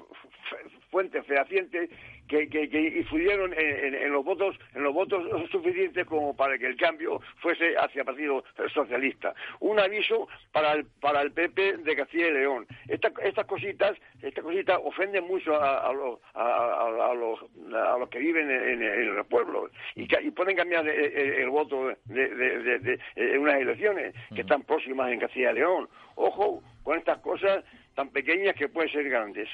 fuentes 0.92 1.26
fehacientes 1.26 1.90
que, 2.28 2.48
que, 2.48 2.68
que 2.68 2.80
influyeron 2.98 3.52
en, 3.56 4.12
los 4.12 4.24
votos 4.24 4.56
en 4.74 4.84
los 4.84 4.94
votos 4.94 5.24
suficientes 5.50 6.06
como 6.06 6.36
para 6.36 6.56
que 6.58 6.66
el 6.66 6.76
cambio 6.76 7.20
fuese 7.38 7.74
hacia 7.76 8.00
el 8.00 8.06
Partido 8.06 8.44
Socialista. 8.72 9.34
Un 9.60 9.80
aviso 9.80 10.28
para 10.52 10.72
el, 10.74 10.86
para 11.00 11.22
el 11.22 11.32
PP 11.32 11.78
de 11.78 11.96
Castilla 11.96 12.28
y 12.28 12.32
León. 12.32 12.66
estas 12.88 13.46
cositas 13.46 13.96
estas 14.20 14.44
cositas 14.44 14.78
ofenden 14.84 15.26
mucho 15.26 15.60
a, 15.60 15.92
los, 15.92 16.20
a, 16.34 17.12
los, 17.14 17.40
a 17.74 17.98
los 17.98 18.08
que 18.08 18.18
viven 18.18 18.50
en, 18.50 19.16
los 19.16 19.26
pueblos 19.26 19.70
y, 19.96 20.02
y 20.02 20.30
pueden 20.30 20.56
cambiar 20.56 20.86
el, 20.86 21.48
voto 21.48 21.88
de, 22.04 22.98
en 23.16 23.40
unas 23.40 23.56
elecciones 23.56 24.14
que 24.34 24.42
están 24.42 24.62
próximas 24.62 25.10
en 25.10 25.20
Castilla 25.20 25.52
y 25.52 25.54
León. 25.54 25.88
Ojo 26.14 26.62
con 26.82 26.98
estas 26.98 27.18
cosas 27.18 27.64
tan 27.94 28.10
pequeñas 28.10 28.54
que 28.56 28.68
pueden 28.68 28.90
ser 28.90 29.08
grandes. 29.08 29.48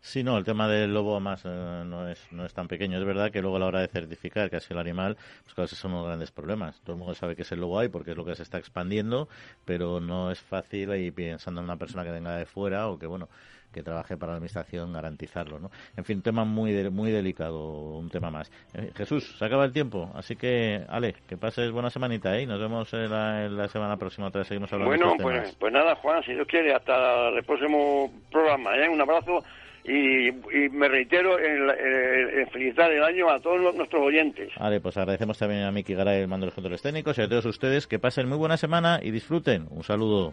Sí, 0.00 0.22
no, 0.22 0.36
el 0.36 0.44
tema 0.44 0.68
del 0.68 0.92
lobo 0.92 1.18
más 1.20 1.44
eh, 1.44 1.82
no, 1.86 2.08
es, 2.08 2.26
no 2.32 2.44
es 2.44 2.52
tan 2.52 2.68
pequeño. 2.68 2.98
Es 2.98 3.04
verdad 3.04 3.30
que 3.30 3.40
luego 3.40 3.56
a 3.56 3.60
la 3.60 3.66
hora 3.66 3.80
de 3.80 3.88
certificar 3.88 4.50
que 4.50 4.56
ha 4.56 4.60
sido 4.60 4.80
el 4.80 4.86
animal, 4.86 5.16
pues 5.42 5.54
claro, 5.54 5.66
esos 5.66 5.78
son 5.78 5.92
los 5.92 6.04
grandes 6.04 6.30
problemas. 6.30 6.80
Todo 6.80 6.92
el 6.92 6.98
mundo 6.98 7.14
sabe 7.14 7.36
que 7.36 7.42
es 7.42 7.52
el 7.52 7.60
lobo 7.60 7.78
hay 7.78 7.88
porque 7.88 8.12
es 8.12 8.16
lo 8.16 8.24
que 8.24 8.34
se 8.34 8.42
está 8.42 8.58
expandiendo, 8.58 9.28
pero 9.64 10.00
no 10.00 10.30
es 10.30 10.40
fácil 10.40 10.94
y 10.94 11.10
pensando 11.10 11.60
en 11.60 11.64
una 11.64 11.76
persona 11.76 12.04
que 12.04 12.10
venga 12.10 12.36
de 12.36 12.46
fuera 12.46 12.88
o 12.88 12.98
que, 12.98 13.06
bueno, 13.06 13.28
que 13.74 13.82
trabaje 13.82 14.16
para 14.16 14.32
la 14.32 14.36
administración 14.36 14.92
garantizarlo, 14.92 15.58
¿no? 15.58 15.70
En 15.96 16.04
fin, 16.04 16.18
un 16.18 16.22
tema 16.22 16.44
muy 16.44 16.72
muy 16.90 17.10
delicado, 17.10 17.98
un 17.98 18.08
tema 18.08 18.30
más. 18.30 18.50
Eh, 18.72 18.92
Jesús, 18.96 19.36
se 19.36 19.44
acaba 19.44 19.64
el 19.64 19.72
tiempo, 19.72 20.10
así 20.14 20.36
que, 20.36 20.82
Ale, 20.88 21.14
que 21.26 21.36
pases 21.36 21.72
buena 21.72 21.90
semanita, 21.90 22.38
¿eh? 22.38 22.46
Nos 22.46 22.60
vemos 22.60 22.92
en 22.94 23.10
la, 23.10 23.68
semana 23.68 23.96
próxima, 23.96 24.28
otra 24.28 24.40
vez 24.40 24.48
seguimos 24.48 24.72
hablando 24.72 24.90
Bueno, 24.90 25.16
pues, 25.20 25.56
pues 25.56 25.72
nada, 25.72 25.96
Juan, 25.96 26.22
si 26.22 26.32
Dios 26.32 26.46
quiere, 26.46 26.72
hasta 26.72 27.30
el 27.30 27.42
próximo 27.44 28.10
programa, 28.30 28.76
¿eh? 28.76 28.88
Un 28.88 29.00
abrazo 29.00 29.42
y, 29.84 30.30
me 30.70 30.88
reitero 30.88 31.38
en, 31.38 32.48
felicitar 32.50 32.90
el 32.92 33.02
año 33.02 33.28
a 33.28 33.38
todos 33.40 33.74
nuestros 33.74 34.02
oyentes. 34.02 34.52
Vale, 34.58 34.80
pues 34.80 34.96
agradecemos 34.96 35.38
también 35.38 35.62
a 35.64 35.72
Miki 35.72 35.94
Garay 35.94 36.22
el 36.22 36.28
mando 36.28 36.44
de 36.44 36.48
los 36.48 36.54
controles 36.54 36.82
técnicos 36.82 37.18
y 37.18 37.22
a 37.22 37.28
todos 37.28 37.44
ustedes 37.44 37.86
que 37.86 37.98
pasen 37.98 38.28
muy 38.28 38.38
buena 38.38 38.56
semana 38.56 39.00
y 39.02 39.10
disfruten. 39.10 39.66
Un 39.70 39.82
saludo. 39.82 40.32